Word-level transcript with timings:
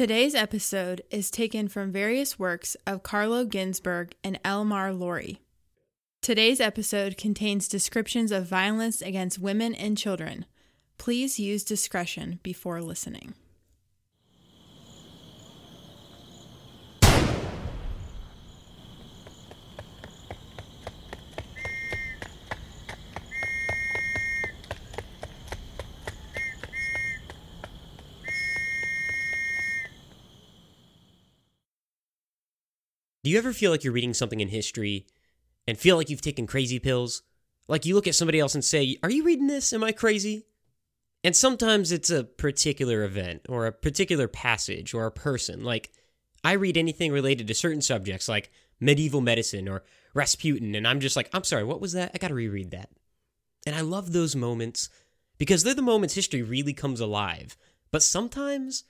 Today's 0.00 0.34
episode 0.34 1.02
is 1.10 1.30
taken 1.30 1.68
from 1.68 1.92
various 1.92 2.38
works 2.38 2.74
of 2.86 3.02
Carlo 3.02 3.44
Ginzburg 3.44 4.12
and 4.24 4.42
Elmar 4.42 4.98
Lorey. 4.98 5.40
Today's 6.22 6.58
episode 6.58 7.18
contains 7.18 7.68
descriptions 7.68 8.32
of 8.32 8.46
violence 8.46 9.02
against 9.02 9.38
women 9.38 9.74
and 9.74 9.98
children. 9.98 10.46
Please 10.96 11.38
use 11.38 11.64
discretion 11.64 12.40
before 12.42 12.80
listening. 12.80 13.34
Do 33.22 33.30
you 33.30 33.38
ever 33.38 33.52
feel 33.52 33.70
like 33.70 33.84
you're 33.84 33.92
reading 33.92 34.14
something 34.14 34.40
in 34.40 34.48
history 34.48 35.06
and 35.66 35.76
feel 35.76 35.96
like 35.96 36.08
you've 36.08 36.22
taken 36.22 36.46
crazy 36.46 36.78
pills? 36.78 37.22
Like 37.68 37.84
you 37.84 37.94
look 37.94 38.06
at 38.06 38.14
somebody 38.14 38.40
else 38.40 38.54
and 38.54 38.64
say, 38.64 38.96
Are 39.02 39.10
you 39.10 39.24
reading 39.24 39.46
this? 39.46 39.72
Am 39.72 39.84
I 39.84 39.92
crazy? 39.92 40.46
And 41.22 41.36
sometimes 41.36 41.92
it's 41.92 42.10
a 42.10 42.24
particular 42.24 43.04
event 43.04 43.42
or 43.48 43.66
a 43.66 43.72
particular 43.72 44.26
passage 44.26 44.94
or 44.94 45.06
a 45.06 45.12
person. 45.12 45.62
Like 45.62 45.90
I 46.42 46.52
read 46.52 46.76
anything 46.78 47.12
related 47.12 47.46
to 47.48 47.54
certain 47.54 47.82
subjects 47.82 48.28
like 48.28 48.50
medieval 48.80 49.20
medicine 49.20 49.68
or 49.68 49.84
Rasputin, 50.14 50.74
and 50.74 50.88
I'm 50.88 51.00
just 51.00 51.16
like, 51.16 51.28
I'm 51.34 51.44
sorry, 51.44 51.64
what 51.64 51.80
was 51.80 51.92
that? 51.92 52.12
I 52.14 52.18
gotta 52.18 52.34
reread 52.34 52.70
that. 52.70 52.88
And 53.66 53.76
I 53.76 53.82
love 53.82 54.12
those 54.12 54.34
moments 54.34 54.88
because 55.36 55.62
they're 55.62 55.74
the 55.74 55.82
moments 55.82 56.14
history 56.14 56.42
really 56.42 56.72
comes 56.72 57.00
alive. 57.00 57.56
But 57.90 58.02
sometimes 58.02 58.84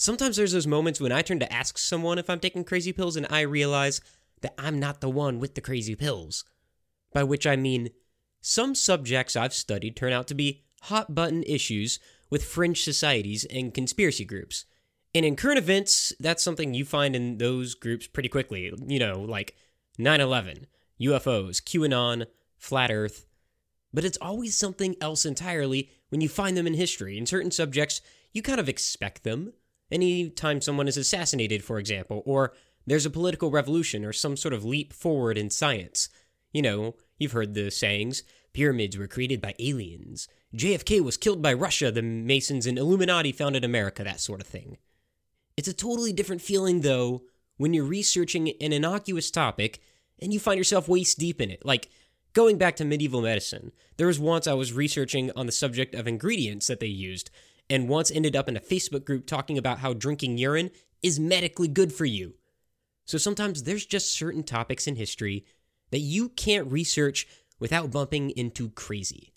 Sometimes 0.00 0.36
there's 0.36 0.52
those 0.52 0.68
moments 0.68 1.00
when 1.00 1.10
I 1.10 1.22
turn 1.22 1.40
to 1.40 1.52
ask 1.52 1.76
someone 1.76 2.18
if 2.18 2.30
I'm 2.30 2.38
taking 2.38 2.62
crazy 2.62 2.92
pills 2.92 3.16
and 3.16 3.26
I 3.30 3.40
realize 3.40 4.00
that 4.42 4.54
I'm 4.56 4.78
not 4.78 5.00
the 5.00 5.10
one 5.10 5.40
with 5.40 5.56
the 5.56 5.60
crazy 5.60 5.96
pills. 5.96 6.44
By 7.12 7.24
which 7.24 7.48
I 7.48 7.56
mean, 7.56 7.90
some 8.40 8.76
subjects 8.76 9.34
I've 9.34 9.52
studied 9.52 9.96
turn 9.96 10.12
out 10.12 10.28
to 10.28 10.36
be 10.36 10.62
hot 10.82 11.16
button 11.16 11.42
issues 11.42 11.98
with 12.30 12.44
fringe 12.44 12.84
societies 12.84 13.44
and 13.46 13.74
conspiracy 13.74 14.24
groups. 14.24 14.66
And 15.16 15.26
in 15.26 15.34
current 15.34 15.58
events, 15.58 16.12
that's 16.20 16.44
something 16.44 16.74
you 16.74 16.84
find 16.84 17.16
in 17.16 17.38
those 17.38 17.74
groups 17.74 18.06
pretty 18.06 18.28
quickly. 18.28 18.72
You 18.86 19.00
know, 19.00 19.18
like 19.18 19.56
9 19.98 20.20
11, 20.20 20.68
UFOs, 21.00 21.60
QAnon, 21.60 22.26
Flat 22.56 22.92
Earth. 22.92 23.26
But 23.92 24.04
it's 24.04 24.18
always 24.18 24.56
something 24.56 24.94
else 25.00 25.26
entirely 25.26 25.90
when 26.10 26.20
you 26.20 26.28
find 26.28 26.56
them 26.56 26.68
in 26.68 26.74
history. 26.74 27.18
In 27.18 27.26
certain 27.26 27.50
subjects, 27.50 28.00
you 28.32 28.42
kind 28.42 28.60
of 28.60 28.68
expect 28.68 29.24
them 29.24 29.54
anytime 29.90 30.60
someone 30.60 30.88
is 30.88 30.96
assassinated, 30.96 31.64
for 31.64 31.78
example, 31.78 32.22
or 32.26 32.52
there's 32.86 33.06
a 33.06 33.10
political 33.10 33.50
revolution 33.50 34.04
or 34.04 34.12
some 34.12 34.36
sort 34.36 34.54
of 34.54 34.64
leap 34.64 34.92
forward 34.92 35.36
in 35.38 35.50
science. 35.50 36.08
You 36.52 36.62
know, 36.62 36.94
you've 37.18 37.32
heard 37.32 37.54
the 37.54 37.70
sayings 37.70 38.22
pyramids 38.52 38.96
were 38.96 39.06
created 39.06 39.40
by 39.40 39.54
aliens, 39.58 40.26
JFK 40.54 41.00
was 41.00 41.16
killed 41.16 41.42
by 41.42 41.52
Russia, 41.52 41.90
the 41.90 42.02
Masons 42.02 42.66
and 42.66 42.78
Illuminati 42.78 43.32
founded 43.32 43.64
America, 43.64 44.02
that 44.02 44.20
sort 44.20 44.40
of 44.40 44.46
thing. 44.46 44.78
It's 45.56 45.68
a 45.68 45.74
totally 45.74 46.12
different 46.12 46.40
feeling, 46.40 46.80
though, 46.80 47.22
when 47.56 47.74
you're 47.74 47.84
researching 47.84 48.48
an 48.60 48.72
innocuous 48.72 49.30
topic 49.30 49.80
and 50.20 50.32
you 50.32 50.40
find 50.40 50.56
yourself 50.56 50.88
waist 50.88 51.18
deep 51.18 51.40
in 51.40 51.50
it. 51.50 51.66
Like, 51.66 51.90
going 52.32 52.56
back 52.56 52.76
to 52.76 52.84
medieval 52.84 53.20
medicine, 53.20 53.72
there 53.96 54.06
was 54.06 54.18
once 54.18 54.46
I 54.46 54.54
was 54.54 54.72
researching 54.72 55.30
on 55.36 55.46
the 55.46 55.52
subject 55.52 55.94
of 55.94 56.08
ingredients 56.08 56.66
that 56.68 56.80
they 56.80 56.86
used, 56.86 57.30
and 57.70 57.88
once 57.88 58.10
ended 58.10 58.34
up 58.34 58.48
in 58.48 58.56
a 58.56 58.60
Facebook 58.60 59.04
group 59.04 59.26
talking 59.26 59.58
about 59.58 59.78
how 59.78 59.92
drinking 59.92 60.38
urine 60.38 60.70
is 61.02 61.20
medically 61.20 61.68
good 61.68 61.92
for 61.92 62.04
you. 62.04 62.34
So 63.04 63.18
sometimes 63.18 63.62
there's 63.62 63.86
just 63.86 64.12
certain 64.12 64.42
topics 64.42 64.86
in 64.86 64.96
history 64.96 65.44
that 65.90 66.00
you 66.00 66.28
can't 66.30 66.70
research 66.70 67.26
without 67.58 67.90
bumping 67.90 68.30
into 68.30 68.70
crazy. 68.70 69.32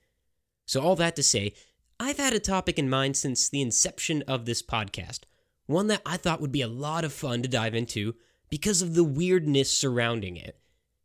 So, 0.66 0.81
all 0.81 0.95
that 0.97 1.16
to 1.16 1.23
say, 1.23 1.53
I've 2.00 2.17
had 2.17 2.33
a 2.33 2.39
topic 2.39 2.79
in 2.79 2.89
mind 2.89 3.17
since 3.17 3.50
the 3.50 3.61
inception 3.61 4.23
of 4.28 4.45
this 4.45 4.61
podcast, 4.61 5.22
one 5.66 5.88
that 5.88 6.01
I 6.05 6.17
thought 6.17 6.41
would 6.41 6.51
be 6.51 6.61
a 6.61 6.67
lot 6.67 7.03
of 7.03 7.13
fun 7.13 7.41
to 7.41 7.47
dive 7.47 7.75
into 7.75 8.16
because 8.50 8.81
of 8.81 8.95
the 8.95 9.03
weirdness 9.03 9.72
surrounding 9.72 10.38
it. 10.38 10.57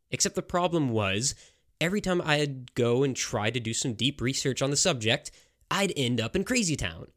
Except 0.09 0.35
the 0.35 0.41
problem 0.41 0.89
was, 0.89 1.35
every 1.81 2.01
time 2.01 2.21
I'd 2.23 2.73
go 2.75 3.03
and 3.03 3.15
try 3.15 3.49
to 3.49 3.59
do 3.59 3.73
some 3.73 3.93
deep 3.93 4.21
research 4.21 4.61
on 4.61 4.71
the 4.71 4.77
subject, 4.77 5.31
I'd 5.69 5.93
end 5.97 6.21
up 6.21 6.35
in 6.35 6.43
Crazy 6.43 6.75
Town. 6.75 7.07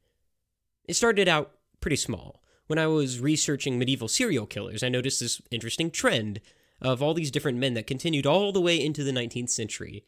It 0.85 0.95
started 0.95 1.29
out 1.29 1.53
pretty 1.81 1.97
small. 1.97 2.43
When 2.67 2.79
I 2.79 2.87
was 2.87 3.21
researching 3.21 3.79
medieval 3.79 4.09
serial 4.09 4.47
killers, 4.47 4.83
I 4.83 4.89
noticed 4.89 5.21
this 5.21 5.43
interesting 5.51 5.91
trend 5.91 6.41
of 6.81 7.03
all 7.03 7.15
these 7.15 7.31
different 7.31 7.59
men 7.59 7.75
that 7.75 7.87
continued 7.87 8.27
all 8.27 8.53
the 8.53 8.61
way 8.61 8.83
into 8.83 9.05
the 9.05 9.13
19th 9.13 9.51
century. 9.51 10.05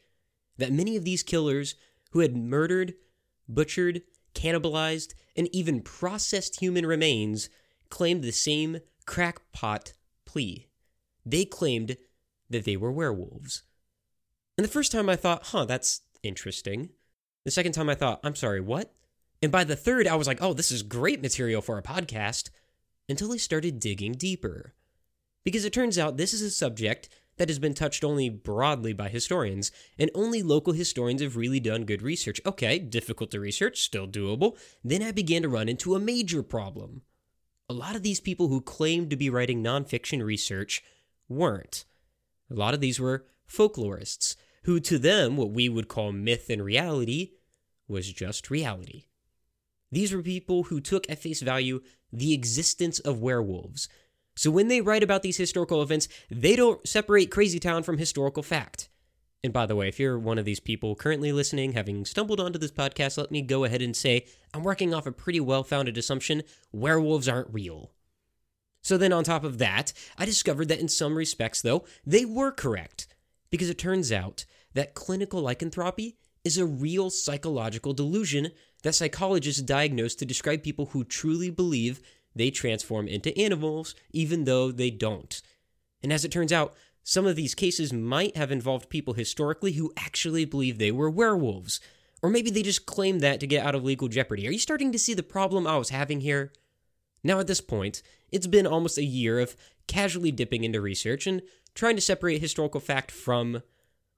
That 0.59 0.73
many 0.73 0.97
of 0.97 1.05
these 1.05 1.23
killers 1.23 1.75
who 2.13 2.21
had 2.21 2.37
murdered, 2.37 2.95
butchered, 3.49 4.03
cannibalized, 4.35 5.15
and 5.37 5.49
even 5.55 5.81
processed 5.81 6.61
human 6.61 6.87
remains 6.87 7.49
claimed 7.89 8.23
the 8.23 8.33
same 8.33 8.79
crackpot 9.07 9.93
plea. 10.25 10.69
They 11.27 11.45
claimed 11.45 11.97
that 12.49 12.65
they 12.65 12.77
were 12.77 12.93
werewolves. 12.93 13.63
And 14.57 14.65
the 14.65 14.71
first 14.71 14.93
time 14.93 15.09
I 15.09 15.17
thought, 15.17 15.47
huh, 15.47 15.65
that's 15.65 16.03
interesting. 16.23 16.91
The 17.45 17.51
second 17.51 17.73
time 17.73 17.89
I 17.89 17.95
thought, 17.95 18.21
I'm 18.23 18.37
sorry, 18.37 18.61
what? 18.61 18.95
And 19.43 19.51
by 19.51 19.65
the 19.65 19.77
third, 19.77 20.07
I 20.07 20.15
was 20.15 20.29
like, 20.29 20.41
oh, 20.41 20.55
this 20.55 20.71
is 20.71 20.85
great 20.85 21.21
material 21.21 21.61
for 21.61 21.77
a 21.77 21.83
podcast, 21.83 22.51
until 23.09 23.33
I 23.33 23.37
started 23.37 23.81
digging 23.81 24.13
deeper. 24.13 24.75
Because 25.45 25.65
it 25.65 25.73
turns 25.73 25.99
out 25.99 26.17
this 26.17 26.33
is 26.33 26.43
a 26.43 26.51
subject 26.51 27.09
that 27.39 27.49
has 27.49 27.59
been 27.59 27.75
touched 27.75 28.05
only 28.05 28.29
broadly 28.29 28.93
by 28.93 29.09
historians, 29.09 29.73
and 29.99 30.11
only 30.15 30.43
local 30.43 30.75
historians 30.75 31.23
have 31.23 31.37
really 31.37 31.59
done 31.59 31.85
good 31.85 32.03
research. 32.03 32.41
Okay, 32.47 32.79
difficult 32.79 33.33
to 33.33 33.41
research, 33.41 33.81
still 33.81 34.07
doable. 34.07 34.57
Then 34.85 35.03
I 35.03 35.11
began 35.11 35.43
to 35.43 35.49
run 35.49 35.69
into 35.69 35.97
a 35.97 36.01
major 36.01 36.43
problem. 36.45 37.03
A 37.69 37.73
lot 37.75 37.97
of 37.97 38.03
these 38.03 38.21
people 38.21 38.49
who 38.49 38.61
claimed 38.61 39.11
to 39.11 39.17
be 39.17 39.31
writing 39.31 39.63
nonfiction 39.63 40.23
research 40.23 40.85
weren't. 41.29 41.85
A 42.51 42.55
lot 42.55 42.75
of 42.75 42.81
these 42.81 43.01
were 43.01 43.27
folklorists, 43.51 44.37
who 44.65 44.79
to 44.79 44.99
them, 44.99 45.37
what 45.37 45.51
we 45.51 45.69
would 45.69 45.89
call 45.89 46.13
myth 46.13 46.49
and 46.49 46.63
reality, 46.63 47.33
was 47.89 48.13
just 48.13 48.51
reality. 48.51 49.07
These 49.93 50.13
were 50.13 50.23
people 50.23 50.65
who 50.65 50.81
took 50.81 51.09
at 51.09 51.21
face 51.21 51.43
value 51.43 51.81
the 52.13 52.33
existence 52.33 52.99
of 52.99 53.21
werewolves. 53.21 53.89
So 54.35 54.51
when 54.51 54.69
they 54.69 54.81
write 54.81 55.03
about 55.03 55.23
these 55.23 55.37
historical 55.37 55.83
events, 55.83 56.09
they 56.31 56.57
don't 56.57 56.87
separate 56.89 57.31
Crazy 57.31 57.61
Town 57.61 57.83
from 57.83 57.99
historical 57.99 58.43
fact. 58.43 58.89
And 59.45 59.53
by 59.53 59.67
the 59.67 59.77
way, 59.77 59.89
if 59.89 60.01
you're 60.01 60.19
one 60.19 60.39
of 60.39 60.45
these 60.45 60.61
people 60.61 60.95
currently 60.95 61.33
listening, 61.33 61.73
having 61.73 62.05
stumbled 62.05 62.41
onto 62.41 62.59
this 62.59 62.71
podcast, 62.71 63.19
let 63.19 63.31
me 63.31 63.43
go 63.43 63.65
ahead 63.65 63.83
and 63.83 63.95
say 63.95 64.27
I'm 64.55 64.63
working 64.63 64.95
off 64.95 65.07
a 65.07 65.13
pretty 65.13 65.41
well 65.41 65.65
founded 65.65 65.99
assumption 65.99 66.43
werewolves 66.73 67.29
aren't 67.29 67.53
real. 67.53 67.93
So 68.83 68.97
then, 68.97 69.13
on 69.13 69.25
top 69.25 69.45
of 69.45 69.59
that, 69.59 69.93
I 70.19 70.25
discovered 70.25 70.69
that 70.69 70.81
in 70.81 70.89
some 70.89 71.17
respects, 71.17 71.63
though, 71.63 71.85
they 72.05 72.25
were 72.25 72.51
correct. 72.51 73.07
Because 73.51 73.71
it 73.71 73.79
turns 73.79 74.11
out 74.11 74.45
that 74.75 74.95
clinical 74.95 75.43
lycanthropy 75.43 76.17
is 76.45 76.59
a 76.59 76.67
real 76.67 77.11
psychological 77.11 77.93
delusion 77.93 78.51
that 78.83 78.95
psychologists 78.95 79.63
diagnose 79.63 80.15
to 80.17 80.25
describe 80.25 80.63
people 80.63 80.87
who 80.87 81.05
truly 81.05 81.51
believe 81.51 82.01
they 82.35 82.51
transform 82.51 83.09
into 83.09 83.37
animals, 83.39 83.95
even 84.13 84.45
though 84.45 84.73
they 84.73 84.91
don't. 84.91 85.43
And 86.03 86.13
as 86.13 86.25
it 86.25 86.33
turns 86.33 86.53
out, 86.53 86.75
some 87.05 87.27
of 87.27 87.37
these 87.37 87.55
cases 87.55 87.93
might 87.93 88.37
have 88.37 88.53
involved 88.53 88.89
people 88.89 89.15
historically 89.15 89.73
who 89.73 89.93
actually 89.97 90.45
believe 90.45 90.79
they 90.79 90.93
were 90.93 91.11
werewolves. 91.11 91.81
Or 92.23 92.31
maybe 92.31 92.51
they 92.51 92.63
just 92.63 92.87
claimed 92.87 93.21
that 93.21 93.41
to 93.41 93.47
get 93.47 93.65
out 93.65 93.75
of 93.75 93.85
legal 93.85 94.09
jeopardy. 94.09 94.47
Are 94.47 94.53
you 94.53 94.59
starting 94.59 94.93
to 94.93 94.99
see 94.99 95.15
the 95.15 95.23
problem 95.23 95.67
I 95.67 95.77
was 95.77 95.91
having 95.91 96.21
here? 96.21 96.53
Now, 97.25 97.41
at 97.41 97.49
this 97.49 97.61
point, 97.61 98.03
it's 98.31 98.47
been 98.47 98.67
almost 98.67 98.99
a 98.99 99.05
year 99.05 99.41
of 99.41 99.57
casually 99.89 100.31
dipping 100.31 100.65
into 100.65 100.81
research 100.81 101.27
and 101.27 101.43
trying 101.75 101.97
to 101.97 102.03
separate 102.03 102.41
historical 102.41 102.81
fact 102.81 103.11
from, 103.11 103.63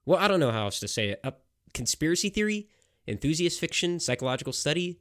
well, 0.05 0.19
I 0.19 0.27
don't 0.27 0.39
know 0.39 0.51
how 0.51 0.65
else 0.65 0.79
to 0.79 0.87
say 0.87 1.09
it, 1.09 1.19
a 1.23 1.33
conspiracy 1.73 2.29
theory 2.29 2.69
enthusiast 3.07 3.59
fiction, 3.59 3.99
psychological 3.99 4.53
study. 4.53 4.99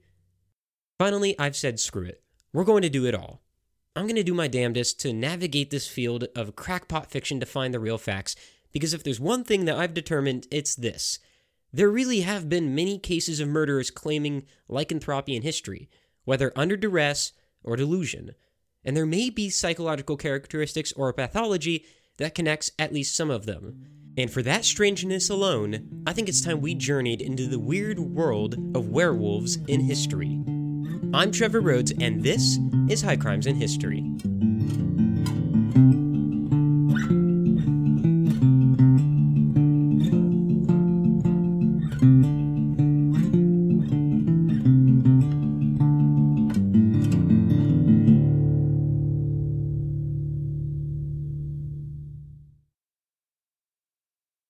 Finally, 0.99 1.39
I've 1.39 1.57
said 1.57 1.81
screw 1.81 2.07
it. 2.07 2.23
We're 2.53 2.65
going 2.65 2.83
to 2.83 2.89
do 2.89 3.07
it 3.07 3.15
all. 3.15 3.43
I'm 3.97 4.05
going 4.05 4.17
to 4.17 4.25
do 4.25 4.35
my 4.35 4.49
damnedest 4.49 5.01
to 5.01 5.13
navigate 5.13 5.71
this 5.71 5.87
field 5.87 6.27
of 6.35 6.57
crackpot 6.57 7.11
fiction 7.11 7.39
to 7.41 7.47
find 7.47 7.73
the 7.73 7.81
real 7.81 7.99
facts, 7.99 8.35
because 8.73 8.93
if 8.93 9.05
there's 9.05 9.21
one 9.21 9.45
thing 9.45 9.67
that 9.67 9.77
I've 9.77 9.95
determined, 9.95 10.49
it's 10.51 10.75
this. 10.75 11.21
There 11.73 11.91
really 11.91 12.21
have 12.21 12.49
been 12.49 12.75
many 12.75 12.99
cases 12.99 13.41
of 13.41 13.49
murderers 13.49 13.91
claiming 13.91 14.45
lycanthropy 14.69 15.35
in 15.35 15.43
history, 15.43 15.89
whether 16.25 16.53
under 16.57 16.77
duress 16.77 17.33
or 17.63 17.77
delusion, 17.77 18.35
and 18.85 18.97
there 18.97 19.07
may 19.07 19.31
be 19.31 19.49
psychological 19.51 20.17
characteristics 20.17 20.93
or 20.93 21.09
a 21.09 21.15
pathology 21.15 21.85
that 22.19 22.35
connects 22.35 22.71
at 22.79 22.93
least 22.93 23.17
some 23.17 23.31
of 23.31 23.47
them. 23.47 23.87
And 24.17 24.31
for 24.31 24.43
that 24.43 24.65
strangeness 24.65 25.29
alone, 25.29 26.05
I 26.07 26.13
think 26.13 26.29
it's 26.29 26.41
time 26.41 26.61
we 26.61 26.75
journeyed 26.75 27.21
into 27.21 27.49
the 27.49 27.59
weird 27.59 27.99
world 27.99 28.55
of 28.77 28.89
werewolves 28.89 29.57
in 29.67 29.81
history. 29.81 30.41
I'm 31.13 31.33
Trevor 31.33 31.61
Rhodes, 31.61 31.93
and 32.01 32.23
this 32.23 32.59
is 32.89 33.03
High 33.03 33.17
Crimes 33.17 33.47
in 33.47 33.57
History. 33.57 34.05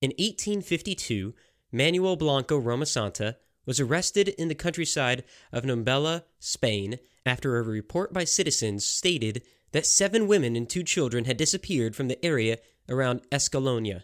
In 0.04 0.10
1852, 0.10 1.32
Manuel 1.72 2.16
Blanco 2.16 2.60
Romasanta 2.60 3.36
was 3.64 3.80
arrested 3.80 4.28
in 4.28 4.48
the 4.48 4.54
countryside 4.54 5.24
of 5.50 5.64
Nombela, 5.64 6.24
Spain, 6.38 6.98
after 7.24 7.56
a 7.56 7.62
report 7.62 8.12
by 8.12 8.24
citizens 8.24 8.84
stated 8.84 9.42
that 9.72 9.86
seven 9.86 10.28
women 10.28 10.56
and 10.56 10.68
two 10.68 10.82
children 10.82 11.24
had 11.24 11.38
disappeared 11.38 11.96
from 11.96 12.08
the 12.08 12.22
area 12.22 12.58
around 12.86 13.22
Escalonia. 13.32 14.02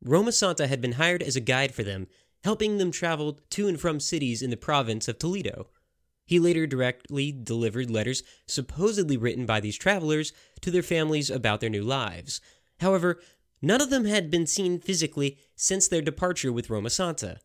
Romasanta 0.00 0.68
had 0.68 0.80
been 0.80 0.92
hired 0.92 1.24
as 1.24 1.34
a 1.34 1.40
guide 1.40 1.74
for 1.74 1.82
them, 1.82 2.06
helping 2.44 2.78
them 2.78 2.92
travel 2.92 3.40
to 3.50 3.66
and 3.66 3.80
from 3.80 3.98
cities 3.98 4.42
in 4.42 4.50
the 4.50 4.56
province 4.56 5.08
of 5.08 5.18
Toledo. 5.18 5.66
He 6.24 6.38
later 6.38 6.68
directly 6.68 7.32
delivered 7.32 7.90
letters 7.90 8.22
supposedly 8.46 9.16
written 9.16 9.44
by 9.44 9.58
these 9.58 9.76
travelers 9.76 10.32
to 10.60 10.70
their 10.70 10.84
families 10.84 11.30
about 11.30 11.60
their 11.60 11.68
new 11.68 11.82
lives. 11.82 12.40
However, 12.78 13.18
none 13.62 13.80
of 13.80 13.90
them 13.90 14.04
had 14.04 14.30
been 14.30 14.46
seen 14.46 14.78
physically 14.78 15.38
since 15.54 15.88
their 15.88 16.02
departure 16.02 16.52
with 16.52 16.68
Romasanta. 16.68 17.38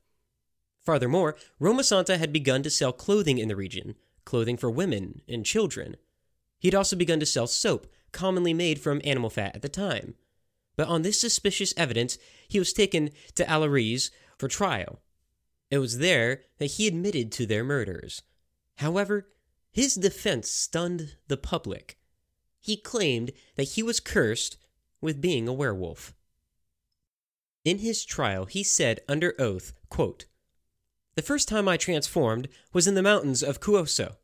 Furthermore, 0.84 1.36
Romasanta 1.60 2.18
had 2.18 2.34
begun 2.34 2.64
to 2.64 2.70
sell 2.70 2.92
clothing 2.92 3.38
in 3.38 3.48
the 3.48 3.56
region, 3.56 3.96
clothing 4.26 4.58
for 4.58 4.70
women 4.70 5.22
and 5.28 5.46
children. 5.46 5.96
He 6.60 6.68
had 6.68 6.76
also 6.76 6.96
begun 6.96 7.20
to 7.20 7.26
sell 7.26 7.48
soap, 7.48 7.88
commonly 8.12 8.54
made 8.54 8.80
from 8.80 9.02
animal 9.04 9.30
fat 9.30 9.56
at 9.56 9.62
the 9.62 9.70
time. 9.70 10.16
But 10.76 10.88
on 10.88 11.02
this 11.02 11.20
suspicious 11.20 11.74
evidence, 11.78 12.18
he 12.48 12.60
was 12.60 12.74
taken 12.74 13.12
to 13.36 13.46
Allariz 13.46 14.10
for 14.38 14.48
trial. 14.48 15.02
It 15.70 15.78
was 15.78 16.00
there 16.00 16.42
that 16.58 16.72
he 16.72 16.88
admitted 16.88 17.32
to 17.34 17.46
their 17.46 17.64
murders. 17.64 18.24
However, 18.78 19.30
his 19.72 19.96
defense 19.96 20.50
stunned 20.50 21.16
the 21.28 21.38
public. 21.38 21.98
He 22.60 22.76
claimed 22.76 23.32
that 23.56 23.70
he 23.70 23.84
was 23.84 24.00
cursed 24.00 24.58
with 25.02 25.22
being 25.22 25.48
a 25.48 25.54
werewolf. 25.54 26.14
In 27.64 27.80
his 27.80 28.06
trial, 28.06 28.46
he 28.46 28.64
said 28.64 29.02
under 29.08 29.36
oath, 29.40 29.74
quote, 29.90 30.26
The 31.16 31.22
first 31.22 31.48
time 31.48 31.68
I 31.68 31.78
transformed 31.78 32.48
was 32.74 32.88
in 32.88 32.96
the 32.96 33.04
mountains 33.04 33.44
of 33.44 33.60
Couso. 33.60 34.16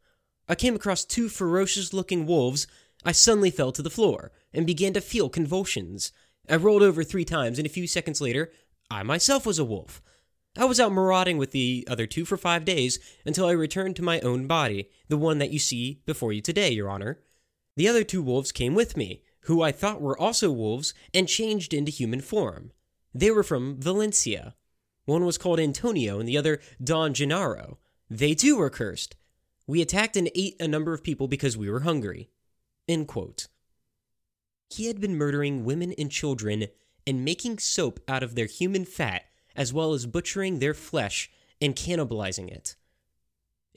I 0.47 0.55
came 0.55 0.75
across 0.75 1.05
two 1.05 1.29
ferocious 1.29 1.93
looking 1.93 2.25
wolves. 2.25 2.67
I 3.03 3.11
suddenly 3.11 3.51
fell 3.51 3.71
to 3.73 3.81
the 3.81 3.89
floor 3.89 4.31
and 4.53 4.65
began 4.65 4.93
to 4.93 5.01
feel 5.01 5.29
convulsions. 5.29 6.11
I 6.49 6.55
rolled 6.55 6.81
over 6.81 7.03
three 7.03 7.25
times, 7.25 7.59
and 7.59 7.65
a 7.65 7.69
few 7.69 7.85
seconds 7.85 8.21
later, 8.21 8.51
I 8.89 9.03
myself 9.03 9.45
was 9.45 9.59
a 9.59 9.65
wolf. 9.65 10.01
I 10.57 10.65
was 10.65 10.79
out 10.79 10.91
marauding 10.91 11.37
with 11.37 11.51
the 11.51 11.87
other 11.87 12.07
two 12.07 12.25
for 12.25 12.37
five 12.37 12.65
days 12.65 12.97
until 13.25 13.45
I 13.45 13.51
returned 13.51 13.95
to 13.97 14.01
my 14.01 14.19
own 14.21 14.47
body, 14.47 14.89
the 15.07 15.17
one 15.17 15.37
that 15.37 15.51
you 15.51 15.59
see 15.59 16.01
before 16.05 16.33
you 16.33 16.41
today, 16.41 16.71
Your 16.71 16.89
Honor. 16.89 17.19
The 17.75 17.87
other 17.87 18.03
two 18.03 18.23
wolves 18.23 18.51
came 18.51 18.73
with 18.73 18.97
me, 18.97 19.21
who 19.47 19.61
I 19.61 19.71
thought 19.71 20.01
were 20.01 20.19
also 20.19 20.51
wolves, 20.51 20.93
and 21.13 21.27
changed 21.27 21.73
into 21.73 21.89
human 21.89 22.19
form. 22.19 22.71
They 23.13 23.31
were 23.31 23.43
from 23.43 23.79
Valencia. 23.79 24.55
One 25.05 25.25
was 25.25 25.37
called 25.37 25.59
Antonio 25.59 26.19
and 26.19 26.27
the 26.27 26.37
other 26.37 26.59
Don 26.83 27.13
Gennaro. 27.13 27.77
They 28.09 28.35
too 28.35 28.57
were 28.57 28.69
cursed. 28.69 29.15
We 29.65 29.81
attacked 29.81 30.17
and 30.17 30.29
ate 30.35 30.55
a 30.59 30.67
number 30.67 30.93
of 30.93 31.03
people 31.03 31.29
because 31.29 31.57
we 31.57 31.69
were 31.69 31.81
hungry. 31.81 32.29
He 34.69 34.87
had 34.87 34.99
been 34.99 35.15
murdering 35.15 35.63
women 35.63 35.93
and 35.97 36.11
children 36.11 36.67
and 37.05 37.23
making 37.23 37.59
soap 37.59 38.01
out 38.05 38.23
of 38.23 38.35
their 38.35 38.47
human 38.47 38.83
fat, 38.83 39.23
as 39.55 39.71
well 39.71 39.93
as 39.93 40.05
butchering 40.05 40.59
their 40.59 40.73
flesh 40.73 41.31
and 41.61 41.73
cannibalizing 41.73 42.49
it. 42.49 42.75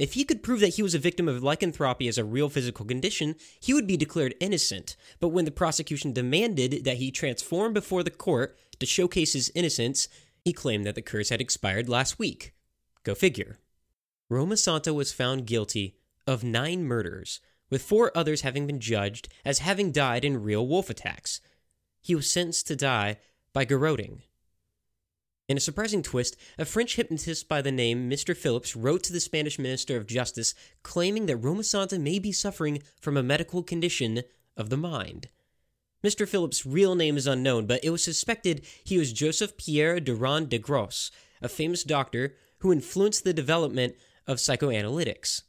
If 0.00 0.14
he 0.14 0.24
could 0.24 0.42
prove 0.42 0.60
that 0.60 0.76
he 0.76 0.82
was 0.82 0.94
a 0.94 0.98
victim 0.98 1.28
of 1.28 1.42
lycanthropy 1.42 2.08
as 2.08 2.16
a 2.16 2.24
real 2.24 2.48
physical 2.48 2.86
condition, 2.86 3.36
he 3.60 3.74
would 3.74 3.86
be 3.86 3.98
declared 3.98 4.34
innocent. 4.40 4.96
But 5.20 5.28
when 5.28 5.44
the 5.44 5.50
prosecution 5.50 6.14
demanded 6.14 6.84
that 6.84 6.96
he 6.96 7.10
transform 7.10 7.74
before 7.74 8.02
the 8.02 8.10
court 8.10 8.58
to 8.78 8.86
showcase 8.86 9.34
his 9.34 9.52
innocence, 9.54 10.08
he 10.42 10.54
claimed 10.54 10.86
that 10.86 10.94
the 10.94 11.02
curse 11.02 11.28
had 11.28 11.42
expired 11.42 11.86
last 11.86 12.18
week. 12.18 12.54
Go 13.04 13.14
figure. 13.14 13.58
Romasanta 14.30 14.94
was 14.94 15.12
found 15.12 15.46
guilty 15.46 15.96
of 16.26 16.42
nine 16.42 16.84
murders, 16.84 17.40
with 17.68 17.82
four 17.82 18.10
others 18.14 18.40
having 18.40 18.66
been 18.66 18.80
judged 18.80 19.28
as 19.44 19.58
having 19.58 19.92
died 19.92 20.24
in 20.24 20.42
real 20.42 20.66
wolf 20.66 20.88
attacks. 20.88 21.42
He 22.00 22.14
was 22.14 22.30
sentenced 22.30 22.66
to 22.68 22.74
die 22.74 23.18
by 23.52 23.66
garroting. 23.66 24.22
In 25.50 25.56
a 25.56 25.60
surprising 25.60 26.04
twist, 26.04 26.36
a 26.58 26.64
French 26.64 26.94
hypnotist 26.94 27.48
by 27.48 27.60
the 27.60 27.72
name 27.72 28.08
Mr. 28.08 28.36
Phillips 28.36 28.76
wrote 28.76 29.02
to 29.02 29.12
the 29.12 29.18
Spanish 29.18 29.58
Minister 29.58 29.96
of 29.96 30.06
Justice 30.06 30.54
claiming 30.84 31.26
that 31.26 31.38
Romasanta 31.38 31.98
may 31.98 32.20
be 32.20 32.30
suffering 32.30 32.84
from 33.00 33.16
a 33.16 33.22
medical 33.24 33.64
condition 33.64 34.22
of 34.56 34.70
the 34.70 34.76
mind. 34.76 35.28
Mr. 36.04 36.28
Phillips' 36.28 36.64
real 36.64 36.94
name 36.94 37.16
is 37.16 37.26
unknown, 37.26 37.66
but 37.66 37.82
it 37.82 37.90
was 37.90 38.04
suspected 38.04 38.64
he 38.84 38.96
was 38.96 39.12
Joseph 39.12 39.56
Pierre 39.56 39.98
Durand 39.98 40.50
de 40.50 40.58
Grosse, 40.58 41.10
a 41.42 41.48
famous 41.48 41.82
doctor 41.82 42.36
who 42.58 42.70
influenced 42.70 43.24
the 43.24 43.34
development 43.34 43.96
of 44.28 44.36
psychoanalytics. 44.36 45.42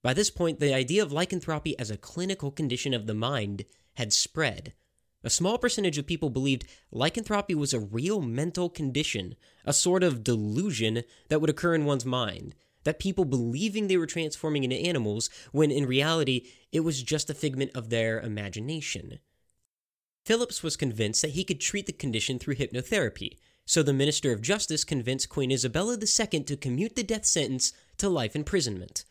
By 0.00 0.14
this 0.14 0.30
point, 0.30 0.60
the 0.60 0.72
idea 0.72 1.02
of 1.02 1.10
lycanthropy 1.10 1.76
as 1.76 1.90
a 1.90 1.96
clinical 1.96 2.52
condition 2.52 2.94
of 2.94 3.08
the 3.08 3.14
mind 3.14 3.64
had 3.94 4.12
spread. 4.12 4.74
A 5.24 5.30
small 5.30 5.56
percentage 5.56 5.96
of 5.96 6.06
people 6.06 6.28
believed 6.28 6.66
lycanthropy 6.92 7.54
was 7.54 7.72
a 7.72 7.80
real 7.80 8.20
mental 8.20 8.68
condition, 8.68 9.36
a 9.64 9.72
sort 9.72 10.02
of 10.02 10.22
delusion 10.22 11.02
that 11.30 11.40
would 11.40 11.48
occur 11.48 11.74
in 11.74 11.86
one's 11.86 12.04
mind, 12.04 12.54
that 12.84 12.98
people 12.98 13.24
believing 13.24 13.88
they 13.88 13.96
were 13.96 14.06
transforming 14.06 14.64
into 14.64 14.76
animals 14.76 15.30
when 15.50 15.70
in 15.70 15.86
reality 15.86 16.46
it 16.72 16.80
was 16.80 17.02
just 17.02 17.30
a 17.30 17.34
figment 17.34 17.70
of 17.74 17.88
their 17.88 18.20
imagination. 18.20 19.18
Phillips 20.26 20.62
was 20.62 20.76
convinced 20.76 21.22
that 21.22 21.32
he 21.32 21.42
could 21.42 21.60
treat 21.60 21.86
the 21.86 21.92
condition 21.92 22.38
through 22.38 22.56
hypnotherapy, 22.56 23.38
so 23.64 23.82
the 23.82 23.94
Minister 23.94 24.30
of 24.30 24.42
Justice 24.42 24.84
convinced 24.84 25.30
Queen 25.30 25.50
Isabella 25.50 25.96
II 25.96 26.44
to 26.44 26.56
commute 26.56 26.96
the 26.96 27.02
death 27.02 27.24
sentence 27.24 27.72
to 27.96 28.10
life 28.10 28.36
imprisonment. 28.36 29.06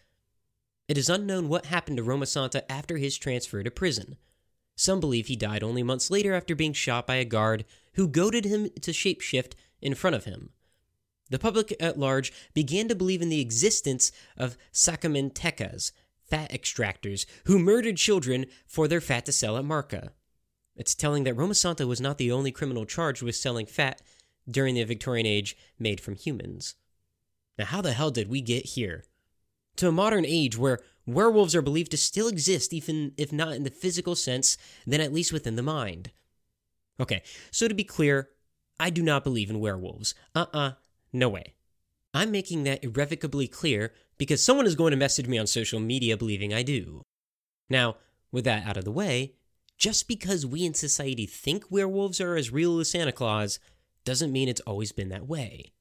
It 0.88 0.98
is 0.98 1.10
unknown 1.10 1.50
what 1.50 1.68
happened 1.68 1.98
to 1.98 2.04
Romasanta 2.04 2.64
after 2.70 2.98
his 2.98 3.18
transfer 3.18 3.64
to 3.64 3.72
prison. 3.72 4.18
Some 4.76 5.00
believe 5.00 5.28
he 5.28 5.36
died 5.36 5.64
only 5.64 5.84
months 5.84 6.10
later 6.10 6.34
after 6.34 6.56
being 6.56 6.74
shot 6.74 7.08
by 7.08 7.16
a 7.16 7.26
guard 7.26 7.66
who 7.94 8.08
goaded 8.08 8.46
him 8.46 8.70
to 8.82 8.92
shapeshift 8.92 9.54
in 9.82 9.96
front 9.96 10.16
of 10.16 10.26
him. 10.26 10.50
The 11.30 11.40
public 11.40 11.76
at 11.80 11.98
large 11.98 12.34
began 12.54 12.88
to 12.88 12.96
believe 12.96 13.22
in 13.22 13.30
the 13.30 13.42
existence 13.42 14.12
of 14.38 14.58
sacramentecas, 14.72 15.92
fat 16.30 16.52
extractors, 16.52 17.26
who 17.46 17.60
murdered 17.60 17.98
children 17.98 18.46
for 18.68 18.88
their 18.88 19.02
fat 19.02 19.26
to 19.26 19.32
sell 19.32 19.58
at 19.58 19.66
Marca. 19.66 20.12
It's 20.76 20.96
telling 20.96 21.24
that 21.24 21.36
Romasanta 21.36 21.88
was 21.88 22.02
not 22.02 22.18
the 22.18 22.32
only 22.32 22.52
criminal 22.52 22.86
charged 22.86 23.22
with 23.22 23.36
selling 23.36 23.66
fat 23.66 24.02
during 24.50 24.76
the 24.76 24.84
Victorian 24.84 25.26
age 25.26 25.56
made 25.78 26.02
from 26.02 26.16
humans. 26.16 26.76
Now, 27.58 27.66
how 27.66 27.82
the 27.82 27.94
hell 27.94 28.12
did 28.12 28.28
we 28.28 28.42
get 28.42 28.66
here? 28.66 29.04
To 29.78 29.88
a 29.88 29.92
modern 29.92 30.26
age 30.26 30.58
where 30.58 30.80
werewolves 31.06 31.56
are 31.56 31.62
believed 31.62 31.92
to 31.92 31.98
still 31.98 32.28
exist, 32.28 32.74
even 32.74 33.14
if 33.18 33.32
not 33.32 33.54
in 33.54 33.64
the 33.64 33.70
physical 33.70 34.16
sense, 34.16 34.58
then 34.86 35.02
at 35.02 35.14
least 35.14 35.34
within 35.34 35.56
the 35.56 35.64
mind. 35.64 36.12
Okay, 37.00 37.24
so 37.52 37.68
to 37.68 37.74
be 37.74 37.84
clear, 37.84 38.30
I 38.80 38.90
do 38.90 39.02
not 39.02 39.24
believe 39.24 39.50
in 39.50 39.60
werewolves. 39.60 40.16
Uh 40.36 40.46
uh-uh, 40.54 40.60
uh, 40.60 40.72
no 41.12 41.30
way. 41.30 41.56
I'm 42.14 42.32
making 42.32 42.64
that 42.64 42.84
irrevocably 42.84 43.48
clear 43.48 43.94
because 44.18 44.44
someone 44.44 44.68
is 44.68 44.76
going 44.76 44.92
to 44.92 44.98
message 44.98 45.28
me 45.28 45.38
on 45.38 45.48
social 45.48 45.80
media 45.80 46.18
believing 46.18 46.54
I 46.54 46.64
do. 46.64 47.02
Now, 47.70 47.98
with 48.32 48.46
that 48.46 48.66
out 48.68 48.78
of 48.78 48.86
the 48.86 48.92
way, 48.92 49.34
just 49.78 50.08
because 50.08 50.46
we 50.46 50.66
in 50.66 50.74
society 50.74 51.26
think 51.26 51.66
werewolves 51.70 52.22
are 52.22 52.36
as 52.36 52.52
real 52.52 52.80
as 52.80 52.92
Santa 52.92 53.12
Claus 53.12 53.60
doesn't 54.06 54.32
mean 54.32 54.48
it's 54.48 54.62
always 54.62 54.92
been 54.92 55.10
that 55.10 55.28
way. 55.28 55.74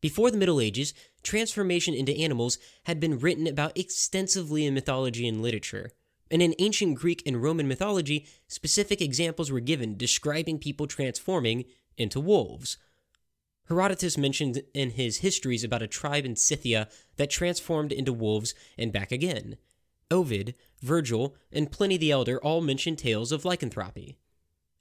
Before 0.00 0.30
the 0.30 0.36
Middle 0.36 0.60
Ages, 0.60 0.94
transformation 1.22 1.94
into 1.94 2.16
animals 2.16 2.58
had 2.84 3.00
been 3.00 3.18
written 3.18 3.46
about 3.46 3.76
extensively 3.76 4.66
in 4.66 4.74
mythology 4.74 5.26
and 5.26 5.42
literature. 5.42 5.90
And 6.30 6.40
in 6.40 6.54
ancient 6.58 6.96
Greek 6.96 7.22
and 7.26 7.42
Roman 7.42 7.68
mythology, 7.68 8.26
specific 8.48 9.00
examples 9.00 9.50
were 9.50 9.60
given 9.60 9.96
describing 9.96 10.58
people 10.58 10.86
transforming 10.86 11.64
into 11.96 12.20
wolves. 12.20 12.78
Herodotus 13.68 14.18
mentioned 14.18 14.62
in 14.74 14.90
his 14.90 15.18
histories 15.18 15.62
about 15.62 15.82
a 15.82 15.86
tribe 15.86 16.24
in 16.24 16.36
Scythia 16.36 16.88
that 17.16 17.30
transformed 17.30 17.92
into 17.92 18.12
wolves 18.12 18.54
and 18.76 18.92
back 18.92 19.12
again. 19.12 19.56
Ovid, 20.10 20.54
Virgil, 20.80 21.36
and 21.50 21.70
Pliny 21.70 21.96
the 21.96 22.10
Elder 22.10 22.40
all 22.42 22.60
mention 22.60 22.96
tales 22.96 23.32
of 23.32 23.44
lycanthropy. 23.44 24.18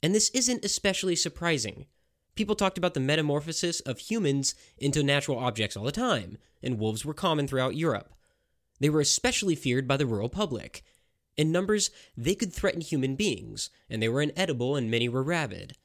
And 0.04 0.16
this 0.16 0.30
isn't 0.32 0.66
especially 0.66 1.16
surprising. 1.16 1.86
People 2.36 2.56
talked 2.56 2.78
about 2.78 2.94
the 2.94 3.00
metamorphosis 3.00 3.82
of 3.82 4.00
humans 4.00 4.56
into 4.78 5.04
natural 5.04 5.38
objects 5.38 5.76
all 5.76 5.84
the 5.84 5.92
time, 5.92 6.38
and 6.64 6.80
wolves 6.80 7.04
were 7.04 7.14
common 7.14 7.48
throughout 7.48 7.76
Europe. 7.76 8.14
They 8.80 8.90
were 8.90 9.02
especially 9.02 9.56
feared 9.56 9.88
by 9.88 9.98
the 9.98 10.06
rural 10.06 10.30
public. 10.30 10.84
In 11.38 11.52
numbers, 11.52 11.92
they 12.16 12.36
could 12.36 12.54
threaten 12.54 12.82
human 12.82 13.16
beings, 13.16 13.70
and 13.90 14.02
they 14.02 14.10
were 14.10 14.22
inedible 14.22 14.76
and 14.76 14.90
many 14.90 15.10
were 15.10 15.24
rabid. 15.24 15.76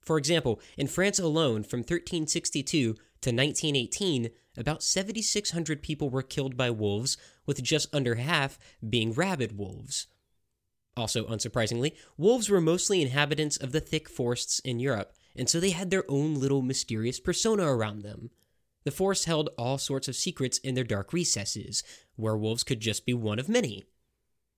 For 0.00 0.18
example, 0.18 0.60
in 0.76 0.88
France 0.88 1.18
alone, 1.18 1.62
from 1.62 1.80
1362 1.80 2.94
to 2.94 2.96
1918, 3.30 4.30
about 4.56 4.82
7,600 4.82 5.82
people 5.82 6.10
were 6.10 6.22
killed 6.22 6.56
by 6.56 6.70
wolves, 6.70 7.16
with 7.46 7.62
just 7.62 7.94
under 7.94 8.16
half 8.16 8.58
being 8.86 9.12
rabid 9.12 9.56
wolves. 9.56 10.08
Also, 10.96 11.24
unsurprisingly, 11.26 11.94
wolves 12.18 12.50
were 12.50 12.60
mostly 12.60 13.00
inhabitants 13.00 13.56
of 13.56 13.72
the 13.72 13.80
thick 13.80 14.08
forests 14.08 14.58
in 14.58 14.78
Europe, 14.78 15.14
and 15.36 15.48
so 15.48 15.60
they 15.60 15.70
had 15.70 15.90
their 15.90 16.04
own 16.08 16.34
little 16.34 16.62
mysterious 16.62 17.20
persona 17.20 17.64
around 17.64 18.02
them. 18.02 18.30
The 18.84 18.90
forest 18.90 19.26
held 19.26 19.50
all 19.56 19.78
sorts 19.78 20.08
of 20.08 20.16
secrets 20.16 20.58
in 20.58 20.74
their 20.74 20.84
dark 20.84 21.12
recesses. 21.12 21.82
Werewolves 22.16 22.64
could 22.64 22.80
just 22.80 23.06
be 23.06 23.14
one 23.14 23.38
of 23.38 23.48
many. 23.48 23.84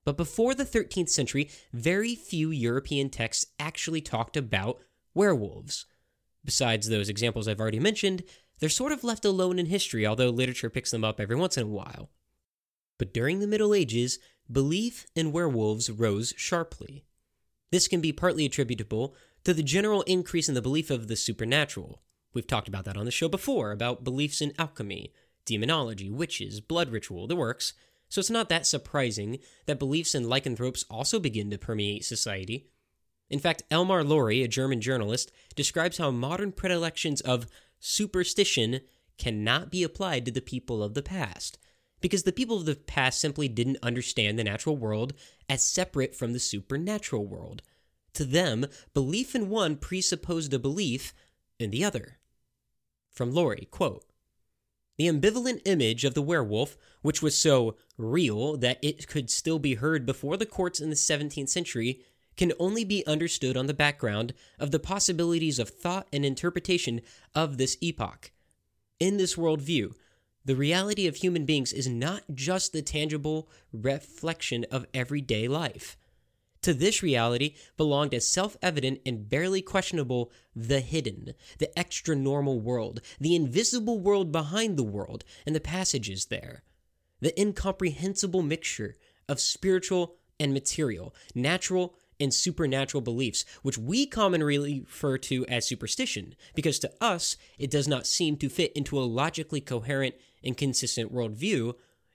But 0.04 0.16
before 0.16 0.54
the 0.54 0.64
13th 0.64 1.08
century, 1.08 1.50
very 1.72 2.14
few 2.14 2.50
European 2.50 3.10
texts 3.10 3.46
actually 3.58 4.00
talked 4.00 4.36
about 4.36 4.80
werewolves. 5.14 5.86
Besides 6.44 6.88
those 6.88 7.08
examples 7.08 7.48
I've 7.48 7.60
already 7.60 7.80
mentioned, 7.80 8.22
they're 8.58 8.68
sort 8.68 8.92
of 8.92 9.04
left 9.04 9.24
alone 9.24 9.58
in 9.58 9.66
history, 9.66 10.06
although 10.06 10.28
literature 10.28 10.70
picks 10.70 10.90
them 10.90 11.04
up 11.04 11.20
every 11.20 11.36
once 11.36 11.56
in 11.56 11.64
a 11.64 11.70
while. 11.70 12.10
But 12.98 13.14
during 13.14 13.40
the 13.40 13.46
Middle 13.46 13.74
Ages, 13.74 14.18
belief 14.50 15.06
in 15.16 15.32
werewolves 15.32 15.90
rose 15.90 16.34
sharply. 16.36 17.04
This 17.70 17.88
can 17.88 18.00
be 18.00 18.12
partly 18.12 18.44
attributable 18.44 19.14
to 19.44 19.54
the 19.54 19.62
general 19.62 20.02
increase 20.02 20.48
in 20.48 20.54
the 20.54 20.62
belief 20.62 20.90
of 20.90 21.08
the 21.08 21.16
supernatural. 21.16 22.00
We've 22.32 22.46
talked 22.46 22.68
about 22.68 22.84
that 22.86 22.96
on 22.96 23.04
the 23.04 23.10
show 23.10 23.28
before, 23.28 23.70
about 23.70 24.04
beliefs 24.04 24.40
in 24.40 24.52
alchemy, 24.58 25.12
demonology, 25.44 26.10
witches, 26.10 26.60
blood 26.60 26.90
ritual, 26.90 27.26
the 27.26 27.36
works, 27.36 27.74
so 28.08 28.20
it's 28.20 28.30
not 28.30 28.48
that 28.48 28.66
surprising 28.66 29.38
that 29.66 29.78
beliefs 29.78 30.14
in 30.14 30.28
lycanthropes 30.28 30.84
also 30.90 31.18
begin 31.20 31.50
to 31.50 31.58
permeate 31.58 32.04
society. 32.04 32.66
In 33.30 33.38
fact, 33.38 33.62
Elmar 33.70 34.06
Lorey, 34.06 34.42
a 34.44 34.48
German 34.48 34.80
journalist, 34.80 35.32
describes 35.54 35.98
how 35.98 36.10
modern 36.10 36.52
predilections 36.52 37.20
of 37.22 37.46
superstition 37.80 38.80
cannot 39.18 39.70
be 39.70 39.82
applied 39.82 40.24
to 40.24 40.32
the 40.32 40.40
people 40.40 40.82
of 40.82 40.94
the 40.94 41.02
past, 41.02 41.58
because 42.00 42.24
the 42.24 42.32
people 42.32 42.56
of 42.56 42.66
the 42.66 42.74
past 42.74 43.20
simply 43.20 43.48
didn't 43.48 43.78
understand 43.82 44.38
the 44.38 44.44
natural 44.44 44.76
world 44.76 45.14
as 45.48 45.64
separate 45.64 46.14
from 46.14 46.32
the 46.32 46.38
supernatural 46.38 47.26
world. 47.26 47.62
To 48.14 48.24
them, 48.24 48.66
belief 48.92 49.34
in 49.34 49.48
one 49.48 49.76
presupposed 49.76 50.54
a 50.54 50.58
belief 50.58 51.12
in 51.58 51.70
the 51.70 51.84
other. 51.84 52.18
From 53.10 53.32
Lorey, 53.32 53.68
quote, 53.70 54.04
the 54.96 55.08
ambivalent 55.08 55.60
image 55.64 56.04
of 56.04 56.14
the 56.14 56.22
werewolf, 56.22 56.76
which 57.02 57.20
was 57.20 57.36
so 57.36 57.76
real 57.98 58.56
that 58.56 58.78
it 58.82 59.08
could 59.08 59.28
still 59.28 59.58
be 59.58 59.74
heard 59.74 60.06
before 60.06 60.36
the 60.36 60.46
courts 60.46 60.80
in 60.80 60.90
the 60.90 60.96
17th 60.96 61.48
century, 61.48 62.00
can 62.36 62.52
only 62.58 62.84
be 62.84 63.06
understood 63.06 63.56
on 63.56 63.66
the 63.66 63.74
background 63.74 64.34
of 64.58 64.70
the 64.70 64.78
possibilities 64.78 65.58
of 65.58 65.68
thought 65.68 66.08
and 66.12 66.24
interpretation 66.24 67.00
of 67.34 67.58
this 67.58 67.76
epoch. 67.80 68.30
In 69.00 69.16
this 69.16 69.34
worldview, 69.34 69.94
the 70.44 70.56
reality 70.56 71.06
of 71.06 71.16
human 71.16 71.44
beings 71.44 71.72
is 71.72 71.88
not 71.88 72.22
just 72.32 72.72
the 72.72 72.82
tangible 72.82 73.48
reflection 73.72 74.64
of 74.70 74.86
everyday 74.92 75.48
life. 75.48 75.96
To 76.64 76.72
this 76.72 77.02
reality 77.02 77.56
belonged 77.76 78.14
as 78.14 78.26
self 78.26 78.56
evident 78.62 79.02
and 79.04 79.28
barely 79.28 79.60
questionable 79.60 80.32
the 80.56 80.80
hidden, 80.80 81.34
the 81.58 81.78
extra 81.78 82.16
normal 82.16 82.58
world, 82.58 83.02
the 83.20 83.34
invisible 83.34 84.00
world 84.00 84.32
behind 84.32 84.78
the 84.78 84.82
world, 84.82 85.24
and 85.44 85.54
the 85.54 85.60
passages 85.60 86.24
there. 86.24 86.62
The 87.20 87.38
incomprehensible 87.38 88.40
mixture 88.40 88.96
of 89.28 89.40
spiritual 89.40 90.16
and 90.40 90.54
material, 90.54 91.14
natural 91.34 91.96
and 92.18 92.32
supernatural 92.32 93.02
beliefs, 93.02 93.44
which 93.60 93.76
we 93.76 94.06
commonly 94.06 94.80
refer 94.80 95.18
to 95.18 95.44
as 95.48 95.68
superstition, 95.68 96.34
because 96.54 96.78
to 96.78 96.90
us 96.98 97.36
it 97.58 97.70
does 97.70 97.86
not 97.86 98.06
seem 98.06 98.38
to 98.38 98.48
fit 98.48 98.72
into 98.72 98.98
a 98.98 99.04
logically 99.04 99.60
coherent 99.60 100.14
and 100.42 100.56
consistent 100.56 101.12
worldview. 101.12 101.74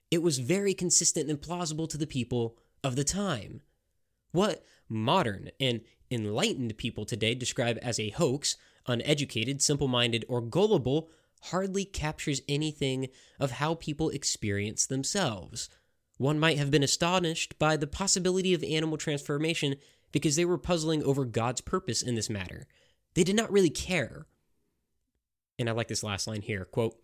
It 0.09 0.23
was 0.23 0.39
very 0.39 0.73
consistent 0.73 1.29
and 1.29 1.39
plausible 1.39 1.85
to 1.85 1.99
the 1.99 2.07
people 2.07 2.57
of 2.83 2.95
the 2.95 3.03
time. 3.03 3.61
What 4.31 4.63
modern 4.87 5.51
and 5.59 5.81
enlightened 6.11 6.77
people 6.77 7.05
today 7.05 7.35
describe 7.35 7.77
as 7.81 7.99
a 7.99 8.09
hoax, 8.09 8.57
uneducated, 8.87 9.61
simple 9.61 9.87
minded, 9.87 10.25
or 10.27 10.41
gullible 10.41 11.09
hardly 11.43 11.85
captures 11.85 12.41
anything 12.47 13.09
of 13.39 13.51
how 13.51 13.75
people 13.75 14.09
experience 14.09 14.85
themselves. 14.85 15.69
One 16.17 16.39
might 16.39 16.57
have 16.57 16.71
been 16.71 16.83
astonished 16.83 17.57
by 17.57 17.77
the 17.77 17.87
possibility 17.87 18.53
of 18.53 18.63
animal 18.63 18.97
transformation 18.97 19.75
because 20.11 20.35
they 20.35 20.45
were 20.45 20.57
puzzling 20.57 21.03
over 21.03 21.23
God's 21.23 21.61
purpose 21.61 22.01
in 22.01 22.15
this 22.15 22.29
matter. 22.29 22.67
They 23.13 23.23
did 23.23 23.35
not 23.35 23.51
really 23.51 23.69
care. 23.69 24.27
And 25.57 25.69
I 25.69 25.71
like 25.71 25.87
this 25.87 26.03
last 26.03 26.27
line 26.27 26.41
here 26.41 26.65
quote, 26.65 26.95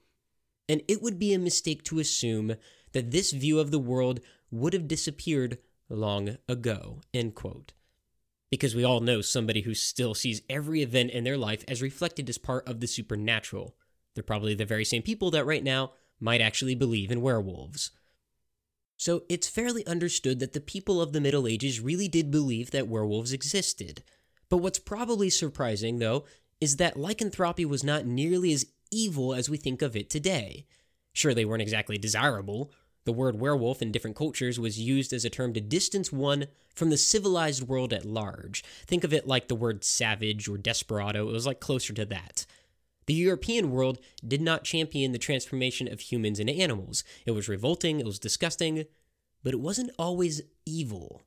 and 0.67 0.81
it 0.87 1.01
would 1.01 1.19
be 1.19 1.33
a 1.33 1.39
mistake 1.39 1.83
to 1.85 1.99
assume 1.99 2.55
that 2.91 3.11
this 3.11 3.31
view 3.31 3.59
of 3.59 3.71
the 3.71 3.79
world 3.79 4.19
would 4.51 4.73
have 4.73 4.87
disappeared 4.87 5.59
long 5.89 6.37
ago, 6.47 7.01
end 7.13 7.35
quote. 7.35 7.73
Because 8.49 8.75
we 8.75 8.83
all 8.83 8.99
know 8.99 9.21
somebody 9.21 9.61
who 9.61 9.73
still 9.73 10.13
sees 10.13 10.41
every 10.49 10.81
event 10.81 11.11
in 11.11 11.23
their 11.23 11.37
life 11.37 11.63
as 11.67 11.81
reflected 11.81 12.29
as 12.29 12.37
part 12.37 12.67
of 12.67 12.79
the 12.79 12.87
supernatural. 12.87 13.75
They're 14.13 14.23
probably 14.23 14.55
the 14.55 14.65
very 14.65 14.85
same 14.85 15.01
people 15.01 15.31
that 15.31 15.45
right 15.45 15.63
now 15.63 15.91
might 16.19 16.41
actually 16.41 16.75
believe 16.75 17.11
in 17.11 17.21
werewolves. 17.21 17.91
So 18.97 19.23
it's 19.27 19.49
fairly 19.49 19.85
understood 19.85 20.39
that 20.39 20.53
the 20.53 20.61
people 20.61 21.01
of 21.01 21.11
the 21.11 21.19
Middle 21.19 21.47
Ages 21.47 21.81
really 21.81 22.07
did 22.07 22.31
believe 22.31 22.71
that 22.71 22.87
werewolves 22.87 23.33
existed. 23.33 24.03
But 24.49 24.57
what's 24.57 24.79
probably 24.79 25.29
surprising, 25.29 25.99
though, 25.99 26.23
is 26.61 26.77
that 26.77 26.97
lycanthropy 26.97 27.65
was 27.65 27.83
not 27.83 28.05
nearly 28.05 28.53
as 28.53 28.65
evil 28.91 29.33
as 29.33 29.49
we 29.49 29.57
think 29.57 29.81
of 29.81 29.95
it 29.95 30.09
today. 30.09 30.65
Sure, 31.11 31.33
they 31.33 31.45
weren't 31.45 31.61
exactly 31.61 31.97
desirable, 31.97 32.71
the 33.05 33.13
word 33.13 33.39
werewolf 33.39 33.81
in 33.81 33.91
different 33.91 34.15
cultures 34.15 34.59
was 34.59 34.79
used 34.79 35.13
as 35.13 35.23
a 35.23 35.29
term 35.29 35.53
to 35.53 35.61
distance 35.61 36.11
one 36.11 36.47
from 36.73 36.89
the 36.89 36.97
civilized 36.97 37.67
world 37.67 37.93
at 37.93 38.03
large. 38.03 38.63
Think 38.85 39.03
of 39.03 39.13
it 39.13 39.27
like 39.27 39.47
the 39.47 39.55
word 39.55 39.83
savage 39.83 40.47
or 40.49 40.57
desperado, 40.57 41.29
it 41.29 41.33
was 41.33 41.45
like 41.45 41.59
closer 41.59 41.93
to 41.93 42.05
that. 42.05 42.45
The 43.05 43.13
European 43.13 43.69
world 43.69 43.99
did 44.27 44.41
not 44.41 44.63
champion 44.63 45.11
the 45.11 45.19
transformation 45.19 45.87
of 45.87 45.99
humans 45.99 46.39
into 46.39 46.53
animals. 46.53 47.03
It 47.25 47.31
was 47.31 47.47
revolting, 47.47 47.99
it 47.99 48.05
was 48.05 48.17
disgusting, 48.17 48.85
but 49.43 49.53
it 49.53 49.59
wasn't 49.59 49.91
always 49.99 50.41
evil. 50.65 51.21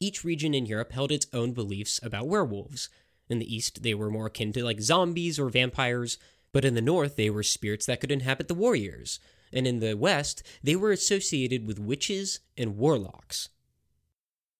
Each 0.00 0.24
region 0.24 0.52
in 0.52 0.66
Europe 0.66 0.90
held 0.90 1.12
its 1.12 1.28
own 1.32 1.52
beliefs 1.52 2.00
about 2.02 2.26
werewolves. 2.26 2.88
In 3.28 3.38
the 3.38 3.54
east, 3.54 3.84
they 3.84 3.94
were 3.94 4.10
more 4.10 4.26
akin 4.26 4.52
to 4.54 4.64
like 4.64 4.80
zombies 4.80 5.38
or 5.38 5.48
vampires, 5.48 6.18
but 6.52 6.64
in 6.64 6.74
the 6.74 6.82
north, 6.82 7.14
they 7.14 7.30
were 7.30 7.44
spirits 7.44 7.86
that 7.86 8.00
could 8.00 8.10
inhabit 8.10 8.48
the 8.48 8.54
warriors 8.54 9.20
and 9.52 9.66
in 9.66 9.80
the 9.80 9.94
West, 9.94 10.42
they 10.62 10.76
were 10.76 10.92
associated 10.92 11.66
with 11.66 11.78
witches 11.78 12.40
and 12.56 12.76
warlocks. 12.76 13.48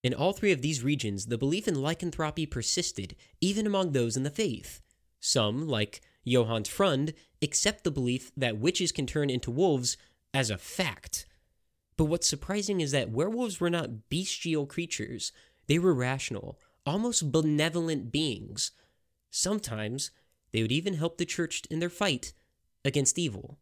In 0.02 0.14
all 0.14 0.32
three 0.32 0.52
of 0.52 0.62
these 0.62 0.84
regions, 0.84 1.26
the 1.26 1.38
belief 1.38 1.66
in 1.66 1.82
lycanthropy 1.82 2.46
persisted, 2.46 3.16
even 3.40 3.66
among 3.66 3.92
those 3.92 4.16
in 4.16 4.22
the 4.22 4.30
faith. 4.30 4.80
Some, 5.18 5.66
like 5.66 6.00
Johannes 6.26 6.68
Freund, 6.68 7.14
accept 7.42 7.82
the 7.82 7.90
belief 7.90 8.30
that 8.36 8.58
witches 8.58 8.92
can 8.92 9.06
turn 9.06 9.30
into 9.30 9.50
wolves 9.50 9.96
as 10.32 10.50
a 10.50 10.58
fact. 10.58 11.26
But 11.96 12.04
what's 12.04 12.28
surprising 12.28 12.80
is 12.80 12.92
that 12.92 13.10
werewolves 13.10 13.58
were 13.58 13.70
not 13.70 14.08
bestial 14.08 14.66
creatures, 14.66 15.32
they 15.66 15.78
were 15.78 15.94
rational, 15.94 16.58
almost 16.84 17.32
benevolent 17.32 18.12
beings. 18.12 18.70
Sometimes 19.30 20.10
they 20.52 20.62
would 20.62 20.72
even 20.72 20.94
help 20.94 21.18
the 21.18 21.24
church 21.24 21.62
in 21.70 21.80
their 21.80 21.90
fight 21.90 22.32
against 22.84 23.18
evil. 23.18 23.58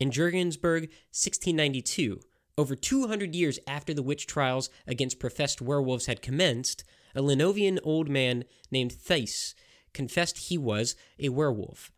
In 0.00 0.10
Jurgensburg, 0.10 0.88
1692, 1.12 2.20
over 2.56 2.76
200 2.76 3.34
years 3.34 3.58
after 3.66 3.94
the 3.94 4.02
witch 4.02 4.26
trials 4.26 4.70
against 4.86 5.18
professed 5.18 5.60
werewolves 5.60 6.06
had 6.06 6.22
commenced, 6.22 6.84
a 7.14 7.22
Livonian 7.22 7.78
old 7.82 8.08
man 8.08 8.44
named 8.70 8.92
Thiess 8.92 9.54
confessed 9.92 10.38
he 10.38 10.58
was 10.58 10.96
a 11.18 11.28
werewolf. 11.28 11.92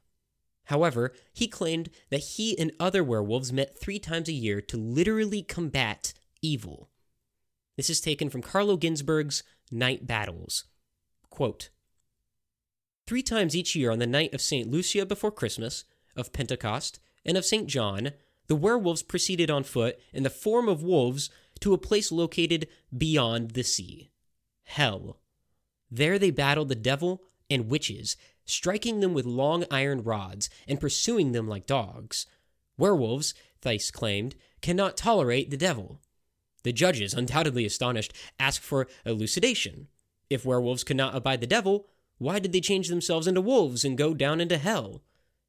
However, 0.65 1.13
he 1.33 1.47
claimed 1.47 1.91
that 2.11 2.19
he 2.19 2.59
and 2.59 2.73
other 2.79 3.03
werewolves 3.03 3.53
met 3.53 3.79
three 3.79 3.99
times 3.99 4.29
a 4.29 4.33
year 4.33 4.61
to 4.63 4.77
literally 4.77 5.43
combat 5.43 6.13
evil. 6.43 6.91
This 7.77 7.89
is 7.89 8.01
taken 8.01 8.31
from 8.31 8.43
Carlo 8.43 8.77
Ginzburg's 8.77 9.43
Night 9.71 10.07
Battles. 10.07 10.65
Quote, 11.31 11.71
Three 13.07 13.23
times 13.23 13.55
each 13.55 13.77
year 13.77 13.91
on 13.91 14.01
the 14.01 14.07
night 14.07 14.35
of 14.35 14.41
St. 14.41 14.69
Lucia 14.69 15.07
before 15.07 15.31
Christmas, 15.31 15.85
of 16.17 16.33
Pentecost, 16.33 16.99
and 17.27 17.37
of 17.37 17.45
St. 17.45 17.67
John, 17.67 18.13
the 18.47 18.57
werewolves 18.57 19.03
proceeded 19.03 19.51
on 19.51 19.65
foot 19.65 19.99
in 20.13 20.23
the 20.23 20.31
form 20.31 20.69
of 20.69 20.83
wolves 20.83 21.29
to 21.61 21.75
a 21.75 21.79
place 21.79 22.13
located 22.13 22.69
beyond 22.97 23.51
the 23.51 23.65
sea 23.65 24.11
Hell. 24.65 25.21
There 25.91 26.19
they 26.19 26.31
battled 26.31 26.69
the 26.69 26.75
devil 26.75 27.23
and 27.49 27.71
witches, 27.71 28.17
striking 28.45 29.01
them 29.01 29.15
with 29.15 29.25
long 29.25 29.65
iron 29.71 30.03
rods 30.03 30.51
and 30.67 30.81
pursuing 30.81 31.33
them 31.33 31.49
like 31.49 31.67
dogs. 31.67 32.27
Werewolves, 32.77 33.33
Thiess 33.63 33.93
claimed, 33.93 34.35
cannot 34.61 34.97
tolerate 34.97 35.51
the 35.51 35.57
devil. 35.57 36.01
The 36.65 36.73
judges, 36.73 37.15
undoubtedly 37.15 37.65
astonished, 37.65 38.13
asked 38.41 38.61
for 38.61 38.89
elucidation. 39.05 39.87
If 40.29 40.45
werewolves 40.45 40.83
could 40.83 40.97
not 40.97 41.15
abide 41.15 41.41
the 41.41 41.47
devil, 41.47 41.87
why 42.19 42.41
did 42.41 42.53
they 42.53 42.61
change 42.61 42.89
themselves 42.89 43.29
into 43.29 43.41
wolves 43.41 43.85
and 43.85 43.97
go 43.97 44.15
down 44.15 44.41
into 44.41 44.59
hell? 44.59 45.03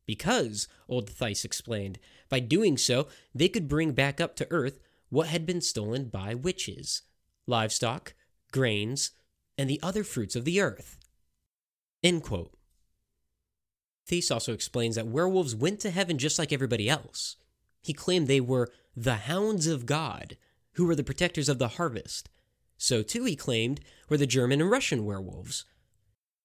Because, 0.07 0.67
old 0.87 1.11
Thiess 1.11 1.45
explained, 1.45 1.99
by 2.29 2.39
doing 2.39 2.77
so, 2.77 3.07
they 3.35 3.49
could 3.49 3.67
bring 3.67 3.91
back 3.91 4.19
up 4.19 4.35
to 4.37 4.47
earth 4.49 4.79
what 5.09 5.27
had 5.27 5.45
been 5.45 5.61
stolen 5.61 6.05
by 6.05 6.33
witches 6.33 7.03
livestock, 7.49 8.13
grains, 8.51 9.11
and 9.57 9.69
the 9.69 9.79
other 9.81 10.03
fruits 10.03 10.35
of 10.35 10.43
the 10.43 10.59
earth. 10.59 10.97
End 12.03 12.23
quote. 12.23 12.53
Thiess 14.05 14.31
also 14.31 14.53
explains 14.53 14.95
that 14.95 15.07
werewolves 15.07 15.55
went 15.55 15.79
to 15.81 15.91
heaven 15.91 16.17
just 16.17 16.37
like 16.37 16.51
everybody 16.51 16.89
else. 16.89 17.37
He 17.81 17.93
claimed 17.93 18.27
they 18.27 18.41
were 18.41 18.69
the 18.97 19.15
hounds 19.15 19.65
of 19.65 19.85
God, 19.85 20.35
who 20.73 20.85
were 20.85 20.95
the 20.95 21.05
protectors 21.05 21.47
of 21.47 21.57
the 21.57 21.69
harvest. 21.69 22.29
So, 22.77 23.01
too, 23.01 23.23
he 23.23 23.37
claimed, 23.37 23.79
were 24.09 24.17
the 24.17 24.27
German 24.27 24.59
and 24.59 24.69
Russian 24.69 25.05
werewolves. 25.05 25.63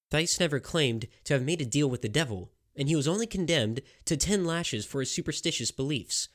Thiess 0.09 0.39
never 0.39 0.61
claimed 0.61 1.07
to 1.25 1.33
have 1.33 1.43
made 1.43 1.59
a 1.59 1.65
deal 1.65 1.89
with 1.89 2.01
the 2.01 2.07
devil, 2.07 2.52
and 2.75 2.87
he 2.87 2.95
was 2.95 3.07
only 3.07 3.27
condemned 3.27 3.81
to 4.05 4.17
10 4.17 4.45
lashes 4.45 4.85
for 4.85 4.99
his 4.99 5.11
superstitious 5.11 5.71
beliefs. 5.71 6.29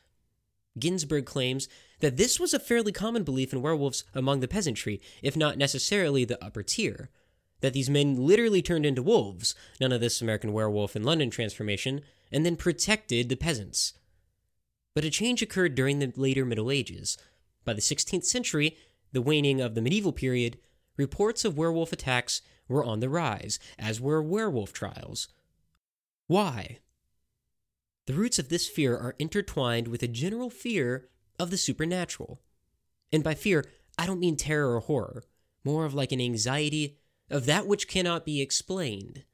Ginzburg 0.79 1.27
claims 1.27 1.69
that 2.01 2.17
this 2.17 2.39
was 2.39 2.55
a 2.55 2.61
fairly 2.61 2.93
common 2.93 3.25
belief 3.25 3.53
in 3.53 3.63
werewolves 3.63 4.05
among 4.15 4.41
the 4.41 4.49
peasantry, 4.49 5.01
if 5.23 5.37
not 5.37 5.59
necessarily 5.59 6.25
the 6.25 6.43
upper 6.43 6.63
tier. 6.63 7.11
That 7.61 7.73
these 7.73 7.91
men 7.91 8.25
literally 8.25 8.63
turned 8.63 8.87
into 8.87 9.03
wolves, 9.03 9.55
none 9.81 9.93
of 9.93 10.01
this 10.01 10.23
American 10.23 10.53
werewolf 10.53 10.95
in 10.95 11.03
London 11.03 11.31
transformation, 11.31 12.03
and 12.31 12.47
then 12.47 12.57
protected 12.57 13.29
the 13.29 13.37
peasants. 13.37 13.95
But 14.95 15.05
a 15.05 15.11
change 15.11 15.43
occurred 15.43 15.75
during 15.75 15.99
the 15.99 16.13
later 16.17 16.45
Middle 16.45 16.71
Ages. 16.71 17.19
By 17.65 17.73
the 17.73 17.81
16th 17.81 18.25
century, 18.25 18.77
the 19.13 19.23
waning 19.23 19.61
of 19.61 19.75
the 19.75 19.83
medieval 19.83 20.13
period, 20.13 20.59
reports 20.97 21.45
of 21.45 21.57
werewolf 21.57 21.93
attacks 21.93 22.43
were 22.69 22.85
on 22.85 23.01
the 23.01 23.09
rise, 23.09 23.59
as 23.79 24.01
were 24.01 24.23
werewolf 24.23 24.73
trials. 24.73 25.29
Why? 26.29 26.79
The 28.07 28.15
roots 28.15 28.39
of 28.39 28.49
this 28.49 28.69
fear 28.69 28.97
are 28.97 29.17
intertwined 29.19 29.89
with 29.89 30.03
a 30.03 30.09
general 30.09 30.51
fear 30.51 31.09
of 31.39 31.51
the 31.51 31.57
supernatural. 31.57 32.41
And 33.13 33.25
by 33.25 33.35
fear, 33.35 33.65
I 33.99 34.07
don't 34.07 34.21
mean 34.21 34.37
terror 34.37 34.77
or 34.77 34.81
horror, 34.81 35.25
more 35.65 35.85
of 35.85 35.95
like 35.95 36.13
an 36.13 36.21
anxiety 36.21 36.99
of 37.31 37.47
that 37.47 37.67
which 37.67 37.89
cannot 37.89 38.25
be 38.25 38.41
explained. 38.41 39.25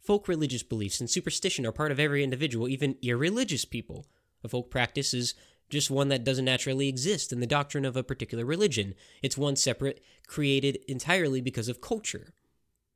Folk 0.00 0.28
religious 0.28 0.62
beliefs 0.62 1.00
and 1.00 1.10
superstition 1.10 1.66
are 1.66 1.72
part 1.72 1.92
of 1.92 2.00
every 2.00 2.22
individual, 2.22 2.68
even 2.68 2.96
irreligious 3.02 3.64
people. 3.64 4.06
A 4.44 4.48
folk 4.48 4.70
practice 4.70 5.12
is 5.12 5.34
just 5.68 5.90
one 5.90 6.08
that 6.08 6.24
doesn't 6.24 6.44
naturally 6.44 6.88
exist 6.88 7.32
in 7.32 7.40
the 7.40 7.46
doctrine 7.46 7.84
of 7.84 7.96
a 7.96 8.02
particular 8.02 8.44
religion. 8.44 8.94
It's 9.22 9.36
one 9.36 9.56
separate, 9.56 10.02
created 10.26 10.78
entirely 10.88 11.40
because 11.40 11.68
of 11.68 11.80
culture. 11.80 12.32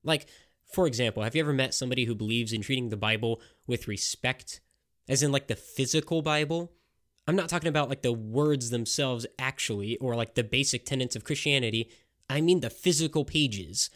Like, 0.03 0.27
for 0.73 0.87
example, 0.87 1.23
have 1.23 1.37
you 1.37 1.43
ever 1.43 1.53
met 1.53 1.75
somebody 1.75 2.05
who 2.05 2.15
believes 2.15 2.53
in 2.53 2.63
treating 2.63 2.89
the 2.89 2.97
Bible 2.97 3.41
with 3.67 3.89
respect? 3.89 4.61
As 5.09 5.23
in, 5.23 5.33
like, 5.33 5.49
the 5.49 5.57
physical 5.57 6.23
Bible? 6.23 6.73
I'm 7.27 7.37
not 7.37 7.49
talking 7.49 7.69
about, 7.69 7.89
like, 7.89 8.03
the 8.03 8.13
words 8.13 8.71
themselves, 8.71 9.27
actually, 9.39 9.97
or 9.99 10.17
like 10.17 10.35
the 10.35 10.45
basic 10.45 10.85
tenets 10.85 11.15
of 11.15 11.25
Christianity. 11.25 11.91
I 12.29 12.41
mean 12.41 12.61
the 12.61 12.71
physical 12.71 13.25
pages. 13.25 13.91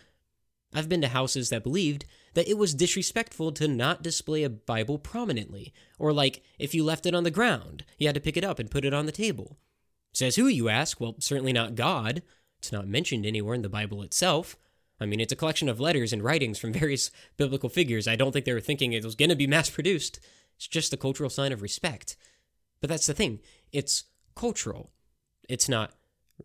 I've 0.75 0.89
been 0.89 1.01
to 1.01 1.09
houses 1.09 1.49
that 1.51 1.63
believed 1.63 2.05
that 2.35 2.49
it 2.49 2.59
was 2.59 2.75
disrespectful 2.75 3.51
to 3.53 3.67
not 3.67 4.03
display 4.03 4.43
a 4.43 4.51
Bible 4.51 4.99
prominently, 4.99 5.73
or 5.99 6.13
like 6.13 6.43
if 6.59 6.75
you 6.75 6.85
left 6.85 7.07
it 7.07 7.15
on 7.15 7.25
the 7.25 7.31
ground, 7.31 7.85
you 7.97 8.07
had 8.07 8.15
to 8.15 8.21
pick 8.21 8.37
it 8.37 8.45
up 8.45 8.59
and 8.59 8.71
put 8.71 8.85
it 8.85 8.93
on 8.93 9.07
the 9.07 9.13
table. 9.13 9.57
Says 10.13 10.37
who, 10.37 10.47
you 10.47 10.69
ask? 10.69 11.01
Well, 11.01 11.17
certainly 11.19 11.53
not 11.53 11.77
God. 11.77 12.23
It's 12.59 12.73
not 12.73 12.87
mentioned 12.87 13.25
anywhere 13.25 13.55
in 13.55 13.63
the 13.63 13.69
Bible 13.69 14.03
itself. 14.03 14.57
I 15.01 15.07
mean, 15.07 15.21
it's 15.21 15.33
a 15.33 15.37
collection 15.37 15.69
of 15.69 15.81
letters 15.81 16.13
and 16.13 16.23
writings 16.23 16.59
from 16.59 16.73
various 16.75 17.11
biblical 17.37 17.69
figures. 17.69 18.09
I 18.09 18.17
don't 18.17 18.33
think 18.33 18.45
they 18.45 18.53
were 18.53 18.61
thinking 18.61 18.93
it 18.93 19.05
was 19.05 19.15
going 19.15 19.29
to 19.29 19.37
be 19.37 19.47
mass 19.47 19.71
produced. 19.71 20.21
It's 20.57 20.67
just 20.67 20.93
a 20.93 20.97
cultural 20.97 21.31
sign 21.31 21.53
of 21.53 21.63
respect. 21.63 22.17
But 22.81 22.91
that's 22.91 23.07
the 23.07 23.15
thing 23.15 23.41
it's 23.73 24.05
cultural, 24.35 24.91
it's 25.49 25.69
not 25.69 25.93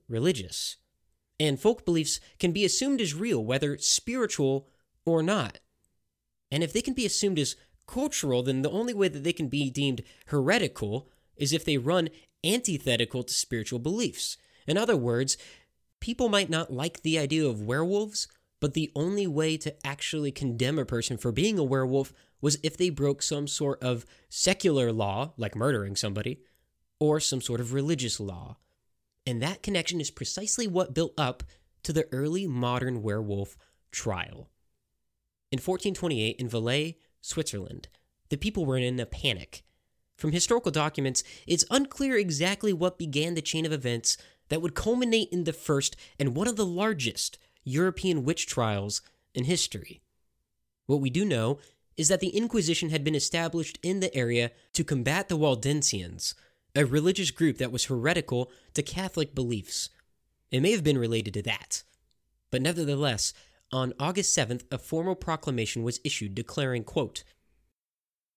religious. 0.08 0.78
And 1.40 1.60
folk 1.60 1.86
beliefs 1.86 2.20
can 2.40 2.52
be 2.52 2.66
assumed 2.66 3.02
as 3.02 3.16
real, 3.16 3.44
whether 3.44 3.78
spiritual 3.78 4.68
or 5.06 5.24
not. 5.24 5.60
And 6.52 6.64
if 6.64 6.72
they 6.72 6.82
can 6.82 6.94
be 6.94 7.06
assumed 7.06 7.40
as 7.40 7.56
cultural, 7.88 8.44
then 8.44 8.62
the 8.62 8.70
only 8.70 8.94
way 8.94 9.08
that 9.08 9.24
they 9.24 9.34
can 9.34 9.48
be 9.48 9.72
deemed 9.72 10.04
heretical 10.28 11.10
is 11.36 11.52
if 11.52 11.66
they 11.66 11.78
run 11.78 12.10
antithetical 12.44 13.24
to 13.24 13.34
spiritual 13.34 13.80
beliefs. 13.80 14.38
In 14.68 14.78
other 14.78 14.96
words, 14.96 15.38
people 16.00 16.30
might 16.30 16.50
not 16.50 16.72
like 16.72 17.02
the 17.02 17.18
idea 17.18 17.46
of 17.46 17.64
werewolves, 17.64 18.28
but 18.62 18.76
the 18.76 18.92
only 18.96 19.28
way 19.28 19.58
to 19.58 19.76
actually 19.86 20.32
condemn 20.32 20.80
a 20.80 20.86
person 20.86 21.18
for 21.18 21.34
being 21.34 21.60
a 21.60 21.64
werewolf 21.64 22.14
was 22.40 22.58
if 22.64 22.78
they 22.78 22.90
broke 22.90 23.22
some 23.22 23.48
sort 23.48 23.82
of 23.84 24.06
secular 24.30 24.94
law, 24.94 25.34
like 25.36 25.56
murdering 25.56 25.96
somebody, 25.96 26.40
or 27.00 27.20
some 27.20 27.42
sort 27.42 27.60
of 27.60 27.74
religious 27.74 28.20
law. 28.20 28.56
And 29.26 29.42
that 29.42 29.64
connection 29.64 30.00
is 30.00 30.12
precisely 30.12 30.68
what 30.68 30.94
built 30.94 31.14
up 31.18 31.44
to 31.84 31.92
the 31.92 32.08
early 32.12 32.48
modern 32.48 33.02
werewolf 33.02 33.58
trial. 33.92 34.50
In 35.52 35.58
1428, 35.58 36.38
in 36.40 36.48
Valais, 36.48 36.98
Switzerland, 37.20 37.90
the 38.30 38.38
people 38.38 38.66
were 38.66 38.78
in 38.78 39.00
a 39.00 39.06
panic. 39.06 39.64
From 40.18 40.32
historical 40.32 40.72
documents, 40.72 41.24
it's 41.48 41.66
unclear 41.72 42.16
exactly 42.16 42.74
what 42.74 43.00
began 43.00 43.34
the 43.34 43.42
chain 43.42 43.66
of 43.66 43.74
events 43.74 44.18
that 44.50 44.62
would 44.62 44.76
culminate 44.76 45.30
in 45.32 45.46
the 45.46 45.54
first 45.54 45.96
and 46.20 46.36
one 46.36 46.48
of 46.48 46.58
the 46.58 46.66
largest 46.66 47.40
European 47.64 48.24
witch 48.24 48.48
trials 48.48 49.02
in 49.34 49.46
history. 49.46 50.02
What 50.86 51.02
we 51.02 51.10
do 51.10 51.26
know 51.26 51.60
is 51.98 52.08
that 52.08 52.20
the 52.20 52.36
Inquisition 52.36 52.90
had 52.90 53.04
been 53.04 53.16
established 53.16 53.78
in 53.84 54.00
the 54.00 54.14
area 54.16 54.52
to 54.74 54.84
combat 54.84 55.30
the 55.30 55.38
Waldensians, 55.38 56.34
a 56.76 56.86
religious 56.86 57.32
group 57.32 57.58
that 57.58 57.72
was 57.72 57.86
heretical 57.86 58.52
to 58.74 58.82
Catholic 58.82 59.36
beliefs. 59.36 59.90
It 60.52 60.62
may 60.62 60.72
have 60.72 60.84
been 60.84 60.98
related 60.98 61.34
to 61.36 61.42
that. 61.44 61.84
But 62.50 62.62
nevertheless, 62.62 63.34
on 63.72 63.94
August 64.00 64.38
7th, 64.38 64.64
a 64.72 64.78
formal 64.78 65.16
proclamation 65.16 65.84
was 65.84 66.02
issued 66.04 66.36
declaring, 66.36 66.84
quote, 66.84 67.24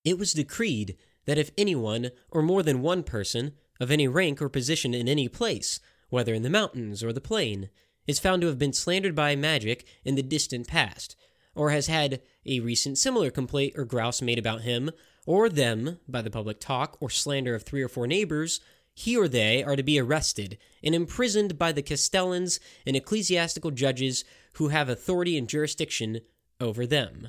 It 0.05 0.19
was 0.19 0.33
decreed 0.33 0.97
that 1.27 1.39
if 1.39 1.51
anyone, 1.57 2.11
or 2.31 2.43
more 2.43 2.63
than 2.63 2.83
one 2.83 3.03
person, 3.03 3.53
of 3.81 3.91
any 3.91 4.07
rank 4.07 4.41
or 4.41 4.49
position 4.49 4.95
in 4.95 5.09
any 5.09 5.29
place, 5.29 5.81
whether 6.09 6.35
in 6.35 6.43
the 6.43 6.51
mountains 6.51 7.03
or 7.03 7.13
the 7.13 7.21
plain, 7.21 7.71
is 8.07 8.19
found 8.19 8.43
to 8.43 8.49
have 8.49 8.59
been 8.59 8.73
slandered 8.73 9.15
by 9.15 9.37
magic 9.37 9.87
in 10.05 10.15
the 10.15 10.23
distant 10.23 10.69
past, 10.69 11.17
or 11.55 11.71
has 11.71 11.87
had 11.87 12.21
a 12.45 12.61
recent 12.61 12.99
similar 12.99 13.31
complaint 13.31 13.75
or 13.77 13.85
grouse 13.85 14.21
made 14.21 14.39
about 14.39 14.63
him 14.63 14.91
or 15.27 15.49
them 15.49 15.99
by 16.09 16.21
the 16.21 16.31
public 16.31 16.61
talk 16.61 16.97
or 17.01 17.09
slander 17.09 17.55
of 17.55 17.63
three 17.63 17.83
or 17.83 17.89
four 17.89 18.07
neighbors, 18.07 18.61
he 18.95 19.17
or 19.17 19.27
they 19.27 19.63
are 19.63 19.77
to 19.77 19.83
be 19.83 19.99
arrested 19.99 20.59
and 20.83 20.95
imprisoned 20.95 21.59
by 21.59 21.73
the 21.73 21.83
castellans 21.83 22.61
and 22.87 22.95
ecclesiastical 22.95 23.71
judges 23.71 24.25
who 24.55 24.69
have 24.69 24.89
authority 24.89 25.37
and 25.37 25.49
jurisdiction 25.49 26.21
over 26.61 26.87
them. 26.87 27.29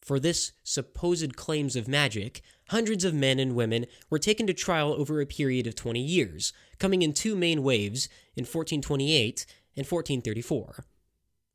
For 0.00 0.18
this 0.18 0.52
supposed 0.62 1.36
claims 1.36 1.76
of 1.76 1.88
magic, 1.88 2.42
hundreds 2.68 3.04
of 3.04 3.14
men 3.14 3.38
and 3.38 3.54
women 3.54 3.86
were 4.10 4.18
taken 4.18 4.46
to 4.46 4.54
trial 4.54 4.92
over 4.92 5.20
a 5.20 5.26
period 5.26 5.66
of 5.66 5.74
20 5.74 6.00
years, 6.00 6.52
coming 6.78 7.02
in 7.02 7.12
two 7.12 7.36
main 7.36 7.62
waves 7.62 8.08
in 8.36 8.42
1428 8.42 9.46
and 9.76 9.86
1434. 9.86 10.84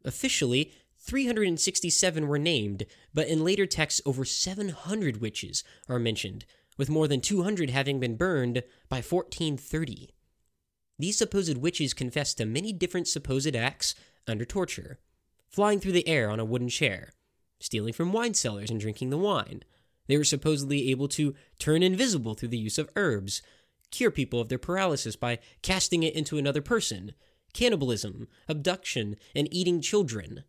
Officially, 0.06 0.72
367 0.98 2.28
were 2.28 2.40
named, 2.40 2.86
but 3.14 3.28
in 3.28 3.44
later 3.44 3.66
texts, 3.66 4.02
over 4.06 4.26
700 4.26 5.22
witches 5.22 5.64
are 5.88 6.00
mentioned, 6.00 6.46
with 6.78 6.90
more 6.90 7.08
than 7.08 7.22
200 7.22 7.70
having 7.70 8.00
been 8.00 8.16
burned 8.16 8.64
by 8.90 8.98
1430. 8.98 10.10
These 10.98 11.18
supposed 11.18 11.58
witches 11.58 11.94
confessed 11.94 12.38
to 12.38 12.46
many 12.46 12.74
different 12.74 13.08
supposed 13.08 13.56
acts 13.56 13.96
under 14.28 14.46
torture 14.46 15.00
flying 15.50 15.80
through 15.80 15.92
the 15.92 16.08
air 16.08 16.30
on 16.30 16.40
a 16.40 16.46
wooden 16.46 16.70
chair, 16.70 17.14
stealing 17.60 17.94
from 17.94 18.14
wine 18.14 18.34
cellars 18.34 18.70
and 18.70 18.80
drinking 18.80 19.10
the 19.10 19.18
wine. 19.18 19.64
They 20.10 20.18
were 20.18 20.24
supposedly 20.24 20.90
able 20.90 21.08
to 21.10 21.36
turn 21.60 21.84
invisible 21.84 22.34
through 22.34 22.50
the 22.50 22.58
use 22.58 22.80
of 22.80 22.90
herbs, 22.96 23.44
cure 23.92 24.10
people 24.10 24.42
of 24.42 24.50
their 24.50 24.58
paralysis 24.58 25.16
by 25.16 25.38
casting 25.62 26.02
it 26.02 26.16
into 26.16 26.40
another 26.40 26.64
person, 26.64 27.14
cannibalism, 27.54 28.28
abduction, 28.48 29.18
and 29.36 29.48
eating 29.52 29.82
children. 29.82 30.46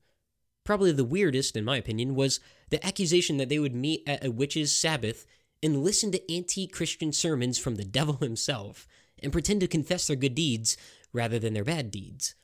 Probably 0.65 0.93
the 0.93 1.05
weirdest, 1.05 1.57
in 1.57 1.65
my 1.67 1.77
opinion, 1.77 2.15
was 2.15 2.41
the 2.71 2.85
accusation 2.85 3.37
that 3.37 3.51
they 3.51 3.59
would 3.59 3.75
meet 3.75 4.03
at 4.07 4.25
a 4.25 4.31
witch's 4.31 4.75
Sabbath 4.75 5.27
and 5.63 5.85
listen 5.85 6.11
to 6.13 6.33
anti 6.33 6.67
Christian 6.67 7.13
sermons 7.13 7.59
from 7.59 7.75
the 7.75 7.85
devil 7.85 8.15
himself 8.15 8.89
and 9.23 9.31
pretend 9.31 9.61
to 9.61 9.69
confess 9.69 10.07
their 10.07 10.17
good 10.17 10.35
deeds 10.35 10.79
rather 11.13 11.39
than 11.39 11.53
their 11.53 11.65
bad 11.65 11.91
deeds. 11.91 12.35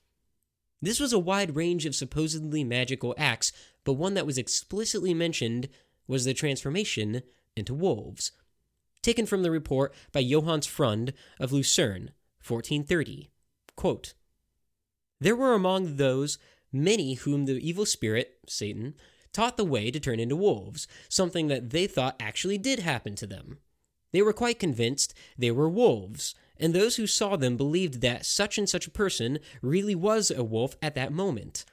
This 0.83 1.01
was 1.01 1.15
a 1.15 1.19
wide 1.19 1.57
range 1.57 1.87
of 1.87 1.95
supposedly 1.95 2.63
magical 2.63 3.15
acts, 3.17 3.53
but 3.85 3.95
one 3.95 4.13
that 4.15 4.27
was 4.27 4.37
explicitly 4.37 5.15
mentioned 5.15 5.71
was 6.07 6.25
the 6.25 6.35
transformation 6.35 7.23
into 7.57 7.75
wolves. 7.75 8.33
taken 9.03 9.25
from 9.25 9.45
the 9.45 9.51
report 9.53 9.95
by 10.11 10.21
Johannes 10.21 10.67
Frund 10.67 11.13
of 11.39 11.53
Lucerne, 11.53 12.11
1430. 12.45 13.31
Quote, 13.77 14.15
there 15.21 15.37
were 15.37 15.55
among 15.55 15.97
those 15.97 16.39
many 16.73 17.15
whom 17.15 17.47
the 17.47 17.55
evil 17.67 17.87
spirit, 17.87 18.39
Satan, 18.49 18.95
taught 19.33 19.57
the 19.57 19.65
way 19.65 19.91
to 19.91 20.01
turn 20.01 20.21
into 20.21 20.37
wolves, 20.37 20.87
something 21.09 21.49
that 21.49 21.71
they 21.71 21.87
thought 21.87 22.17
actually 22.21 22.59
did 22.59 22.81
happen 22.81 23.15
to 23.15 23.27
them. 23.27 23.59
They 24.13 24.23
were 24.23 24.33
quite 24.33 24.59
convinced 24.59 25.15
they 25.39 25.51
were 25.51 25.69
wolves, 25.69 26.35
and 26.59 26.75
those 26.75 26.97
who 26.97 27.07
saw 27.07 27.37
them 27.37 27.57
believed 27.57 28.01
that 28.01 28.27
such 28.27 28.59
and 28.59 28.69
such 28.69 28.87
a 28.87 28.91
person 28.91 29.39
really 29.63 29.95
was 29.95 30.31
a 30.31 30.45
wolf 30.45 30.77
at 30.83 30.95
that 30.95 31.13
moment. 31.13 31.65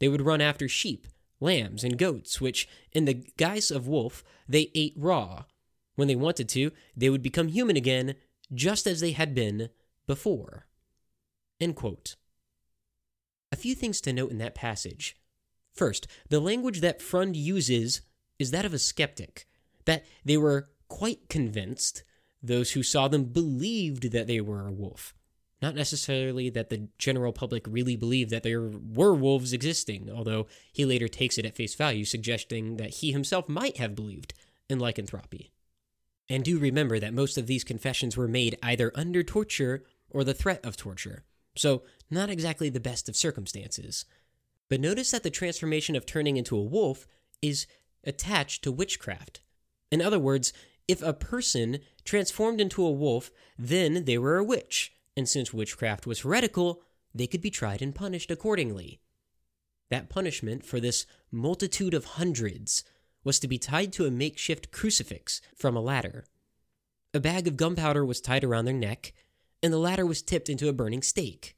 They 0.00 0.08
would 0.08 0.22
run 0.22 0.40
after 0.40 0.68
sheep, 0.68 1.06
lambs, 1.40 1.84
and 1.84 1.98
goats, 1.98 2.40
which, 2.40 2.68
in 2.92 3.04
the 3.04 3.24
guise 3.36 3.70
of 3.70 3.86
wolf, 3.88 4.24
they 4.48 4.70
ate 4.74 4.94
raw. 4.96 5.44
When 5.96 6.08
they 6.08 6.16
wanted 6.16 6.48
to, 6.50 6.72
they 6.96 7.10
would 7.10 7.22
become 7.22 7.48
human 7.48 7.76
again, 7.76 8.14
just 8.52 8.86
as 8.86 9.00
they 9.00 9.12
had 9.12 9.34
been 9.34 9.68
before. 10.06 10.66
A 13.50 13.56
few 13.56 13.74
things 13.74 14.00
to 14.02 14.12
note 14.12 14.30
in 14.30 14.38
that 14.38 14.54
passage. 14.54 15.16
First, 15.74 16.06
the 16.28 16.40
language 16.40 16.80
that 16.80 17.00
Frund 17.00 17.34
uses 17.34 18.02
is 18.38 18.50
that 18.50 18.64
of 18.64 18.74
a 18.74 18.78
skeptic, 18.78 19.46
that 19.84 20.04
they 20.24 20.36
were 20.36 20.70
quite 20.88 21.28
convinced. 21.28 22.04
Those 22.42 22.72
who 22.72 22.82
saw 22.82 23.08
them 23.08 23.24
believed 23.24 24.12
that 24.12 24.26
they 24.26 24.40
were 24.40 24.66
a 24.66 24.72
wolf. 24.72 25.14
Not 25.60 25.74
necessarily 25.74 26.50
that 26.50 26.70
the 26.70 26.88
general 26.98 27.32
public 27.32 27.66
really 27.66 27.96
believed 27.96 28.30
that 28.30 28.44
there 28.44 28.62
were 28.62 29.14
wolves 29.14 29.52
existing, 29.52 30.08
although 30.10 30.46
he 30.72 30.84
later 30.84 31.08
takes 31.08 31.36
it 31.36 31.44
at 31.44 31.56
face 31.56 31.74
value, 31.74 32.04
suggesting 32.04 32.76
that 32.76 32.94
he 32.94 33.10
himself 33.10 33.48
might 33.48 33.78
have 33.78 33.96
believed 33.96 34.34
in 34.68 34.78
lycanthropy. 34.78 35.50
And 36.28 36.44
do 36.44 36.58
remember 36.58 37.00
that 37.00 37.14
most 37.14 37.38
of 37.38 37.46
these 37.46 37.64
confessions 37.64 38.16
were 38.16 38.28
made 38.28 38.58
either 38.62 38.92
under 38.94 39.22
torture 39.22 39.84
or 40.10 40.22
the 40.22 40.34
threat 40.34 40.64
of 40.64 40.76
torture. 40.76 41.24
So, 41.56 41.82
not 42.10 42.30
exactly 42.30 42.68
the 42.68 42.80
best 42.80 43.08
of 43.08 43.16
circumstances. 43.16 44.04
But 44.68 44.80
notice 44.80 45.10
that 45.10 45.22
the 45.22 45.30
transformation 45.30 45.96
of 45.96 46.06
turning 46.06 46.36
into 46.36 46.56
a 46.56 46.62
wolf 46.62 47.06
is 47.42 47.66
attached 48.04 48.62
to 48.62 48.72
witchcraft. 48.72 49.40
In 49.90 50.00
other 50.00 50.18
words, 50.18 50.52
if 50.86 51.02
a 51.02 51.12
person 51.12 51.80
transformed 52.04 52.60
into 52.60 52.84
a 52.84 52.90
wolf, 52.90 53.30
then 53.58 54.04
they 54.04 54.18
were 54.18 54.36
a 54.36 54.44
witch, 54.44 54.92
and 55.18 55.28
since 55.28 55.52
witchcraft 55.52 56.06
was 56.06 56.20
heretical, 56.20 56.80
they 57.12 57.26
could 57.26 57.40
be 57.40 57.50
tried 57.50 57.82
and 57.82 57.94
punished 57.94 58.30
accordingly. 58.30 59.00
That 59.90 60.08
punishment 60.08 60.64
for 60.64 60.78
this 60.78 61.06
multitude 61.32 61.92
of 61.92 62.04
hundreds 62.04 62.84
was 63.24 63.40
to 63.40 63.48
be 63.48 63.58
tied 63.58 63.92
to 63.94 64.06
a 64.06 64.10
makeshift 64.10 64.70
crucifix 64.70 65.40
from 65.56 65.76
a 65.76 65.80
ladder. 65.80 66.24
A 67.12 67.20
bag 67.20 67.48
of 67.48 67.56
gunpowder 67.56 68.04
was 68.04 68.20
tied 68.20 68.44
around 68.44 68.66
their 68.66 68.74
neck, 68.74 69.12
and 69.60 69.72
the 69.72 69.78
ladder 69.78 70.06
was 70.06 70.22
tipped 70.22 70.48
into 70.48 70.68
a 70.68 70.72
burning 70.72 71.02
stake. 71.02 71.56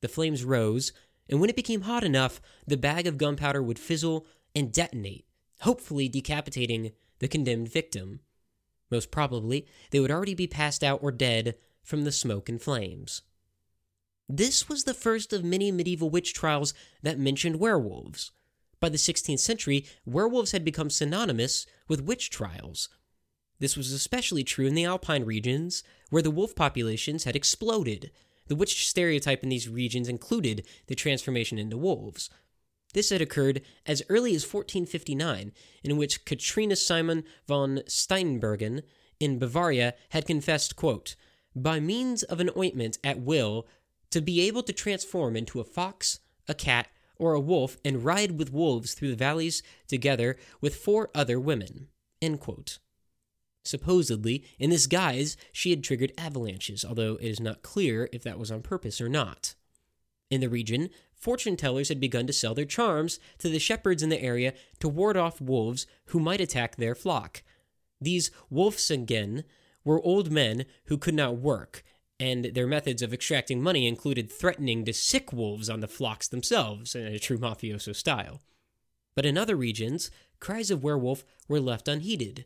The 0.00 0.08
flames 0.08 0.44
rose, 0.44 0.92
and 1.28 1.40
when 1.40 1.50
it 1.50 1.56
became 1.56 1.82
hot 1.82 2.04
enough, 2.04 2.40
the 2.66 2.76
bag 2.76 3.06
of 3.06 3.18
gunpowder 3.18 3.62
would 3.62 3.78
fizzle 3.78 4.26
and 4.54 4.72
detonate, 4.72 5.26
hopefully 5.60 6.08
decapitating 6.08 6.92
the 7.18 7.28
condemned 7.28 7.68
victim. 7.68 8.20
Most 8.90 9.10
probably, 9.10 9.66
they 9.90 10.00
would 10.00 10.10
already 10.10 10.34
be 10.34 10.46
passed 10.46 10.82
out 10.82 11.00
or 11.02 11.12
dead 11.12 11.56
from 11.84 12.02
the 12.02 12.12
smoke 12.12 12.48
and 12.48 12.60
flames. 12.60 13.22
This 14.28 14.68
was 14.68 14.84
the 14.84 14.94
first 14.94 15.32
of 15.32 15.44
many 15.44 15.70
medieval 15.70 16.10
witch 16.10 16.34
trials 16.34 16.74
that 17.02 17.18
mentioned 17.18 17.60
werewolves. 17.60 18.32
By 18.80 18.88
the 18.88 18.96
16th 18.96 19.38
century, 19.38 19.86
werewolves 20.04 20.52
had 20.52 20.64
become 20.64 20.90
synonymous 20.90 21.66
with 21.86 22.02
witch 22.02 22.30
trials, 22.30 22.88
this 23.58 23.76
was 23.76 23.92
especially 23.92 24.44
true 24.44 24.66
in 24.66 24.74
the 24.74 24.84
Alpine 24.84 25.24
regions, 25.24 25.82
where 26.10 26.22
the 26.22 26.30
wolf 26.30 26.54
populations 26.54 27.24
had 27.24 27.36
exploded. 27.36 28.10
The 28.48 28.56
witch 28.56 28.86
stereotype 28.88 29.42
in 29.42 29.48
these 29.48 29.68
regions 29.68 30.08
included 30.08 30.66
the 30.86 30.94
transformation 30.94 31.58
into 31.58 31.78
wolves. 31.78 32.30
This 32.92 33.10
had 33.10 33.22
occurred 33.22 33.62
as 33.86 34.02
early 34.08 34.34
as 34.34 34.42
1459, 34.42 35.52
in 35.82 35.96
which 35.96 36.24
Katrina 36.24 36.76
Simon 36.76 37.24
von 37.46 37.80
Steinbergen 37.86 38.82
in 39.18 39.38
Bavaria 39.38 39.94
had 40.10 40.26
confessed, 40.26 40.76
quote, 40.76 41.16
by 41.54 41.80
means 41.80 42.22
of 42.22 42.40
an 42.40 42.50
ointment 42.56 42.98
at 43.04 43.20
will, 43.20 43.66
to 44.10 44.20
be 44.20 44.40
able 44.42 44.62
to 44.62 44.72
transform 44.72 45.36
into 45.36 45.60
a 45.60 45.64
fox, 45.64 46.20
a 46.48 46.54
cat, 46.54 46.88
or 47.16 47.34
a 47.34 47.40
wolf 47.40 47.76
and 47.84 48.04
ride 48.04 48.38
with 48.38 48.52
wolves 48.52 48.94
through 48.94 49.10
the 49.10 49.16
valleys 49.16 49.62
together 49.86 50.36
with 50.60 50.76
four 50.76 51.10
other 51.14 51.38
women. 51.38 51.88
Supposedly, 53.64 54.44
in 54.58 54.70
this 54.70 54.86
guise, 54.86 55.36
she 55.52 55.70
had 55.70 55.82
triggered 55.82 56.12
avalanches, 56.18 56.84
although 56.84 57.14
it 57.16 57.28
is 57.28 57.40
not 57.40 57.62
clear 57.62 58.08
if 58.12 58.22
that 58.22 58.38
was 58.38 58.50
on 58.50 58.62
purpose 58.62 59.00
or 59.00 59.08
not. 59.08 59.54
In 60.30 60.40
the 60.40 60.48
region, 60.48 60.90
fortune 61.14 61.56
tellers 61.56 61.88
had 61.88 62.00
begun 62.00 62.26
to 62.26 62.32
sell 62.32 62.54
their 62.54 62.64
charms 62.64 63.18
to 63.38 63.48
the 63.48 63.58
shepherds 63.58 64.02
in 64.02 64.10
the 64.10 64.22
area 64.22 64.52
to 64.80 64.88
ward 64.88 65.16
off 65.16 65.40
wolves 65.40 65.86
who 66.06 66.20
might 66.20 66.40
attack 66.40 66.76
their 66.76 66.94
flock. 66.94 67.42
These 68.00 68.30
wolfsungen 68.50 69.44
were 69.84 70.00
old 70.02 70.30
men 70.30 70.64
who 70.86 70.98
could 70.98 71.14
not 71.14 71.36
work, 71.36 71.84
and 72.18 72.46
their 72.46 72.66
methods 72.66 73.02
of 73.02 73.12
extracting 73.12 73.62
money 73.62 73.86
included 73.86 74.30
threatening 74.30 74.84
to 74.84 74.92
sick 74.92 75.32
wolves 75.32 75.68
on 75.68 75.80
the 75.80 75.88
flocks 75.88 76.28
themselves 76.28 76.94
in 76.94 77.06
a 77.06 77.18
true 77.18 77.38
mafioso 77.38 77.94
style. 77.94 78.40
But 79.14 79.26
in 79.26 79.38
other 79.38 79.56
regions, 79.56 80.10
cries 80.40 80.70
of 80.70 80.82
werewolf 80.82 81.24
were 81.48 81.60
left 81.60 81.88
unheeded. 81.88 82.44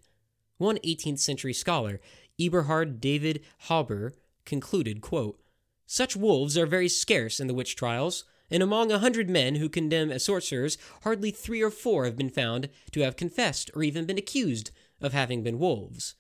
One 0.59 0.79
18th 0.79 1.21
century 1.21 1.53
scholar, 1.53 2.01
Eberhard 2.41 3.01
David 3.01 3.45
Hauber, 3.69 4.13
concluded, 4.45 5.01
quote, 5.01 5.41
Such 5.87 6.17
wolves 6.17 6.57
are 6.57 6.67
very 6.67 6.89
scarce 6.89 7.41
in 7.41 7.47
the 7.47 7.55
witch 7.55 7.77
trials, 7.77 8.25
and 8.51 8.63
among 8.63 8.91
a 8.91 8.99
hundred 8.99 9.29
men 9.29 9.57
who 9.57 9.69
condemn 9.69 10.11
as 10.11 10.25
sorcerers, 10.25 10.79
hardly 11.03 11.31
three 11.31 11.63
or 11.63 11.71
four 11.71 12.05
have 12.07 12.17
been 12.17 12.31
found 12.31 12.69
to 12.93 13.01
have 13.01 13.17
confessed 13.17 13.71
or 13.75 13.83
even 13.83 14.07
been 14.07 14.19
accused 14.19 14.71
of 15.01 15.13
having 15.13 15.43
been 15.43 15.59
wolves. 15.59 16.15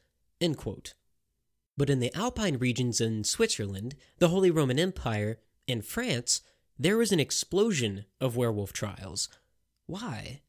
But 1.79 1.88
in 1.88 2.01
the 2.01 2.12
Alpine 2.12 2.59
regions 2.59 3.01
in 3.01 3.23
Switzerland, 3.23 3.95
the 4.19 4.31
Holy 4.31 4.51
Roman 4.51 4.81
Empire, 4.81 5.38
and 5.69 5.85
France, 5.85 6.41
there 6.77 6.99
was 6.99 7.12
an 7.12 7.21
explosion 7.21 8.05
of 8.21 8.37
werewolf 8.37 8.73
trials. 8.73 9.29
Why? 9.87 10.41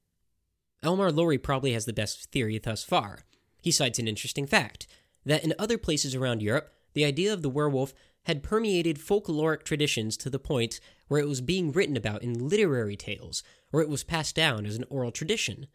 Elmar 0.83 1.11
Lorey 1.11 1.37
probably 1.37 1.73
has 1.73 1.85
the 1.85 1.93
best 1.93 2.31
theory 2.31 2.57
thus 2.57 2.83
far. 2.83 3.25
He 3.61 3.69
cites 3.71 3.99
an 3.99 4.07
interesting 4.07 4.47
fact 4.47 4.87
that 5.23 5.43
in 5.43 5.53
other 5.59 5.77
places 5.77 6.15
around 6.15 6.41
Europe, 6.41 6.73
the 6.93 7.05
idea 7.05 7.31
of 7.31 7.43
the 7.43 7.49
werewolf 7.49 7.93
had 8.23 8.41
permeated 8.41 8.97
folkloric 8.97 9.63
traditions 9.63 10.17
to 10.17 10.31
the 10.31 10.39
point 10.39 10.79
where 11.09 11.21
it 11.21 11.27
was 11.27 11.41
being 11.41 11.71
written 11.71 11.95
about 11.95 12.23
in 12.23 12.49
literary 12.49 12.97
tales, 12.97 13.43
or 13.71 13.81
it 13.81 13.89
was 13.89 14.03
passed 14.03 14.35
down 14.35 14.65
as 14.65 14.77
an 14.77 14.85
oral 14.89 15.11
tradition. 15.11 15.67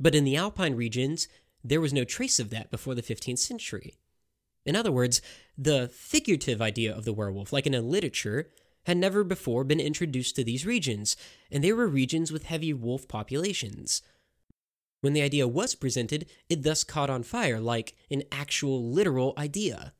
But 0.00 0.14
in 0.14 0.24
the 0.24 0.36
Alpine 0.36 0.74
regions, 0.74 1.28
there 1.62 1.82
was 1.82 1.92
no 1.92 2.04
trace 2.04 2.40
of 2.40 2.48
that 2.48 2.70
before 2.70 2.94
the 2.94 3.02
15th 3.02 3.38
century. 3.38 3.98
In 4.64 4.76
other 4.76 4.92
words, 4.92 5.20
the 5.58 5.88
figurative 5.92 6.62
idea 6.62 6.94
of 6.94 7.04
the 7.04 7.12
werewolf, 7.12 7.52
like 7.52 7.66
in 7.66 7.74
a 7.74 7.80
literature, 7.80 8.50
had 8.84 8.96
never 8.96 9.24
before 9.24 9.64
been 9.64 9.80
introduced 9.80 10.36
to 10.36 10.44
these 10.44 10.66
regions, 10.66 11.16
and 11.50 11.62
they 11.62 11.72
were 11.72 11.86
regions 11.86 12.32
with 12.32 12.44
heavy 12.44 12.72
wolf 12.72 13.06
populations. 13.08 14.02
When 15.00 15.12
the 15.12 15.22
idea 15.22 15.48
was 15.48 15.74
presented, 15.74 16.26
it 16.48 16.62
thus 16.62 16.84
caught 16.84 17.10
on 17.10 17.22
fire 17.22 17.60
like 17.60 17.94
an 18.10 18.22
actual 18.30 18.90
literal 18.90 19.34
idea. 19.36 19.92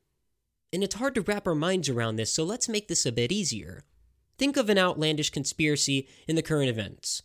And 0.72 0.82
it's 0.82 0.94
hard 0.94 1.14
to 1.16 1.22
wrap 1.22 1.46
our 1.46 1.54
minds 1.54 1.88
around 1.88 2.16
this, 2.16 2.32
so 2.32 2.44
let's 2.44 2.68
make 2.68 2.88
this 2.88 3.04
a 3.04 3.12
bit 3.12 3.32
easier. 3.32 3.82
Think 4.38 4.56
of 4.56 4.70
an 4.70 4.78
outlandish 4.78 5.30
conspiracy 5.30 6.08
in 6.26 6.36
the 6.36 6.42
current 6.42 6.70
events 6.70 7.22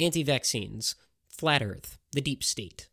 anti 0.00 0.22
vaccines, 0.22 0.94
flat 1.28 1.62
earth, 1.62 1.98
the 2.12 2.22
deep 2.22 2.42
state. 2.42 2.88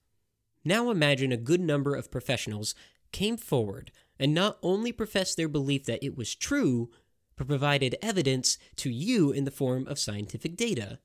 Now 0.64 0.92
imagine 0.92 1.32
a 1.32 1.38
good 1.38 1.62
number 1.62 1.96
of 1.96 2.12
professionals 2.12 2.76
came 3.12 3.38
forward 3.38 3.92
and 4.20 4.34
not 4.34 4.58
only 4.64 4.92
professed 4.92 5.38
their 5.38 5.48
belief 5.48 5.86
that 5.86 6.04
it 6.04 6.18
was 6.18 6.36
true, 6.36 6.90
but 7.36 7.48
provided 7.48 7.96
evidence 8.02 8.58
to 8.78 8.90
you 8.90 9.32
in 9.32 9.44
the 9.44 9.52
form 9.52 9.88
of 9.88 10.00
scientific 10.00 10.56
data 10.56 11.00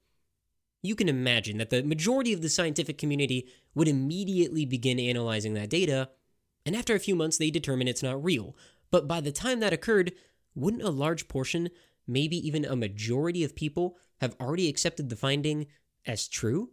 you 0.83 0.97
can 0.97 1.09
imagine 1.09 1.59
that 1.59 1.71
the 1.71 1.83
majority 1.83 2.33
of 2.33 2.43
the 2.43 2.49
scientific 2.49 2.99
community 2.99 3.49
would 3.75 3.88
immediately 3.88 4.67
begin 4.67 4.99
analyzing 4.99 5.55
that 5.55 5.71
data, 5.71 6.11
and 6.67 6.75
after 6.75 6.95
a 6.95 7.01
few 7.01 7.15
months, 7.15 7.38
they 7.38 7.51
determine 7.51 7.88
it's 7.88 8.03
not 8.03 8.23
real. 8.23 8.57
But 8.91 9.09
by 9.09 9.21
the 9.21 9.33
time 9.33 9.61
that 9.61 9.73
occurred, 9.73 10.12
wouldn't 10.55 10.83
a 10.83 10.91
large 10.91 11.29
portion, 11.29 11.71
maybe 12.07 12.37
even 12.47 12.65
a 12.65 12.77
majority 12.77 13.45
of 13.45 13.55
people, 13.55 13.97
have 14.21 14.37
already 14.41 14.69
accepted 14.69 15.09
the 15.09 15.17
finding 15.17 15.67
as 16.05 16.29
true? 16.29 16.71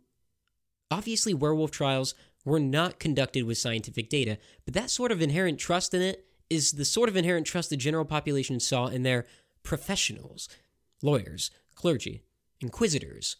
Obviously, 0.92 1.34
werewolf 1.34 1.72
trials 1.72 2.16
were 2.46 2.60
not 2.60 3.00
conducted 3.00 3.44
with 3.44 3.58
scientific 3.58 4.10
data, 4.10 4.38
but 4.66 4.74
that 4.74 4.90
sort 4.90 5.12
of 5.12 5.22
inherent 5.22 5.60
trust 5.60 5.94
in 5.94 6.02
it 6.02 6.26
is 6.50 6.74
the 6.74 6.86
sort 6.86 7.10
of 7.10 7.16
inherent 7.16 7.46
trust 7.46 7.70
the 7.70 7.78
general 7.78 8.06
population 8.06 8.60
saw 8.60 8.88
in 8.88 9.04
their 9.04 9.26
professionals 9.64 10.48
lawyers, 11.02 11.52
clergy, 11.76 12.24
inquisitors, 12.60 13.38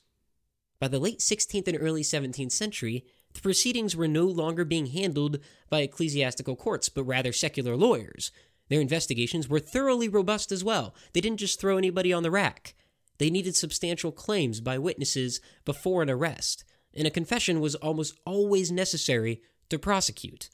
by 0.80 0.88
the 0.88 1.00
late 1.00 1.20
16th 1.20 1.68
and 1.68 1.78
early 1.80 2.04
17th 2.04 2.54
century, 2.54 3.06
the 3.34 3.42
proceedings 3.42 3.96
were 3.96 4.08
no 4.08 4.26
longer 4.26 4.64
being 4.64 4.88
handled 4.88 5.40
by 5.70 5.82
ecclesiastical 5.82 6.56
courts, 6.56 6.88
but 6.88 7.04
rather 7.04 7.34
secular 7.34 7.76
lawyers. 7.76 8.32
Their 8.70 8.80
investigations 8.80 9.50
were 9.50 9.60
thoroughly 9.60 10.08
robust 10.08 10.52
as 10.52 10.64
well. 10.64 10.96
They 11.14 11.22
didn't 11.22 11.40
just 11.40 11.60
throw 11.60 11.78
anybody 11.78 12.14
on 12.14 12.24
the 12.24 12.32
rack. 12.32 12.76
They 13.18 13.30
needed 13.30 13.56
substantial 13.56 14.14
claims 14.14 14.62
by 14.62 14.78
witnesses 14.78 15.42
before 15.66 16.02
an 16.02 16.10
arrest, 16.10 16.64
and 16.96 17.08
a 17.08 17.12
confession 17.12 17.60
was 17.60 17.76
almost 17.76 18.20
always 18.26 18.72
necessary 18.72 19.42
to 19.70 19.80
prosecute. 19.80 20.50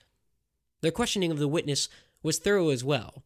Their 0.82 0.92
questioning 0.92 1.32
of 1.32 1.40
the 1.40 1.48
witness 1.48 1.90
was 2.22 2.40
thorough 2.40 2.70
as 2.70 2.84
well. 2.84 3.24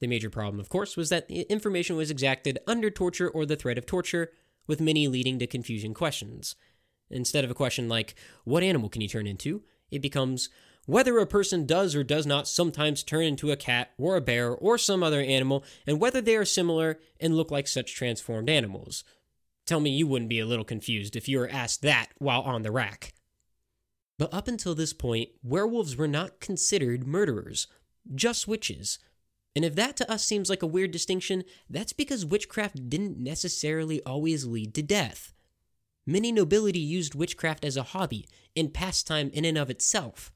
The 0.00 0.06
major 0.06 0.30
problem, 0.30 0.60
of 0.60 0.68
course, 0.68 0.96
was 0.96 1.08
that 1.08 1.28
the 1.28 1.42
information 1.42 1.96
was 1.96 2.10
exacted 2.10 2.58
under 2.66 2.90
torture 2.90 3.28
or 3.28 3.46
the 3.46 3.56
threat 3.56 3.78
of 3.78 3.86
torture, 3.86 4.32
with 4.66 4.80
many 4.80 5.08
leading 5.08 5.38
to 5.38 5.46
confusing 5.46 5.94
questions. 5.94 6.56
Instead 7.10 7.44
of 7.44 7.50
a 7.50 7.54
question 7.54 7.88
like, 7.88 8.14
What 8.44 8.62
animal 8.62 8.88
can 8.88 9.00
you 9.00 9.08
turn 9.08 9.26
into? 9.26 9.62
it 9.90 10.02
becomes, 10.02 10.48
Whether 10.86 11.18
a 11.18 11.26
person 11.26 11.66
does 11.66 11.94
or 11.94 12.02
does 12.02 12.26
not 12.26 12.48
sometimes 12.48 13.02
turn 13.02 13.24
into 13.24 13.52
a 13.52 13.56
cat 13.56 13.92
or 13.96 14.16
a 14.16 14.20
bear 14.20 14.50
or 14.50 14.76
some 14.76 15.02
other 15.02 15.20
animal, 15.20 15.64
and 15.86 16.00
whether 16.00 16.20
they 16.20 16.36
are 16.36 16.44
similar 16.44 16.98
and 17.20 17.36
look 17.36 17.50
like 17.50 17.68
such 17.68 17.94
transformed 17.94 18.50
animals. 18.50 19.04
Tell 19.66 19.80
me 19.80 19.90
you 19.90 20.06
wouldn't 20.06 20.28
be 20.28 20.38
a 20.38 20.46
little 20.46 20.64
confused 20.64 21.16
if 21.16 21.28
you 21.28 21.38
were 21.38 21.50
asked 21.50 21.82
that 21.82 22.08
while 22.18 22.42
on 22.42 22.62
the 22.62 22.70
rack. 22.70 23.14
But 24.18 24.32
up 24.32 24.48
until 24.48 24.74
this 24.74 24.92
point, 24.92 25.30
werewolves 25.42 25.96
were 25.96 26.08
not 26.08 26.40
considered 26.40 27.06
murderers, 27.06 27.66
just 28.14 28.48
witches. 28.48 28.98
And 29.54 29.64
if 29.64 29.74
that 29.74 29.96
to 29.96 30.10
us 30.10 30.24
seems 30.24 30.48
like 30.48 30.62
a 30.62 30.66
weird 30.66 30.90
distinction, 30.90 31.42
that's 31.68 31.92
because 31.92 32.24
witchcraft 32.24 32.88
didn't 32.88 33.18
necessarily 33.18 34.02
always 34.04 34.46
lead 34.46 34.74
to 34.74 34.82
death. 34.82 35.32
Many 36.06 36.30
nobility 36.30 36.78
used 36.78 37.14
witchcraft 37.14 37.64
as 37.64 37.76
a 37.76 37.82
hobby 37.82 38.26
and 38.54 38.72
pastime 38.72 39.30
in 39.32 39.44
and 39.44 39.58
of 39.58 39.70
itself. 39.70 40.32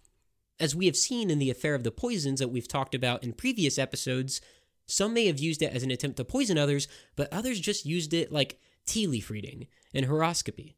As 0.58 0.74
we 0.74 0.86
have 0.86 0.96
seen 0.96 1.30
in 1.30 1.38
the 1.38 1.50
affair 1.50 1.74
of 1.74 1.84
the 1.84 1.92
poisons 1.92 2.40
that 2.40 2.48
we've 2.48 2.68
talked 2.68 2.94
about 2.94 3.22
in 3.22 3.32
previous 3.32 3.78
episodes, 3.78 4.40
some 4.86 5.14
may 5.14 5.26
have 5.26 5.38
used 5.38 5.62
it 5.62 5.72
as 5.72 5.84
an 5.84 5.90
attempt 5.90 6.16
to 6.16 6.24
poison 6.24 6.58
others, 6.58 6.88
but 7.14 7.32
others 7.32 7.60
just 7.60 7.86
used 7.86 8.12
it 8.12 8.32
like 8.32 8.58
tea 8.86 9.06
leaf 9.06 9.30
reading 9.30 9.66
and 9.94 10.06
horoscopy. 10.06 10.76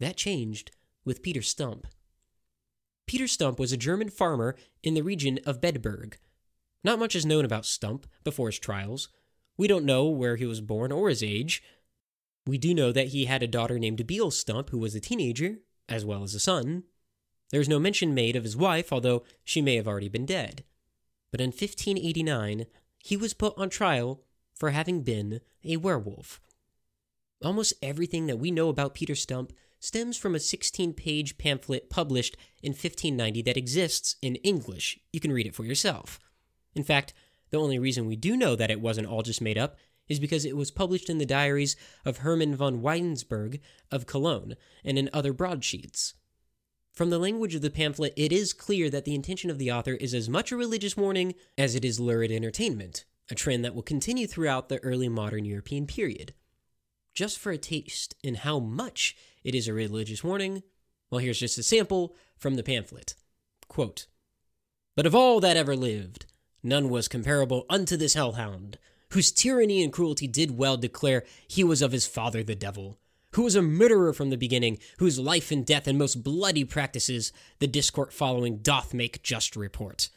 That 0.00 0.16
changed 0.16 0.70
with 1.04 1.22
Peter 1.22 1.42
Stump. 1.42 1.86
Peter 3.06 3.26
Stump 3.26 3.58
was 3.58 3.72
a 3.72 3.76
German 3.76 4.10
farmer 4.10 4.54
in 4.82 4.94
the 4.94 5.02
region 5.02 5.38
of 5.46 5.60
Bedburg. 5.60 6.14
Not 6.84 6.98
much 6.98 7.16
is 7.16 7.26
known 7.26 7.44
about 7.44 7.66
Stump 7.66 8.06
before 8.22 8.48
his 8.48 8.58
trials. 8.58 9.08
We 9.56 9.66
don't 9.66 9.84
know 9.84 10.06
where 10.06 10.36
he 10.36 10.46
was 10.46 10.60
born 10.60 10.92
or 10.92 11.08
his 11.08 11.22
age. 11.22 11.62
We 12.46 12.58
do 12.58 12.74
know 12.74 12.92
that 12.92 13.08
he 13.08 13.24
had 13.24 13.42
a 13.42 13.48
daughter 13.48 13.78
named 13.78 14.06
Beale 14.06 14.30
Stump 14.30 14.70
who 14.70 14.78
was 14.78 14.94
a 14.94 15.00
teenager, 15.00 15.58
as 15.88 16.04
well 16.04 16.22
as 16.22 16.34
a 16.34 16.40
son. 16.40 16.84
There 17.50 17.60
is 17.60 17.68
no 17.68 17.78
mention 17.78 18.14
made 18.14 18.36
of 18.36 18.44
his 18.44 18.56
wife, 18.56 18.92
although 18.92 19.24
she 19.44 19.62
may 19.62 19.76
have 19.76 19.88
already 19.88 20.08
been 20.08 20.26
dead. 20.26 20.64
But 21.30 21.40
in 21.40 21.48
1589, 21.48 22.66
he 22.98 23.16
was 23.16 23.34
put 23.34 23.54
on 23.56 23.70
trial 23.70 24.22
for 24.54 24.70
having 24.70 25.02
been 25.02 25.40
a 25.64 25.76
werewolf. 25.76 26.40
Almost 27.42 27.74
everything 27.82 28.26
that 28.26 28.38
we 28.38 28.50
know 28.50 28.68
about 28.68 28.94
Peter 28.94 29.14
Stump 29.14 29.52
stems 29.78 30.16
from 30.16 30.34
a 30.34 30.40
16 30.40 30.92
page 30.94 31.38
pamphlet 31.38 31.88
published 31.88 32.36
in 32.62 32.70
1590 32.70 33.42
that 33.42 33.56
exists 33.56 34.16
in 34.20 34.36
English. 34.36 34.98
You 35.12 35.20
can 35.20 35.32
read 35.32 35.46
it 35.46 35.54
for 35.54 35.64
yourself. 35.64 36.18
In 36.74 36.82
fact, 36.82 37.14
the 37.50 37.58
only 37.58 37.78
reason 37.78 38.06
we 38.06 38.16
do 38.16 38.36
know 38.36 38.56
that 38.56 38.70
it 38.70 38.80
wasn't 38.80 39.06
all 39.06 39.22
just 39.22 39.40
made 39.40 39.56
up 39.56 39.76
is 40.08 40.18
because 40.18 40.44
it 40.44 40.56
was 40.56 40.70
published 40.70 41.08
in 41.08 41.18
the 41.18 41.26
diaries 41.26 41.76
of 42.04 42.18
Hermann 42.18 42.56
von 42.56 42.80
Weinsberg 42.82 43.60
of 43.90 44.06
Cologne 44.06 44.56
and 44.84 44.98
in 44.98 45.08
other 45.12 45.32
broadsheets. 45.32 46.14
From 46.92 47.10
the 47.10 47.18
language 47.18 47.54
of 47.54 47.62
the 47.62 47.70
pamphlet, 47.70 48.14
it 48.16 48.32
is 48.32 48.52
clear 48.52 48.90
that 48.90 49.04
the 49.04 49.14
intention 49.14 49.50
of 49.50 49.58
the 49.58 49.70
author 49.70 49.94
is 49.94 50.12
as 50.12 50.28
much 50.28 50.50
a 50.50 50.56
religious 50.56 50.96
warning 50.96 51.34
as 51.56 51.76
it 51.76 51.84
is 51.84 52.00
lurid 52.00 52.32
entertainment, 52.32 53.04
a 53.30 53.36
trend 53.36 53.64
that 53.64 53.74
will 53.74 53.82
continue 53.82 54.26
throughout 54.26 54.68
the 54.68 54.82
early 54.82 55.08
modern 55.08 55.44
European 55.44 55.86
period. 55.86 56.34
Just 57.18 57.40
for 57.40 57.50
a 57.50 57.58
taste 57.58 58.14
in 58.22 58.36
how 58.36 58.60
much 58.60 59.16
it 59.42 59.52
is 59.52 59.66
a 59.66 59.72
religious 59.72 60.22
warning, 60.22 60.62
well, 61.10 61.18
here's 61.18 61.40
just 61.40 61.58
a 61.58 61.64
sample 61.64 62.14
from 62.36 62.54
the 62.54 62.62
pamphlet. 62.62 63.16
Quote, 63.66 64.06
But 64.94 65.04
of 65.04 65.16
all 65.16 65.40
that 65.40 65.56
ever 65.56 65.74
lived, 65.74 66.26
none 66.62 66.88
was 66.88 67.08
comparable 67.08 67.66
unto 67.68 67.96
this 67.96 68.14
hellhound, 68.14 68.78
whose 69.10 69.32
tyranny 69.32 69.82
and 69.82 69.92
cruelty 69.92 70.28
did 70.28 70.56
well 70.56 70.76
declare 70.76 71.24
he 71.48 71.64
was 71.64 71.82
of 71.82 71.90
his 71.90 72.06
father 72.06 72.44
the 72.44 72.54
devil, 72.54 73.00
who 73.32 73.42
was 73.42 73.56
a 73.56 73.62
murderer 73.62 74.12
from 74.12 74.30
the 74.30 74.36
beginning, 74.36 74.78
whose 74.98 75.18
life 75.18 75.50
and 75.50 75.66
death 75.66 75.88
and 75.88 75.98
most 75.98 76.22
bloody 76.22 76.62
practices 76.62 77.32
the 77.58 77.66
discourt 77.66 78.12
following 78.12 78.58
doth 78.58 78.94
make 78.94 79.24
just 79.24 79.56
report. 79.56 80.08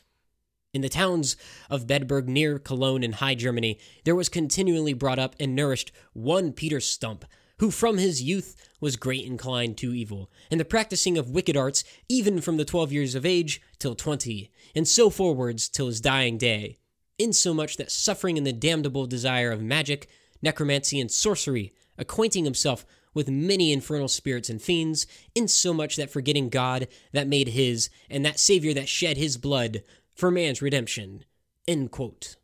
In 0.74 0.82
the 0.82 0.88
towns 0.88 1.36
of 1.70 1.86
Bedburg 1.86 2.28
near 2.28 2.58
Cologne 2.58 3.04
in 3.04 3.14
High 3.14 3.36
Germany, 3.36 3.78
there 4.06 4.16
was 4.16 4.30
continually 4.30 4.94
brought 4.94 5.20
up 5.20 5.36
and 5.38 5.54
nourished 5.54 5.92
one 6.14 6.54
Peter 6.54 6.80
Stump, 6.80 7.26
who 7.58 7.72
from 7.72 7.98
his 7.98 8.24
youth 8.24 8.56
was 8.80 8.96
great 8.96 9.26
inclined 9.26 9.78
to 9.80 9.94
evil, 9.94 10.32
and 10.50 10.62
the 10.62 10.66
practicing 10.66 11.18
of 11.18 11.30
wicked 11.30 11.58
arts, 11.58 11.84
even 12.08 12.40
from 12.40 12.56
the 12.56 12.64
twelve 12.64 12.94
years 12.94 13.16
of 13.16 13.26
age 13.26 13.62
till 13.80 13.96
twenty, 13.96 14.50
and 14.74 14.88
so 14.88 15.10
forwards 15.10 15.68
till 15.68 15.88
his 15.88 16.00
dying 16.00 16.38
day, 16.38 16.80
insomuch 17.20 17.76
that 17.76 17.92
suffering 17.92 18.38
in 18.38 18.46
the 18.46 18.54
damnable 18.54 19.06
desire 19.06 19.52
of 19.52 19.62
magic, 19.62 20.08
necromancy, 20.42 21.02
and 21.02 21.12
sorcery, 21.12 21.74
acquainting 21.98 22.46
himself 22.46 22.86
with 23.14 23.30
many 23.30 23.74
infernal 23.74 24.08
spirits 24.08 24.50
and 24.50 24.62
fiends, 24.62 25.06
insomuch 25.36 25.98
that 25.98 26.10
forgetting 26.10 26.48
God 26.48 26.88
that 27.12 27.28
made 27.28 27.50
his, 27.50 27.90
and 28.10 28.26
that 28.26 28.40
Savior 28.40 28.74
that 28.74 28.88
shed 28.88 29.18
his 29.18 29.36
blood 29.36 29.84
for 30.22 30.30
man's 30.30 30.62
redemption. 30.62 31.26
End 31.68 31.90
quote. 31.90 32.36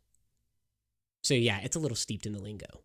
So 1.22 1.32
yeah, 1.34 1.60
it's 1.62 1.76
a 1.76 1.78
little 1.78 1.96
steeped 1.96 2.26
in 2.26 2.32
the 2.32 2.42
lingo. 2.42 2.82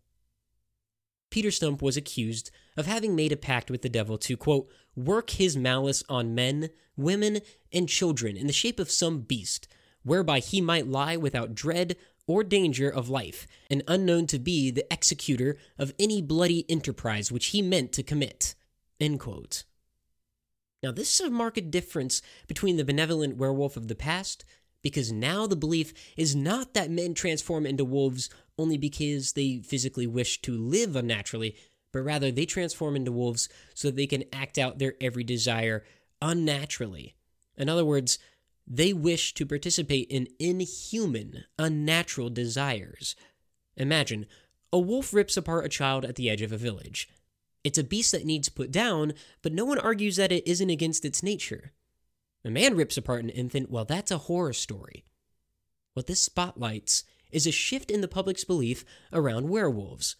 Peter 1.32 1.50
Stump 1.50 1.82
was 1.82 1.96
accused 1.96 2.52
of 2.76 2.86
having 2.86 3.16
made 3.16 3.32
a 3.32 3.36
pact 3.36 3.72
with 3.72 3.82
the 3.82 3.88
devil 3.88 4.16
to, 4.18 4.36
quote, 4.36 4.68
work 4.94 5.30
his 5.30 5.56
malice 5.56 6.04
on 6.08 6.32
men, 6.32 6.70
women, 6.96 7.40
and 7.72 7.88
children 7.88 8.36
in 8.36 8.46
the 8.46 8.52
shape 8.52 8.78
of 8.78 8.88
some 8.88 9.22
beast, 9.22 9.66
whereby 10.04 10.38
he 10.38 10.60
might 10.60 10.86
lie 10.86 11.16
without 11.16 11.56
dread 11.56 11.96
or 12.28 12.44
danger 12.44 12.88
of 12.88 13.08
life, 13.08 13.48
and 13.68 13.82
unknown 13.88 14.28
to 14.28 14.38
be 14.38 14.70
the 14.70 14.86
executor 14.92 15.58
of 15.76 15.92
any 15.98 16.22
bloody 16.22 16.64
enterprise 16.70 17.32
which 17.32 17.46
he 17.46 17.60
meant 17.60 17.90
to 17.90 18.04
commit. 18.04 18.54
End 19.00 19.18
quote. 19.18 19.64
Now, 20.84 20.92
this 20.92 21.18
is 21.18 21.26
a 21.26 21.30
marked 21.30 21.72
difference 21.72 22.22
between 22.46 22.76
the 22.76 22.84
benevolent 22.84 23.38
werewolf 23.38 23.76
of 23.76 23.88
the 23.88 23.96
past, 23.96 24.44
because 24.84 25.10
now 25.10 25.46
the 25.46 25.56
belief 25.56 25.94
is 26.16 26.36
not 26.36 26.74
that 26.74 26.90
men 26.90 27.14
transform 27.14 27.66
into 27.66 27.84
wolves 27.84 28.28
only 28.58 28.76
because 28.76 29.32
they 29.32 29.58
physically 29.64 30.06
wish 30.06 30.40
to 30.42 30.56
live 30.56 30.94
unnaturally, 30.94 31.56
but 31.90 32.02
rather 32.02 32.30
they 32.30 32.44
transform 32.44 32.94
into 32.94 33.10
wolves 33.10 33.48
so 33.72 33.88
that 33.88 33.96
they 33.96 34.06
can 34.06 34.24
act 34.32 34.58
out 34.58 34.78
their 34.78 34.94
every 35.00 35.24
desire 35.24 35.82
unnaturally. 36.20 37.16
In 37.56 37.68
other 37.70 37.84
words, 37.84 38.18
they 38.66 38.92
wish 38.92 39.32
to 39.34 39.46
participate 39.46 40.06
in 40.10 40.28
inhuman, 40.38 41.44
unnatural 41.58 42.28
desires. 42.28 43.16
Imagine 43.76 44.26
a 44.70 44.78
wolf 44.78 45.14
rips 45.14 45.36
apart 45.36 45.64
a 45.64 45.70
child 45.70 46.04
at 46.04 46.16
the 46.16 46.28
edge 46.28 46.42
of 46.42 46.52
a 46.52 46.58
village. 46.58 47.08
It's 47.62 47.78
a 47.78 47.84
beast 47.84 48.12
that 48.12 48.26
needs 48.26 48.50
put 48.50 48.70
down, 48.70 49.14
but 49.40 49.54
no 49.54 49.64
one 49.64 49.78
argues 49.78 50.16
that 50.16 50.30
it 50.32 50.46
isn't 50.46 50.68
against 50.68 51.06
its 51.06 51.22
nature. 51.22 51.72
A 52.44 52.50
man 52.50 52.76
rips 52.76 52.96
apart 52.96 53.24
an 53.24 53.30
infant, 53.30 53.70
well, 53.70 53.84
that's 53.84 54.10
a 54.10 54.18
horror 54.18 54.52
story. 54.52 55.04
What 55.94 56.06
this 56.06 56.22
spotlights 56.22 57.04
is 57.30 57.46
a 57.46 57.52
shift 57.52 57.90
in 57.90 58.00
the 58.00 58.08
public's 58.08 58.44
belief 58.44 58.84
around 59.12 59.48
werewolves. 59.48 60.16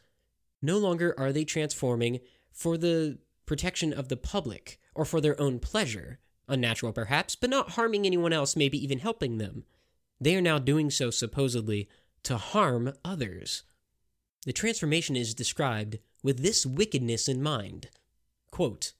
No 0.62 0.78
longer 0.78 1.14
are 1.18 1.32
they 1.32 1.44
transforming 1.44 2.20
for 2.50 2.78
the 2.78 3.18
protection 3.44 3.92
of 3.92 4.08
the 4.08 4.16
public 4.16 4.78
or 4.94 5.04
for 5.04 5.20
their 5.20 5.38
own 5.40 5.58
pleasure, 5.58 6.18
unnatural 6.48 6.92
perhaps, 6.92 7.36
but 7.36 7.50
not 7.50 7.72
harming 7.72 8.06
anyone 8.06 8.32
else, 8.32 8.56
maybe 8.56 8.82
even 8.82 8.98
helping 8.98 9.38
them. 9.38 9.64
They 10.20 10.34
are 10.36 10.40
now 10.40 10.58
doing 10.58 10.90
so 10.90 11.10
supposedly 11.10 11.88
to 12.22 12.38
harm 12.38 12.94
others. 13.04 13.64
The 14.46 14.52
transformation 14.52 15.16
is 15.16 15.34
described 15.34 15.98
with 16.22 16.42
this 16.42 16.64
wickedness 16.64 17.28
in 17.28 17.42
mind. 17.42 17.88
Quote, 18.50 18.92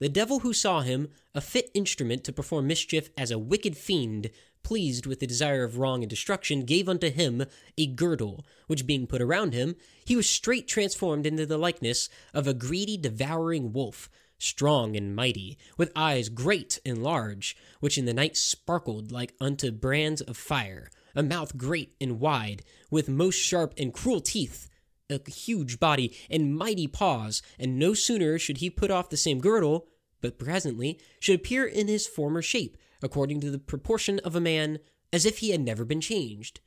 the 0.00 0.08
devil 0.08 0.40
who 0.40 0.52
saw 0.52 0.80
him 0.80 1.08
a 1.34 1.40
fit 1.40 1.70
instrument 1.74 2.24
to 2.24 2.32
perform 2.32 2.66
mischief 2.66 3.10
as 3.16 3.30
a 3.30 3.38
wicked 3.38 3.76
fiend 3.76 4.30
pleased 4.64 5.06
with 5.06 5.20
the 5.20 5.26
desire 5.26 5.62
of 5.62 5.78
wrong 5.78 6.02
and 6.02 6.10
destruction, 6.10 6.64
gave 6.64 6.88
unto 6.88 7.10
him 7.10 7.44
a 7.78 7.86
girdle, 7.86 8.44
which 8.66 8.86
being 8.86 9.06
put 9.06 9.22
around 9.22 9.52
him, 9.52 9.76
he 10.04 10.16
was 10.16 10.28
straight 10.28 10.66
transformed 10.66 11.26
into 11.26 11.46
the 11.46 11.58
likeness 11.58 12.08
of 12.32 12.48
a 12.48 12.54
greedy, 12.54 12.96
devouring 12.96 13.72
wolf, 13.72 14.10
strong 14.38 14.96
and 14.96 15.14
mighty, 15.14 15.56
with 15.76 15.92
eyes 15.94 16.28
great 16.28 16.80
and 16.84 17.02
large, 17.02 17.56
which 17.78 17.96
in 17.96 18.06
the 18.06 18.14
night 18.14 18.36
sparkled 18.36 19.12
like 19.12 19.34
unto 19.40 19.70
brands 19.70 20.20
of 20.22 20.36
fire, 20.36 20.90
a 21.14 21.22
mouth 21.22 21.56
great 21.56 21.94
and 22.00 22.18
wide, 22.18 22.64
with 22.90 23.08
most 23.08 23.36
sharp 23.36 23.74
and 23.78 23.92
cruel 23.92 24.20
teeth, 24.20 24.68
a 25.10 25.20
huge 25.30 25.78
body 25.78 26.16
and 26.30 26.56
mighty 26.56 26.86
paws, 26.86 27.42
and 27.58 27.78
no 27.78 27.94
sooner 27.94 28.38
should 28.38 28.58
he 28.58 28.70
put 28.70 28.90
off 28.90 29.10
the 29.10 29.16
same 29.16 29.40
girdle 29.40 29.86
but 30.20 30.38
presently 30.38 30.98
should 31.20 31.34
appear 31.34 31.66
in 31.66 31.86
his 31.86 32.06
former 32.06 32.40
shape, 32.40 32.78
according 33.02 33.40
to 33.40 33.50
the 33.50 33.58
proportion 33.58 34.18
of 34.20 34.34
a 34.34 34.40
man, 34.40 34.78
as 35.12 35.26
if 35.26 35.38
he 35.38 35.50
had 35.50 35.60
never 35.60 35.84
been 35.84 36.00
changed. 36.00 36.60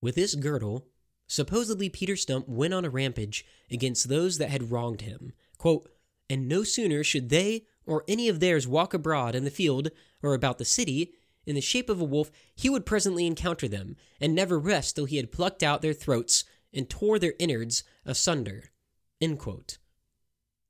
With 0.00 0.14
this 0.14 0.36
girdle, 0.36 0.86
supposedly 1.26 1.88
Peter 1.88 2.14
Stump 2.14 2.48
went 2.48 2.72
on 2.72 2.84
a 2.84 2.90
rampage 2.90 3.44
against 3.70 4.08
those 4.08 4.38
that 4.38 4.50
had 4.50 4.70
wronged 4.70 5.00
him. 5.00 5.32
Quote, 5.58 5.90
and 6.28 6.48
no 6.48 6.62
sooner 6.62 7.02
should 7.02 7.28
they 7.28 7.66
or 7.84 8.04
any 8.06 8.28
of 8.28 8.38
theirs 8.38 8.68
walk 8.68 8.94
abroad 8.94 9.34
in 9.34 9.42
the 9.42 9.50
field 9.50 9.90
or 10.22 10.34
about 10.34 10.58
the 10.58 10.64
city 10.64 11.12
in 11.46 11.54
the 11.54 11.60
shape 11.60 11.88
of 11.88 12.00
a 12.00 12.04
wolf, 12.04 12.30
he 12.54 12.70
would 12.70 12.86
presently 12.86 13.26
encounter 13.26 13.68
them, 13.68 13.96
and 14.20 14.34
never 14.34 14.58
rest 14.58 14.96
till 14.96 15.06
he 15.06 15.16
had 15.16 15.32
plucked 15.32 15.62
out 15.62 15.82
their 15.82 15.92
throats 15.92 16.44
and 16.72 16.88
tore 16.88 17.18
their 17.18 17.34
innards 17.38 17.82
asunder. 18.04 18.70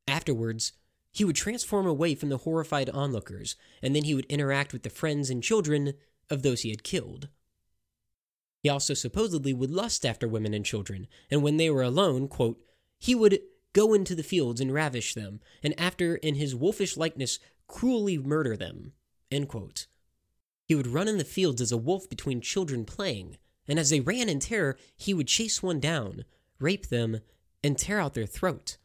Afterwards, 0.09 0.73
he 1.13 1.25
would 1.25 1.37
transform 1.37 1.87
away 1.87 2.15
from 2.15 2.29
the 2.29 2.39
horrified 2.39 2.89
onlookers, 2.91 3.57
and 3.83 3.95
then 3.95 4.05
he 4.05 4.15
would 4.15 4.27
interact 4.27 4.73
with 4.73 4.83
the 4.83 4.91
friends 4.91 5.31
and 5.31 5.43
children 5.43 5.95
of 6.29 6.43
those 6.43 6.63
he 6.63 6.71
had 6.71 6.85
killed. 6.85 7.29
He 8.63 8.69
also 8.69 8.95
supposedly 8.95 9.53
would 9.53 9.71
lust 9.71 10.05
after 10.05 10.29
women 10.29 10.55
and 10.55 10.65
children, 10.65 11.09
and 11.31 11.43
when 11.43 11.57
they 11.57 11.71
were 11.71 11.83
alone, 11.83 12.29
quote, 12.29 12.61
he 12.99 13.15
would 13.15 13.41
go 13.73 13.95
into 13.95 14.15
the 14.15 14.23
fields 14.23 14.61
and 14.61 14.73
ravish 14.73 15.15
them, 15.15 15.41
and 15.63 15.79
after, 15.79 16.17
in 16.17 16.35
his 16.35 16.55
wolfish 16.55 16.97
likeness, 16.97 17.39
cruelly 17.67 18.19
murder 18.19 18.57
them. 18.57 18.93
He 20.71 20.77
would 20.77 20.87
run 20.87 21.09
in 21.09 21.19
the 21.19 21.25
fields 21.25 21.61
as 21.61 21.73
a 21.73 21.77
wolf 21.77 22.09
between 22.09 22.41
children 22.41 22.85
playing, 22.85 23.39
and 23.67 23.77
as 23.77 23.91
they 23.91 23.99
ran 23.99 24.29
in 24.29 24.39
terror, 24.39 24.79
he 24.97 25.13
would 25.13 25.27
chase 25.27 25.65
one 25.65 25.81
down, 25.81 26.25
rape 26.61 26.87
them, 26.87 27.23
and 27.65 27.77
tear 27.77 27.99
out 27.99 28.15
their 28.15 28.25
throat. 28.25 28.77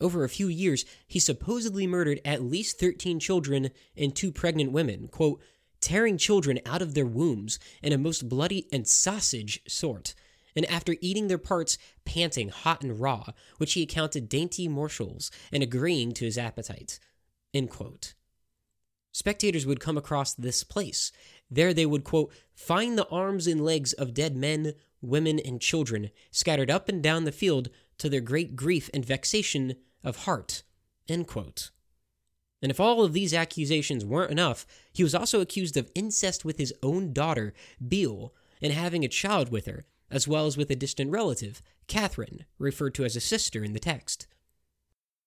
Over 0.00 0.22
a 0.22 0.28
few 0.28 0.46
years, 0.46 0.84
he 1.08 1.18
supposedly 1.18 1.88
murdered 1.88 2.20
at 2.24 2.44
least 2.44 2.78
13 2.78 3.18
children 3.18 3.70
and 3.96 4.14
two 4.14 4.30
pregnant 4.30 4.70
women, 4.70 5.08
quote, 5.08 5.42
tearing 5.80 6.16
children 6.16 6.60
out 6.64 6.80
of 6.80 6.94
their 6.94 7.06
wombs 7.06 7.58
in 7.82 7.92
a 7.92 7.98
most 7.98 8.28
bloody 8.28 8.68
and 8.70 8.86
sausage 8.86 9.60
sort, 9.66 10.14
and 10.54 10.64
after 10.66 10.94
eating 11.00 11.26
their 11.26 11.38
parts, 11.38 11.76
panting 12.04 12.50
hot 12.50 12.82
and 12.82 13.00
raw, 13.00 13.24
which 13.56 13.72
he 13.72 13.82
accounted 13.82 14.28
dainty 14.28 14.68
morsels, 14.68 15.32
and 15.50 15.64
agreeing 15.64 16.12
to 16.12 16.24
his 16.24 16.38
appetite. 16.38 17.00
Spectators 19.18 19.66
would 19.66 19.80
come 19.80 19.98
across 19.98 20.32
this 20.32 20.62
place. 20.62 21.10
There 21.50 21.74
they 21.74 21.84
would, 21.86 22.04
quote, 22.04 22.32
find 22.54 22.96
the 22.96 23.08
arms 23.08 23.48
and 23.48 23.64
legs 23.64 23.92
of 23.92 24.14
dead 24.14 24.36
men, 24.36 24.74
women, 25.02 25.40
and 25.40 25.60
children 25.60 26.10
scattered 26.30 26.70
up 26.70 26.88
and 26.88 27.02
down 27.02 27.24
the 27.24 27.32
field 27.32 27.68
to 27.98 28.08
their 28.08 28.20
great 28.20 28.54
grief 28.54 28.88
and 28.94 29.04
vexation 29.04 29.74
of 30.04 30.18
heart. 30.18 30.62
And 32.62 32.70
if 32.70 32.78
all 32.78 33.02
of 33.02 33.12
these 33.12 33.34
accusations 33.34 34.04
weren't 34.04 34.30
enough, 34.30 34.64
he 34.92 35.02
was 35.02 35.16
also 35.16 35.40
accused 35.40 35.76
of 35.76 35.90
incest 35.96 36.44
with 36.44 36.58
his 36.58 36.72
own 36.80 37.12
daughter, 37.12 37.54
Beale, 37.84 38.32
and 38.62 38.72
having 38.72 39.04
a 39.04 39.08
child 39.08 39.50
with 39.50 39.66
her, 39.66 39.84
as 40.12 40.28
well 40.28 40.46
as 40.46 40.56
with 40.56 40.70
a 40.70 40.76
distant 40.76 41.10
relative, 41.10 41.60
Catherine, 41.88 42.44
referred 42.56 42.94
to 42.94 43.04
as 43.04 43.16
a 43.16 43.20
sister 43.20 43.64
in 43.64 43.72
the 43.72 43.80
text. 43.80 44.28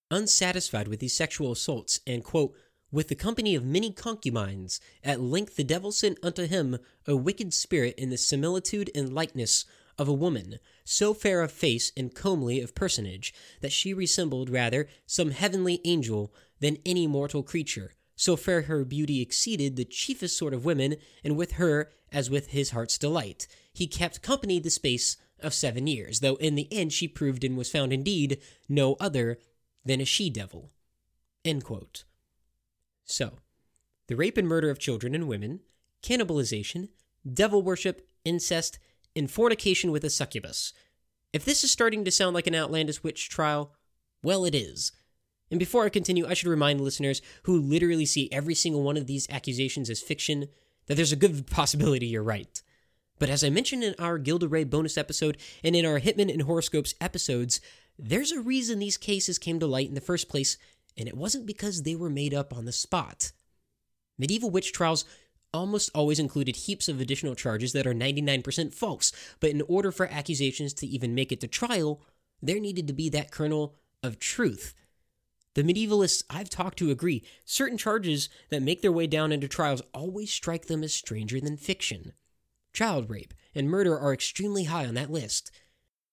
Unsatisfied 0.09 0.87
with 0.87 1.01
these 1.01 1.13
sexual 1.13 1.51
assaults, 1.51 1.99
and, 2.07 2.23
quote, 2.23 2.55
with 2.91 3.07
the 3.07 3.15
company 3.15 3.55
of 3.55 3.63
many 3.63 3.91
concubines, 3.91 4.79
at 5.03 5.21
length 5.21 5.55
the 5.55 5.63
devil 5.63 5.91
sent 5.91 6.17
unto 6.21 6.45
him 6.45 6.77
a 7.07 7.15
wicked 7.15 7.53
spirit 7.53 7.95
in 7.97 8.09
the 8.09 8.17
similitude 8.17 8.91
and 8.93 9.13
likeness 9.13 9.65
of 9.97 10.07
a 10.07 10.13
woman, 10.13 10.59
so 10.83 11.13
fair 11.13 11.41
of 11.41 11.51
face 11.51 11.91
and 11.95 12.15
comely 12.15 12.59
of 12.59 12.75
personage, 12.75 13.33
that 13.61 13.71
she 13.71 13.93
resembled 13.93 14.49
rather 14.49 14.87
some 15.05 15.31
heavenly 15.31 15.79
angel 15.85 16.33
than 16.59 16.77
any 16.85 17.07
mortal 17.07 17.43
creature. 17.43 17.93
So 18.15 18.35
fair 18.35 18.63
her 18.63 18.85
beauty 18.85 19.21
exceeded 19.21 19.75
the 19.75 19.85
chiefest 19.85 20.37
sort 20.37 20.53
of 20.53 20.65
women, 20.65 20.97
and 21.23 21.37
with 21.37 21.53
her, 21.53 21.91
as 22.11 22.29
with 22.29 22.47
his 22.47 22.71
heart's 22.71 22.97
delight, 22.97 23.47
he 23.73 23.87
kept 23.87 24.21
company 24.21 24.59
the 24.59 24.69
space 24.69 25.17
of 25.39 25.53
seven 25.53 25.87
years, 25.87 26.19
though 26.19 26.35
in 26.35 26.55
the 26.55 26.67
end 26.71 26.93
she 26.93 27.07
proved 27.07 27.43
and 27.43 27.57
was 27.57 27.71
found 27.71 27.93
indeed 27.93 28.39
no 28.69 28.95
other 28.99 29.39
than 29.85 30.01
a 30.01 30.05
she 30.05 30.29
devil. 30.29 30.71
So, 33.11 33.33
the 34.07 34.15
rape 34.15 34.37
and 34.37 34.47
murder 34.47 34.69
of 34.69 34.79
children 34.79 35.13
and 35.13 35.27
women, 35.27 35.59
cannibalization, 36.01 36.89
devil 37.31 37.61
worship, 37.61 38.07
incest, 38.23 38.79
and 39.15 39.29
fornication 39.29 39.91
with 39.91 40.03
a 40.03 40.09
succubus. 40.09 40.73
If 41.33 41.45
this 41.45 41.63
is 41.63 41.71
starting 41.71 42.05
to 42.05 42.11
sound 42.11 42.33
like 42.33 42.47
an 42.47 42.55
outlandish 42.55 43.03
witch 43.03 43.29
trial, 43.29 43.73
well, 44.23 44.45
it 44.45 44.55
is. 44.55 44.91
And 45.49 45.59
before 45.59 45.83
I 45.83 45.89
continue, 45.89 46.25
I 46.25 46.33
should 46.33 46.49
remind 46.49 46.79
listeners 46.79 47.21
who 47.43 47.59
literally 47.59 48.05
see 48.05 48.29
every 48.31 48.55
single 48.55 48.83
one 48.83 48.95
of 48.95 49.07
these 49.07 49.29
accusations 49.29 49.89
as 49.89 50.01
fiction 50.01 50.47
that 50.87 50.95
there's 50.95 51.11
a 51.11 51.17
good 51.17 51.47
possibility 51.51 52.07
you're 52.07 52.23
right. 52.23 52.61
But 53.19 53.29
as 53.29 53.43
I 53.43 53.49
mentioned 53.49 53.83
in 53.83 53.93
our 53.99 54.17
Gilda 54.17 54.47
Ray 54.47 54.63
bonus 54.63 54.97
episode 54.97 55.37
and 55.63 55.75
in 55.75 55.85
our 55.85 55.99
Hitman 55.99 56.31
and 56.31 56.43
Horoscopes 56.43 56.95
episodes, 57.01 57.59
there's 57.99 58.31
a 58.31 58.39
reason 58.39 58.79
these 58.79 58.97
cases 58.97 59.37
came 59.37 59.59
to 59.59 59.67
light 59.67 59.89
in 59.89 59.95
the 59.95 60.01
first 60.01 60.27
place, 60.27 60.57
and 60.97 61.07
it 61.07 61.17
wasn't 61.17 61.45
because 61.45 61.83
they 61.83 61.95
were 61.95 62.09
made 62.09 62.33
up 62.33 62.55
on 62.55 62.65
the 62.65 62.71
spot. 62.71 63.31
Medieval 64.17 64.49
witch 64.49 64.71
trials 64.73 65.05
almost 65.53 65.89
always 65.93 66.19
included 66.19 66.55
heaps 66.55 66.87
of 66.87 67.01
additional 67.01 67.35
charges 67.35 67.73
that 67.73 67.87
are 67.87 67.93
99% 67.93 68.73
false, 68.73 69.11
but 69.39 69.49
in 69.49 69.61
order 69.63 69.91
for 69.91 70.07
accusations 70.07 70.73
to 70.75 70.87
even 70.87 71.15
make 71.15 71.31
it 71.31 71.41
to 71.41 71.47
trial, 71.47 72.01
there 72.41 72.59
needed 72.59 72.87
to 72.87 72.93
be 72.93 73.09
that 73.09 73.31
kernel 73.31 73.75
of 74.03 74.19
truth. 74.19 74.73
The 75.53 75.63
medievalists 75.63 76.23
I've 76.29 76.49
talked 76.49 76.77
to 76.79 76.91
agree 76.91 77.23
certain 77.43 77.77
charges 77.77 78.29
that 78.49 78.61
make 78.61 78.81
their 78.81 78.91
way 78.91 79.05
down 79.05 79.31
into 79.31 79.47
trials 79.47 79.81
always 79.93 80.31
strike 80.31 80.67
them 80.67 80.83
as 80.83 80.93
stranger 80.93 81.41
than 81.41 81.57
fiction. 81.57 82.13
Child 82.73 83.09
rape 83.09 83.33
and 83.53 83.69
murder 83.69 83.99
are 83.99 84.13
extremely 84.13 84.65
high 84.65 84.85
on 84.85 84.93
that 84.93 85.11
list. 85.11 85.51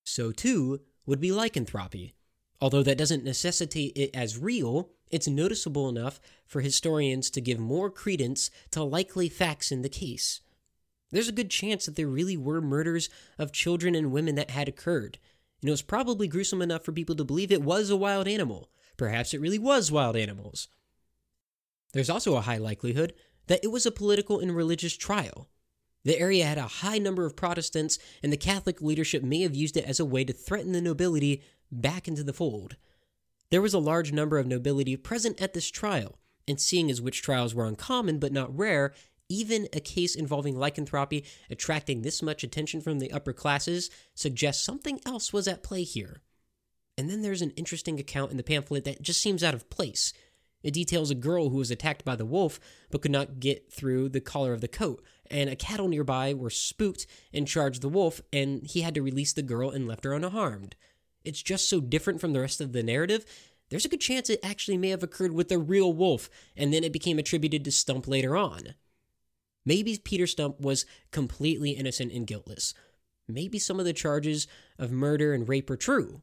So, 0.04 0.32
too, 0.32 0.80
would 1.06 1.20
be 1.20 1.30
lycanthropy. 1.30 2.14
Although 2.60 2.82
that 2.82 2.98
doesn't 2.98 3.24
necessitate 3.24 3.92
it 3.96 4.10
as 4.14 4.38
real, 4.38 4.90
it's 5.10 5.28
noticeable 5.28 5.88
enough 5.88 6.20
for 6.44 6.60
historians 6.60 7.30
to 7.30 7.40
give 7.40 7.58
more 7.58 7.90
credence 7.90 8.50
to 8.72 8.82
likely 8.82 9.28
facts 9.28 9.70
in 9.70 9.82
the 9.82 9.88
case. 9.88 10.40
There's 11.10 11.28
a 11.28 11.32
good 11.32 11.50
chance 11.50 11.86
that 11.86 11.96
there 11.96 12.08
really 12.08 12.36
were 12.36 12.60
murders 12.60 13.08
of 13.38 13.52
children 13.52 13.94
and 13.94 14.12
women 14.12 14.34
that 14.34 14.50
had 14.50 14.68
occurred, 14.68 15.18
and 15.60 15.68
it 15.68 15.70
was 15.70 15.82
probably 15.82 16.28
gruesome 16.28 16.60
enough 16.60 16.84
for 16.84 16.92
people 16.92 17.14
to 17.16 17.24
believe 17.24 17.50
it 17.50 17.62
was 17.62 17.90
a 17.90 17.96
wild 17.96 18.28
animal. 18.28 18.70
Perhaps 18.96 19.32
it 19.32 19.40
really 19.40 19.58
was 19.58 19.92
wild 19.92 20.16
animals. 20.16 20.68
There's 21.92 22.10
also 22.10 22.36
a 22.36 22.42
high 22.42 22.58
likelihood 22.58 23.14
that 23.46 23.60
it 23.62 23.68
was 23.68 23.86
a 23.86 23.90
political 23.90 24.40
and 24.40 24.54
religious 24.54 24.96
trial. 24.96 25.48
The 26.04 26.18
area 26.18 26.44
had 26.44 26.58
a 26.58 26.62
high 26.62 26.98
number 26.98 27.24
of 27.24 27.36
Protestants, 27.36 27.98
and 28.22 28.32
the 28.32 28.36
Catholic 28.36 28.82
leadership 28.82 29.22
may 29.22 29.40
have 29.40 29.54
used 29.54 29.76
it 29.76 29.84
as 29.84 29.98
a 29.98 30.04
way 30.04 30.24
to 30.24 30.32
threaten 30.32 30.72
the 30.72 30.82
nobility 30.82 31.42
back 31.70 32.08
into 32.08 32.24
the 32.24 32.32
fold. 32.32 32.76
There 33.50 33.62
was 33.62 33.74
a 33.74 33.78
large 33.78 34.12
number 34.12 34.38
of 34.38 34.46
nobility 34.46 34.96
present 34.96 35.40
at 35.40 35.54
this 35.54 35.70
trial, 35.70 36.18
and 36.46 36.60
seeing 36.60 36.90
as 36.90 37.00
witch 37.00 37.22
trials 37.22 37.54
were 37.54 37.66
uncommon 37.66 38.18
but 38.18 38.32
not 38.32 38.56
rare, 38.56 38.92
even 39.28 39.68
a 39.72 39.80
case 39.80 40.14
involving 40.14 40.56
lycanthropy 40.56 41.24
attracting 41.50 42.02
this 42.02 42.22
much 42.22 42.42
attention 42.42 42.80
from 42.80 42.98
the 42.98 43.12
upper 43.12 43.32
classes 43.32 43.90
suggests 44.14 44.64
something 44.64 45.00
else 45.04 45.32
was 45.32 45.46
at 45.46 45.62
play 45.62 45.82
here. 45.82 46.22
And 46.96 47.08
then 47.08 47.22
there's 47.22 47.42
an 47.42 47.52
interesting 47.52 48.00
account 48.00 48.30
in 48.30 48.36
the 48.36 48.42
pamphlet 48.42 48.84
that 48.84 49.02
just 49.02 49.20
seems 49.20 49.44
out 49.44 49.54
of 49.54 49.70
place. 49.70 50.12
It 50.62 50.74
details 50.74 51.10
a 51.10 51.14
girl 51.14 51.50
who 51.50 51.58
was 51.58 51.70
attacked 51.70 52.04
by 52.04 52.16
the 52.16 52.26
wolf 52.26 52.58
but 52.90 53.02
could 53.02 53.12
not 53.12 53.38
get 53.38 53.72
through 53.72 54.08
the 54.08 54.20
collar 54.20 54.52
of 54.52 54.60
the 54.60 54.68
coat, 54.68 55.04
and 55.30 55.48
a 55.48 55.56
cattle 55.56 55.88
nearby 55.88 56.34
were 56.34 56.50
spooked 56.50 57.06
and 57.32 57.46
charged 57.46 57.82
the 57.82 57.88
wolf, 57.88 58.20
and 58.32 58.66
he 58.66 58.80
had 58.80 58.94
to 58.94 59.02
release 59.02 59.32
the 59.32 59.42
girl 59.42 59.70
and 59.70 59.86
left 59.86 60.04
her 60.04 60.12
unharmed. 60.12 60.74
It's 61.28 61.42
just 61.42 61.68
so 61.68 61.80
different 61.80 62.20
from 62.20 62.32
the 62.32 62.40
rest 62.40 62.60
of 62.60 62.72
the 62.72 62.82
narrative. 62.82 63.26
There's 63.68 63.84
a 63.84 63.88
good 63.88 64.00
chance 64.00 64.30
it 64.30 64.40
actually 64.42 64.78
may 64.78 64.88
have 64.88 65.02
occurred 65.02 65.32
with 65.32 65.52
a 65.52 65.58
real 65.58 65.92
wolf, 65.92 66.30
and 66.56 66.72
then 66.72 66.82
it 66.82 66.92
became 66.92 67.18
attributed 67.18 67.64
to 67.64 67.70
Stump 67.70 68.08
later 68.08 68.34
on. 68.34 68.74
Maybe 69.66 69.98
Peter 70.02 70.26
Stump 70.26 70.58
was 70.58 70.86
completely 71.10 71.72
innocent 71.72 72.12
and 72.12 72.26
guiltless. 72.26 72.72
Maybe 73.28 73.58
some 73.58 73.78
of 73.78 73.84
the 73.84 73.92
charges 73.92 74.46
of 74.78 74.90
murder 74.90 75.34
and 75.34 75.46
rape 75.46 75.68
are 75.68 75.76
true. 75.76 76.22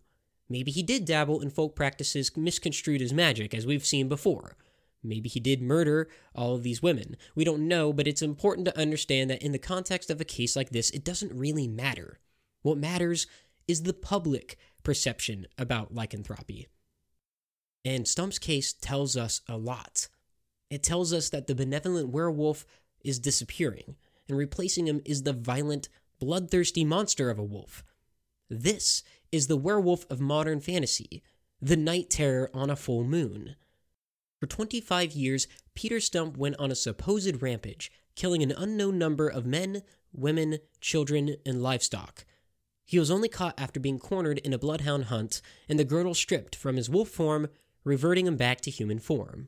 Maybe 0.49 0.71
he 0.71 0.81
did 0.81 1.05
dabble 1.05 1.39
in 1.41 1.51
folk 1.51 1.75
practices 1.75 2.35
misconstrued 2.35 3.03
as 3.03 3.13
magic, 3.13 3.53
as 3.53 3.67
we've 3.67 3.85
seen 3.85 4.09
before. 4.09 4.57
Maybe 5.03 5.29
he 5.29 5.39
did 5.39 5.61
murder 5.61 6.07
all 6.33 6.55
of 6.55 6.63
these 6.63 6.81
women. 6.81 7.15
We 7.35 7.43
don't 7.43 7.67
know, 7.67 7.93
but 7.93 8.07
it's 8.07 8.23
important 8.23 8.65
to 8.65 8.79
understand 8.79 9.29
that 9.29 9.43
in 9.43 9.51
the 9.51 9.59
context 9.59 10.09
of 10.09 10.19
a 10.19 10.25
case 10.25 10.55
like 10.55 10.71
this, 10.71 10.89
it 10.89 11.03
doesn't 11.03 11.37
really 11.37 11.67
matter. 11.67 12.17
What 12.63 12.79
matters 12.79 13.27
is 13.67 13.83
the 13.83 13.93
public 13.93 14.57
perception 14.85 15.47
about 15.57 15.93
lycanthropy. 15.93 16.67
And 17.83 18.07
Stump's 18.07 18.39
case 18.39 18.71
tells 18.71 19.17
us 19.17 19.41
a 19.49 19.57
lot. 19.57 20.07
It 20.69 20.81
tells 20.81 21.11
us 21.11 21.29
that 21.29 21.47
the 21.47 21.55
benevolent 21.55 22.09
werewolf 22.09 22.65
is 23.03 23.19
disappearing, 23.19 23.95
and 24.27 24.37
replacing 24.37 24.87
him 24.87 25.01
is 25.05 25.23
the 25.23 25.33
violent, 25.33 25.89
bloodthirsty 26.19 26.83
monster 26.85 27.29
of 27.29 27.37
a 27.37 27.43
wolf. 27.43 27.83
This 28.49 29.03
is 29.31 29.47
the 29.47 29.57
werewolf 29.57 30.05
of 30.09 30.19
modern 30.21 30.61
fantasy, 30.61 31.21
the 31.61 31.77
night 31.77 32.09
terror 32.09 32.49
on 32.53 32.69
a 32.69 32.75
full 32.75 33.03
moon. 33.03 33.55
For 34.39 34.47
25 34.47 35.11
years, 35.11 35.47
Peter 35.73 35.99
Stump 35.99 36.37
went 36.37 36.57
on 36.57 36.71
a 36.71 36.75
supposed 36.75 37.41
rampage, 37.41 37.91
killing 38.15 38.41
an 38.41 38.51
unknown 38.51 38.97
number 38.97 39.27
of 39.27 39.45
men, 39.45 39.83
women, 40.11 40.59
children, 40.79 41.35
and 41.45 41.61
livestock. 41.61 42.25
He 42.85 42.99
was 42.99 43.09
only 43.09 43.27
caught 43.27 43.59
after 43.59 43.79
being 43.79 43.99
cornered 43.99 44.37
in 44.39 44.53
a 44.53 44.59
bloodhound 44.59 45.05
hunt 45.05 45.41
and 45.67 45.79
the 45.79 45.83
girdle 45.83 46.13
stripped 46.13 46.55
from 46.55 46.75
his 46.75 46.89
wolf 46.89 47.09
form, 47.09 47.49
reverting 47.83 48.27
him 48.27 48.37
back 48.37 48.61
to 48.61 48.71
human 48.71 48.99
form. 48.99 49.47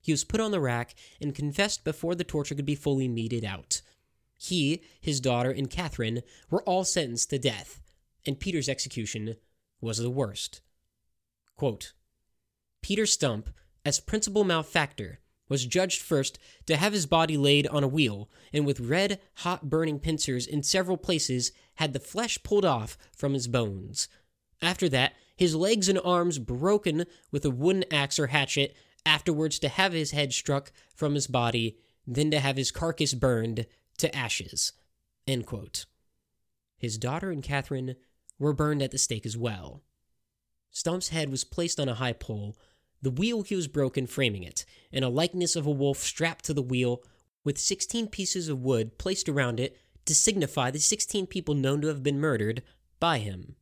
He 0.00 0.12
was 0.12 0.24
put 0.24 0.40
on 0.40 0.50
the 0.50 0.60
rack 0.60 0.94
and 1.20 1.34
confessed 1.34 1.82
before 1.82 2.14
the 2.14 2.24
torture 2.24 2.54
could 2.54 2.66
be 2.66 2.74
fully 2.74 3.08
meted 3.08 3.44
out. 3.44 3.80
He, 4.36 4.82
his 5.00 5.20
daughter, 5.20 5.50
and 5.50 5.68
Catherine 5.68 6.22
were 6.50 6.62
all 6.62 6.84
sentenced 6.84 7.30
to 7.30 7.38
death, 7.38 7.80
and 8.24 8.38
Peter's 8.38 8.68
execution 8.68 9.36
was 9.80 9.98
the 9.98 10.10
worst. 10.10 10.60
Quote, 11.56 11.92
Peter 12.82 13.06
Stump, 13.06 13.50
as 13.84 13.98
principal 13.98 14.44
malefactor, 14.44 15.18
was 15.48 15.66
judged 15.66 16.02
first 16.02 16.38
to 16.66 16.76
have 16.76 16.92
his 16.92 17.06
body 17.06 17.36
laid 17.36 17.66
on 17.68 17.84
a 17.84 17.88
wheel, 17.88 18.28
and 18.52 18.66
with 18.66 18.80
red, 18.80 19.20
hot 19.36 19.68
burning 19.68 19.98
pincers 19.98 20.46
in 20.46 20.62
several 20.62 20.96
places 20.96 21.52
had 21.76 21.92
the 21.92 22.00
flesh 22.00 22.42
pulled 22.42 22.64
off 22.64 22.98
from 23.16 23.34
his 23.34 23.48
bones. 23.48 24.08
After 24.60 24.88
that, 24.88 25.14
his 25.36 25.54
legs 25.54 25.88
and 25.88 26.00
arms 26.04 26.38
broken 26.38 27.06
with 27.30 27.44
a 27.44 27.50
wooden 27.50 27.84
axe 27.92 28.18
or 28.18 28.28
hatchet, 28.28 28.76
afterwards 29.06 29.58
to 29.60 29.68
have 29.68 29.92
his 29.92 30.10
head 30.10 30.32
struck 30.32 30.72
from 30.94 31.14
his 31.14 31.26
body, 31.26 31.78
then 32.06 32.30
to 32.30 32.40
have 32.40 32.56
his 32.56 32.70
carcass 32.70 33.14
burned 33.14 33.66
to 33.98 34.14
ashes. 34.14 34.72
His 36.76 36.98
daughter 36.98 37.30
and 37.30 37.42
Catherine 37.42 37.96
were 38.38 38.52
burned 38.52 38.82
at 38.82 38.90
the 38.90 38.98
stake 38.98 39.26
as 39.26 39.36
well. 39.36 39.82
Stump's 40.70 41.08
head 41.08 41.30
was 41.30 41.44
placed 41.44 41.80
on 41.80 41.88
a 41.88 41.94
high 41.94 42.12
pole, 42.12 42.56
the 43.02 43.10
wheel 43.10 43.42
he 43.42 43.54
was 43.54 43.68
broken 43.68 44.06
framing 44.06 44.42
it, 44.42 44.64
and 44.92 45.04
a 45.04 45.08
likeness 45.08 45.56
of 45.56 45.66
a 45.66 45.70
wolf 45.70 45.98
strapped 45.98 46.44
to 46.46 46.54
the 46.54 46.62
wheel 46.62 47.02
with 47.44 47.58
16 47.58 48.08
pieces 48.08 48.48
of 48.48 48.62
wood 48.62 48.98
placed 48.98 49.28
around 49.28 49.60
it 49.60 49.76
to 50.04 50.14
signify 50.14 50.70
the 50.70 50.78
16 50.78 51.26
people 51.26 51.54
known 51.54 51.80
to 51.80 51.88
have 51.88 52.02
been 52.02 52.20
murdered 52.20 52.62
by 52.98 53.18
him. 53.18 53.56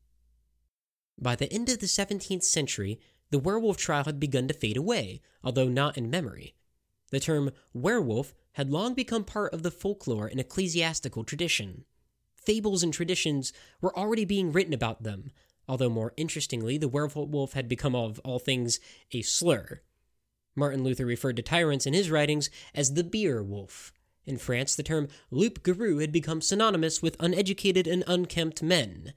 By 1.19 1.37
the 1.37 1.53
end 1.53 1.69
of 1.69 1.81
the 1.81 1.87
17th 1.87 2.45
century, 2.45 3.01
the 3.31 3.39
werewolf 3.39 3.77
trial 3.77 4.05
had 4.05 4.21
begun 4.21 4.49
to 4.49 4.55
fade 4.55 4.77
away, 4.77 5.21
although 5.43 5.69
not 5.69 5.99
in 5.99 6.11
memory. 6.11 6.55
The 7.11 7.21
term 7.21 7.51
werewolf 7.73 8.35
had 8.53 8.71
long 8.71 8.95
become 8.95 9.25
part 9.25 9.53
of 9.53 9.63
the 9.63 9.71
folklore 9.71 10.27
and 10.27 10.41
ecclesiastical 10.41 11.25
tradition. 11.25 11.85
Fables 12.35 12.83
and 12.83 12.93
traditions 12.93 13.53
were 13.81 13.97
already 13.97 14.25
being 14.25 14.53
written 14.53 14.73
about 14.73 15.03
them, 15.03 15.31
although 15.69 15.89
more 15.89 16.13
interestingly, 16.17 16.79
the 16.79 16.89
werewolf 16.89 17.53
had 17.53 17.69
become 17.69 17.95
of 17.95 18.21
all 18.25 18.39
things 18.39 18.81
a 19.13 19.23
slur. 19.23 19.81
Martin 20.55 20.83
Luther 20.83 21.05
referred 21.05 21.37
to 21.37 21.43
tyrants 21.43 21.87
in 21.87 21.95
his 21.95 22.11
writings 22.11 22.51
as 22.75 22.95
the 22.95 23.05
beer 23.05 23.43
wolf. 23.43 23.93
In 24.25 24.39
France, 24.39 24.75
the 24.75 24.83
term 24.83 25.09
loup 25.31 25.63
garou 25.63 25.99
had 25.99 26.11
become 26.11 26.41
synonymous 26.41 27.03
with 27.03 27.17
uneducated 27.21 27.87
and 27.87 28.03
unkempt 28.07 28.63
men. 28.63 29.13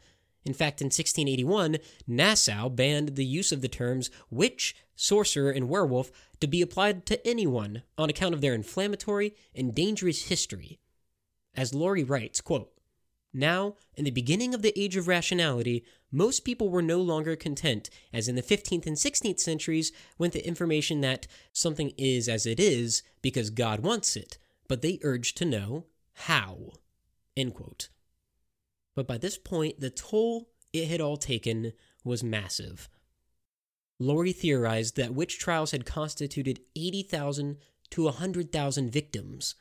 In 0.46 0.54
fact, 0.54 0.82
in 0.82 0.86
1681, 0.86 1.78
Nassau 2.08 2.70
banned 2.70 3.16
the 3.16 3.26
use 3.26 3.52
of 3.52 3.62
the 3.62 3.68
terms 3.68 4.10
witch, 4.30 4.76
sorcerer, 4.96 5.52
and 5.52 5.70
werewolf 5.70 6.12
to 6.40 6.48
be 6.48 6.62
applied 6.62 7.06
to 7.08 7.28
anyone 7.28 7.84
on 7.98 8.10
account 8.10 8.34
of 8.34 8.42
their 8.42 8.54
inflammatory 8.54 9.36
and 9.56 9.76
dangerous 9.76 10.24
history. 10.24 10.80
As 11.56 11.74
Lorey 11.74 12.04
writes, 12.04 12.42
quote, 12.42 12.72
now, 13.34 13.76
in 13.96 14.06
the 14.06 14.12
beginning 14.12 14.56
of 14.56 14.64
the 14.64 14.78
age 14.80 14.96
of 14.96 15.08
rationality, 15.08 15.84
most 16.12 16.44
people 16.44 16.70
were 16.70 16.82
no 16.82 17.00
longer 17.00 17.36
content, 17.36 17.90
as 18.12 18.28
in 18.28 18.36
the 18.36 18.42
15th 18.42 18.88
and 18.88 18.96
16th 18.96 19.40
centuries, 19.40 19.92
with 20.18 20.34
the 20.34 20.48
information 20.48 21.02
that 21.02 21.28
something 21.54 21.92
is 21.98 22.28
as 22.28 22.46
it 22.46 22.60
is 22.60 23.04
because 23.22 23.50
God 23.50 23.82
wants 23.82 24.16
it, 24.16 24.38
but 24.68 24.82
they 24.82 25.00
urged 25.04 25.38
to 25.38 25.46
know 25.46 25.86
how. 26.14 26.72
But 28.96 29.08
by 29.08 29.18
this 29.18 29.38
point, 29.38 29.80
the 29.80 29.90
toll 29.90 30.50
it 30.74 30.88
had 30.88 31.02
all 31.02 31.18
taken 31.18 31.74
was 32.04 32.24
massive. 32.24 32.90
Lorey 34.00 34.34
theorized 34.34 34.96
that 34.96 35.14
witch 35.14 35.40
trials 35.40 35.72
had 35.72 35.86
constituted 35.86 36.62
80,000 36.76 37.58
to 37.92 38.04
100,000 38.04 38.90
victims. 38.92 39.56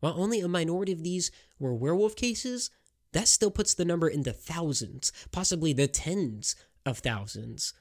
While 0.00 0.14
only 0.20 0.40
a 0.40 0.48
minority 0.48 0.92
of 0.92 1.02
these 1.02 1.30
were 1.58 1.74
werewolf 1.74 2.16
cases, 2.16 2.70
that 3.16 3.28
still 3.28 3.50
puts 3.50 3.72
the 3.72 3.86
number 3.86 4.08
in 4.08 4.24
the 4.24 4.32
thousands, 4.34 5.10
possibly 5.32 5.72
the 5.72 5.88
tens 5.88 6.54
of 6.84 6.98
thousands. 6.98 7.72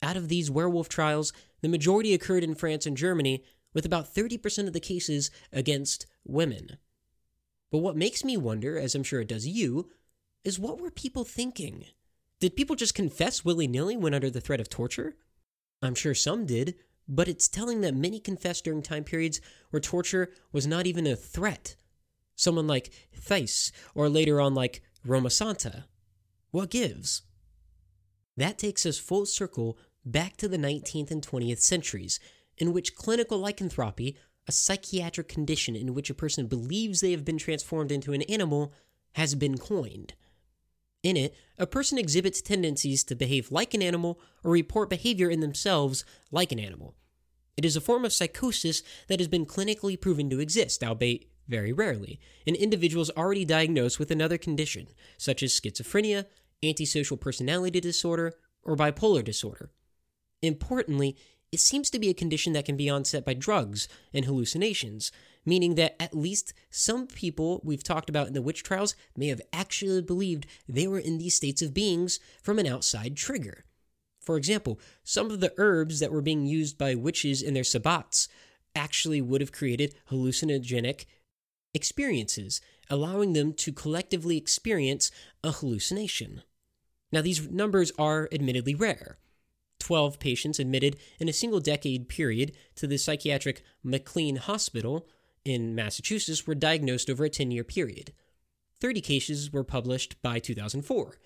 Out 0.00 0.16
of 0.16 0.28
these 0.28 0.52
werewolf 0.52 0.88
trials, 0.88 1.32
the 1.62 1.68
majority 1.68 2.14
occurred 2.14 2.44
in 2.44 2.54
France 2.54 2.86
and 2.86 2.96
Germany, 2.96 3.42
with 3.74 3.84
about 3.84 4.14
30% 4.14 4.68
of 4.68 4.72
the 4.72 4.78
cases 4.78 5.32
against 5.52 6.06
women. 6.24 6.78
But 7.72 7.78
what 7.78 7.96
makes 7.96 8.24
me 8.24 8.36
wonder, 8.36 8.78
as 8.78 8.94
I'm 8.94 9.02
sure 9.02 9.20
it 9.20 9.26
does 9.26 9.48
you, 9.48 9.90
is 10.44 10.60
what 10.60 10.80
were 10.80 10.92
people 10.92 11.24
thinking? 11.24 11.86
Did 12.38 12.54
people 12.54 12.76
just 12.76 12.94
confess 12.94 13.44
willy 13.44 13.66
nilly 13.66 13.96
when 13.96 14.14
under 14.14 14.30
the 14.30 14.40
threat 14.40 14.60
of 14.60 14.68
torture? 14.68 15.16
I'm 15.82 15.96
sure 15.96 16.14
some 16.14 16.46
did, 16.46 16.76
but 17.08 17.26
it's 17.26 17.48
telling 17.48 17.80
that 17.80 17.96
many 17.96 18.20
confessed 18.20 18.62
during 18.62 18.82
time 18.82 19.02
periods 19.02 19.40
where 19.70 19.80
torture 19.80 20.30
was 20.52 20.68
not 20.68 20.86
even 20.86 21.04
a 21.04 21.16
threat 21.16 21.74
someone 22.34 22.66
like 22.66 22.92
Thiess, 23.14 23.72
or 23.94 24.08
later 24.08 24.40
on 24.40 24.54
like 24.54 24.82
Romasanta. 25.06 25.84
What 26.50 26.70
gives? 26.70 27.22
That 28.36 28.58
takes 28.58 28.86
us 28.86 28.98
full 28.98 29.26
circle 29.26 29.78
back 30.04 30.36
to 30.38 30.48
the 30.48 30.58
19th 30.58 31.10
and 31.10 31.26
20th 31.26 31.60
centuries, 31.60 32.18
in 32.58 32.72
which 32.72 32.94
clinical 32.94 33.38
lycanthropy, 33.38 34.16
a 34.48 34.52
psychiatric 34.52 35.28
condition 35.28 35.76
in 35.76 35.94
which 35.94 36.10
a 36.10 36.14
person 36.14 36.46
believes 36.46 37.00
they 37.00 37.12
have 37.12 37.24
been 37.24 37.38
transformed 37.38 37.92
into 37.92 38.12
an 38.12 38.22
animal, 38.22 38.72
has 39.12 39.34
been 39.34 39.58
coined. 39.58 40.14
In 41.02 41.16
it, 41.16 41.34
a 41.58 41.66
person 41.66 41.98
exhibits 41.98 42.40
tendencies 42.40 43.04
to 43.04 43.14
behave 43.14 43.50
like 43.50 43.74
an 43.74 43.82
animal 43.82 44.20
or 44.44 44.52
report 44.52 44.88
behavior 44.88 45.28
in 45.28 45.40
themselves 45.40 46.04
like 46.30 46.52
an 46.52 46.60
animal. 46.60 46.94
It 47.56 47.64
is 47.64 47.76
a 47.76 47.80
form 47.80 48.04
of 48.04 48.12
psychosis 48.12 48.82
that 49.08 49.20
has 49.20 49.28
been 49.28 49.46
clinically 49.46 50.00
proven 50.00 50.30
to 50.30 50.40
exist, 50.40 50.82
albeit 50.82 51.26
very 51.52 51.72
rarely, 51.72 52.18
in 52.46 52.54
individuals 52.54 53.10
already 53.10 53.44
diagnosed 53.44 53.98
with 53.98 54.10
another 54.10 54.38
condition, 54.38 54.88
such 55.18 55.42
as 55.42 55.52
schizophrenia, 55.52 56.24
antisocial 56.64 57.18
personality 57.18 57.78
disorder, 57.78 58.32
or 58.64 58.74
bipolar 58.74 59.22
disorder. 59.22 59.70
Importantly, 60.40 61.16
it 61.52 61.60
seems 61.60 61.90
to 61.90 61.98
be 61.98 62.08
a 62.08 62.14
condition 62.14 62.54
that 62.54 62.64
can 62.64 62.78
be 62.78 62.88
onset 62.88 63.26
by 63.26 63.34
drugs 63.34 63.86
and 64.14 64.24
hallucinations, 64.24 65.12
meaning 65.44 65.74
that 65.74 66.02
at 66.02 66.16
least 66.16 66.54
some 66.70 67.06
people 67.06 67.60
we've 67.62 67.84
talked 67.84 68.08
about 68.08 68.28
in 68.28 68.32
the 68.32 68.40
witch 68.40 68.62
trials 68.62 68.96
may 69.14 69.28
have 69.28 69.42
actually 69.52 70.00
believed 70.00 70.46
they 70.66 70.86
were 70.86 70.98
in 70.98 71.18
these 71.18 71.36
states 71.36 71.60
of 71.60 71.74
beings 71.74 72.18
from 72.42 72.58
an 72.58 72.66
outside 72.66 73.16
trigger. 73.16 73.64
For 74.22 74.38
example, 74.38 74.80
some 75.04 75.30
of 75.30 75.40
the 75.40 75.52
herbs 75.58 76.00
that 76.00 76.12
were 76.12 76.22
being 76.22 76.46
used 76.46 76.78
by 76.78 76.94
witches 76.94 77.42
in 77.42 77.52
their 77.52 77.64
sabbats 77.64 78.28
actually 78.74 79.20
would 79.20 79.42
have 79.42 79.52
created 79.52 79.94
hallucinogenic 80.10 81.04
experiences, 81.74 82.60
allowing 82.90 83.32
them 83.32 83.52
to 83.54 83.72
collectively 83.72 84.36
experience 84.36 85.10
a 85.42 85.52
hallucination. 85.52 86.42
Now, 87.10 87.20
these 87.22 87.50
numbers 87.50 87.92
are 87.98 88.28
admittedly 88.32 88.74
rare. 88.74 89.18
12 89.78 90.18
patients 90.18 90.58
admitted 90.60 90.96
in 91.18 91.28
a 91.28 91.32
single 91.32 91.60
decade 91.60 92.08
period 92.08 92.52
to 92.76 92.86
the 92.86 92.96
psychiatric 92.96 93.62
McLean 93.82 94.36
Hospital 94.36 95.08
in 95.44 95.74
Massachusetts 95.74 96.46
were 96.46 96.54
diagnosed 96.54 97.10
over 97.10 97.24
a 97.24 97.30
10 97.30 97.50
year 97.50 97.64
period. 97.64 98.12
30 98.80 99.00
cases 99.00 99.52
were 99.52 99.64
published 99.64 100.20
by 100.22 100.38
2004. 100.38 101.18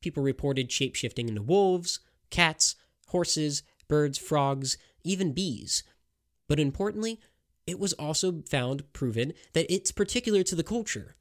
People 0.00 0.22
reported 0.22 0.72
shape 0.72 0.94
shifting 0.94 1.28
into 1.28 1.42
wolves, 1.42 2.00
cats, 2.30 2.76
horses, 3.08 3.62
birds, 3.88 4.18
frogs, 4.18 4.78
even 5.04 5.32
bees. 5.32 5.82
But 6.48 6.60
importantly, 6.60 7.20
it 7.68 7.78
was 7.78 7.92
also 7.92 8.42
found 8.48 8.90
proven 8.94 9.34
that 9.52 9.70
it's 9.70 9.92
particular 9.92 10.42
to 10.42 10.56
the 10.56 10.64
culture. 10.64 11.16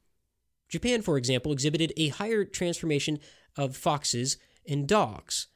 Japan, 0.69 1.01
for 1.01 1.17
example, 1.17 1.51
exhibited 1.51 1.91
a 1.97 2.07
higher 2.07 2.45
transformation 2.45 3.19
of 3.57 3.75
foxes 3.75 4.37
and 4.65 4.87
dogs. 4.87 5.47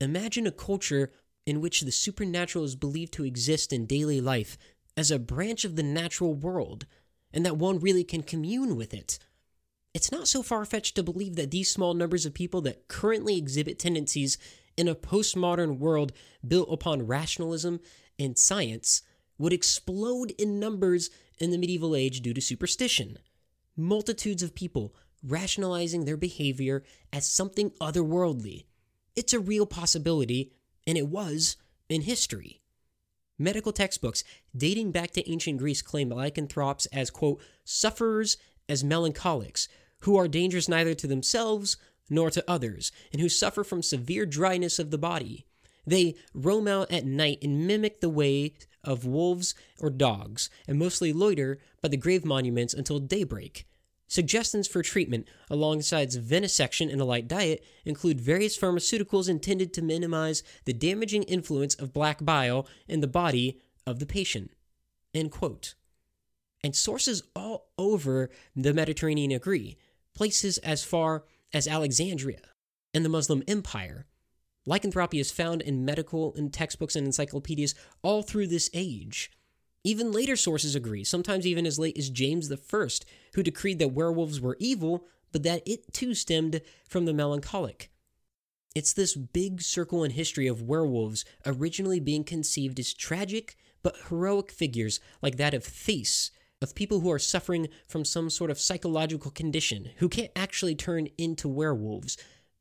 Imagine 0.00 0.44
a 0.44 0.50
culture 0.50 1.12
in 1.46 1.60
which 1.60 1.82
the 1.82 1.92
supernatural 1.92 2.64
is 2.64 2.74
believed 2.74 3.12
to 3.12 3.24
exist 3.24 3.72
in 3.72 3.86
daily 3.86 4.20
life 4.20 4.58
as 4.96 5.12
a 5.12 5.20
branch 5.20 5.64
of 5.64 5.76
the 5.76 5.84
natural 5.84 6.34
world, 6.34 6.84
and 7.32 7.46
that 7.46 7.56
one 7.56 7.78
really 7.78 8.02
can 8.02 8.24
commune 8.24 8.74
with 8.74 8.92
it. 8.92 9.20
It's 9.94 10.10
not 10.10 10.26
so 10.26 10.42
far 10.42 10.64
fetched 10.64 10.96
to 10.96 11.04
believe 11.04 11.36
that 11.36 11.52
these 11.52 11.70
small 11.70 11.94
numbers 11.94 12.26
of 12.26 12.34
people 12.34 12.60
that 12.62 12.88
currently 12.88 13.38
exhibit 13.38 13.78
tendencies 13.78 14.36
in 14.76 14.88
a 14.88 14.96
postmodern 14.96 15.78
world 15.78 16.12
built 16.46 16.68
upon 16.72 17.06
rationalism 17.06 17.78
and 18.18 18.36
science 18.36 19.02
would 19.38 19.52
explode 19.52 20.32
in 20.38 20.58
numbers 20.58 21.10
in 21.38 21.50
the 21.50 21.58
medieval 21.58 21.94
age 21.94 22.20
due 22.20 22.34
to 22.34 22.40
superstition. 22.40 23.18
Multitudes 23.76 24.42
of 24.42 24.54
people 24.54 24.94
rationalizing 25.26 26.04
their 26.04 26.16
behavior 26.16 26.84
as 27.12 27.28
something 27.28 27.70
otherworldly. 27.80 28.66
It's 29.16 29.32
a 29.32 29.40
real 29.40 29.66
possibility, 29.66 30.52
and 30.86 30.98
it 30.98 31.08
was 31.08 31.56
in 31.88 32.02
history. 32.02 32.60
Medical 33.38 33.72
textbooks 33.72 34.24
dating 34.56 34.90
back 34.90 35.12
to 35.12 35.30
ancient 35.30 35.58
Greece 35.58 35.82
claim 35.82 36.10
lycanthropes 36.10 36.86
as, 36.86 37.10
quote, 37.10 37.40
sufferers 37.64 38.36
as 38.68 38.84
melancholics, 38.84 39.68
who 40.00 40.16
are 40.16 40.28
dangerous 40.28 40.68
neither 40.68 40.94
to 40.94 41.06
themselves 41.06 41.76
nor 42.10 42.30
to 42.30 42.44
others, 42.48 42.90
and 43.12 43.20
who 43.20 43.28
suffer 43.28 43.62
from 43.62 43.82
severe 43.82 44.24
dryness 44.26 44.78
of 44.78 44.90
the 44.90 44.98
body. 44.98 45.46
They 45.88 46.16
roam 46.34 46.68
out 46.68 46.92
at 46.92 47.06
night 47.06 47.38
and 47.42 47.66
mimic 47.66 48.00
the 48.00 48.10
way 48.10 48.54
of 48.84 49.06
wolves 49.06 49.54
or 49.78 49.88
dogs, 49.88 50.50
and 50.66 50.78
mostly 50.78 51.12
loiter 51.12 51.58
by 51.80 51.88
the 51.88 51.96
grave 51.96 52.24
monuments 52.24 52.74
until 52.74 52.98
daybreak. 52.98 53.66
Suggestions 54.06 54.68
for 54.68 54.82
treatment, 54.82 55.28
alongside 55.50 56.10
venesection 56.10 56.92
and 56.92 57.00
a 57.00 57.04
light 57.04 57.26
diet, 57.26 57.64
include 57.84 58.20
various 58.20 58.56
pharmaceuticals 58.56 59.28
intended 59.28 59.72
to 59.74 59.82
minimize 59.82 60.42
the 60.66 60.72
damaging 60.72 61.22
influence 61.24 61.74
of 61.74 61.92
black 61.92 62.24
bile 62.24 62.66
in 62.86 63.00
the 63.00 63.06
body 63.06 63.60
of 63.86 63.98
the 63.98 64.06
patient. 64.06 64.50
End 65.14 65.30
quote. 65.30 65.74
And 66.62 66.76
sources 66.76 67.22
all 67.34 67.68
over 67.78 68.30
the 68.54 68.74
Mediterranean 68.74 69.30
agree, 69.30 69.78
places 70.14 70.58
as 70.58 70.84
far 70.84 71.24
as 71.52 71.66
Alexandria 71.66 72.40
and 72.92 73.04
the 73.04 73.10
Muslim 73.10 73.42
Empire. 73.48 74.06
Lycanthropy 74.68 75.18
is 75.18 75.32
found 75.32 75.62
in 75.62 75.86
medical 75.86 76.34
and 76.36 76.52
textbooks 76.52 76.94
and 76.94 77.06
encyclopedias 77.06 77.74
all 78.02 78.22
through 78.22 78.48
this 78.48 78.68
age. 78.74 79.30
Even 79.82 80.12
later 80.12 80.36
sources 80.36 80.74
agree, 80.74 81.04
sometimes 81.04 81.46
even 81.46 81.64
as 81.64 81.78
late 81.78 81.96
as 81.96 82.10
James 82.10 82.52
I, 82.52 82.88
who 83.34 83.42
decreed 83.42 83.78
that 83.78 83.92
werewolves 83.94 84.42
were 84.42 84.58
evil, 84.60 85.06
but 85.32 85.42
that 85.42 85.62
it 85.66 85.94
too 85.94 86.12
stemmed 86.12 86.60
from 86.86 87.06
the 87.06 87.14
melancholic. 87.14 87.90
It's 88.74 88.92
this 88.92 89.16
big 89.16 89.62
circle 89.62 90.04
in 90.04 90.10
history 90.10 90.46
of 90.46 90.60
werewolves 90.60 91.24
originally 91.46 91.98
being 91.98 92.22
conceived 92.22 92.78
as 92.78 92.92
tragic 92.92 93.56
but 93.82 93.96
heroic 94.10 94.50
figures 94.50 95.00
like 95.22 95.38
that 95.38 95.54
of 95.54 95.64
Thiess, 95.64 96.30
of 96.60 96.74
people 96.74 97.00
who 97.00 97.10
are 97.10 97.18
suffering 97.18 97.68
from 97.86 98.04
some 98.04 98.28
sort 98.28 98.50
of 98.50 98.60
psychological 98.60 99.30
condition, 99.30 99.92
who 99.96 100.10
can't 100.10 100.32
actually 100.36 100.74
turn 100.74 101.08
into 101.16 101.48
werewolves. 101.48 102.18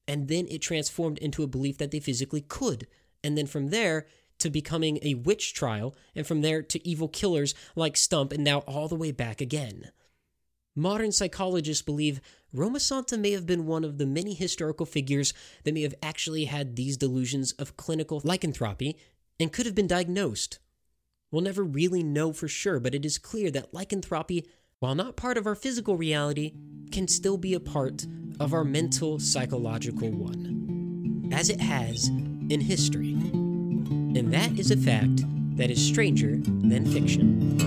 And 0.08 0.28
then 0.28 0.48
it 0.50 0.62
transformed 0.62 1.18
into 1.18 1.44
a 1.44 1.48
belief 1.48 1.78
that 1.78 1.92
they 1.92 2.00
physically 2.00 2.42
could. 2.42 2.88
And 3.24 3.38
then 3.38 3.48
from 3.48 3.70
there, 3.70 4.08
to 4.40 4.50
becoming 4.50 5.00
a 5.02 5.16
witch 5.16 5.54
trial, 5.54 5.96
and 6.16 6.26
from 6.26 6.42
there 6.42 6.62
to 6.62 6.88
evil 6.88 7.08
killers 7.08 7.56
like 7.76 7.98
Stump, 7.98 8.32
and 8.32 8.44
now 8.44 8.60
all 8.60 8.88
the 8.88 8.96
way 8.96 9.12
back 9.12 9.42
again. 9.42 9.92
Modern 10.76 11.12
psychologists 11.12 11.82
believe 11.82 12.22
Romasanta 12.56 13.20
may 13.20 13.32
have 13.32 13.48
been 13.48 13.66
one 13.66 13.84
of 13.84 13.98
the 13.98 14.06
many 14.06 14.36
historical 14.36 14.86
figures 14.86 15.34
that 15.64 15.74
may 15.74 15.82
have 15.82 15.96
actually 16.04 16.46
had 16.46 16.76
these 16.76 16.98
delusions 16.98 17.52
of 17.54 17.78
clinical 17.78 18.22
lycanthropy 18.24 18.96
and 19.40 19.52
could 19.52 19.66
have 19.66 19.76
been 19.76 19.88
diagnosed. 19.88 20.60
We'll 21.32 21.42
never 21.42 21.64
really 21.64 22.04
know 22.04 22.32
for 22.32 22.48
sure, 22.48 22.80
but 22.80 22.96
it 22.96 23.06
is 23.06 23.18
clear 23.18 23.50
that 23.52 23.74
lycanthropy, 23.74 24.48
while 24.80 24.94
not 24.94 25.16
part 25.16 25.38
of 25.38 25.48
our 25.48 25.56
physical 25.56 25.98
reality, 25.98 26.54
can 26.92 27.08
still 27.08 27.38
be 27.38 27.56
a 27.56 27.60
part 27.60 28.06
of 28.40 28.54
our 28.54 28.64
mental 28.64 29.18
psychological 29.20 30.12
one, 30.12 31.32
as 31.34 31.50
it 31.50 31.60
has 31.60 32.08
in 32.50 32.62
history. 32.62 33.14
And 33.14 34.32
that 34.34 34.60
is 34.60 34.70
a 34.70 34.78
fact 34.78 35.24
that 35.58 35.72
is 35.72 35.84
stranger 35.84 36.38
than 36.38 36.86
fiction. 36.86 37.58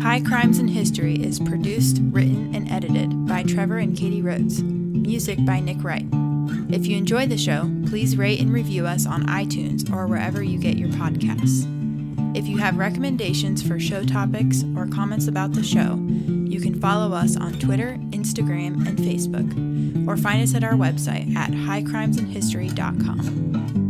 High 0.00 0.20
Crimes 0.20 0.60
in 0.60 0.68
History 0.68 1.16
is 1.16 1.40
produced, 1.40 1.98
written, 2.00 2.54
and 2.54 2.70
edited 2.70 3.26
by 3.26 3.42
Trevor 3.42 3.78
and 3.78 3.96
Katie 3.96 4.22
Rhodes. 4.22 4.62
Music 4.62 5.44
by 5.44 5.58
Nick 5.60 5.82
Wright. 5.82 6.06
If 6.72 6.86
you 6.86 6.96
enjoy 6.96 7.26
the 7.26 7.36
show, 7.36 7.70
please 7.86 8.16
rate 8.16 8.40
and 8.40 8.52
review 8.52 8.86
us 8.86 9.06
on 9.06 9.26
iTunes 9.26 9.92
or 9.92 10.06
wherever 10.06 10.42
you 10.42 10.58
get 10.58 10.76
your 10.76 10.88
podcasts. 10.90 11.79
If 12.32 12.46
you 12.46 12.58
have 12.58 12.76
recommendations 12.76 13.60
for 13.66 13.80
show 13.80 14.04
topics 14.04 14.62
or 14.76 14.86
comments 14.86 15.26
about 15.26 15.52
the 15.52 15.64
show, 15.64 15.96
you 16.48 16.60
can 16.60 16.80
follow 16.80 17.12
us 17.12 17.36
on 17.36 17.58
Twitter, 17.58 17.98
Instagram, 18.10 18.86
and 18.86 18.96
Facebook, 18.98 20.08
or 20.08 20.16
find 20.16 20.40
us 20.42 20.54
at 20.54 20.62
our 20.62 20.74
website 20.74 21.34
at 21.34 21.50
highcrimesandhistory.com. 21.50 23.89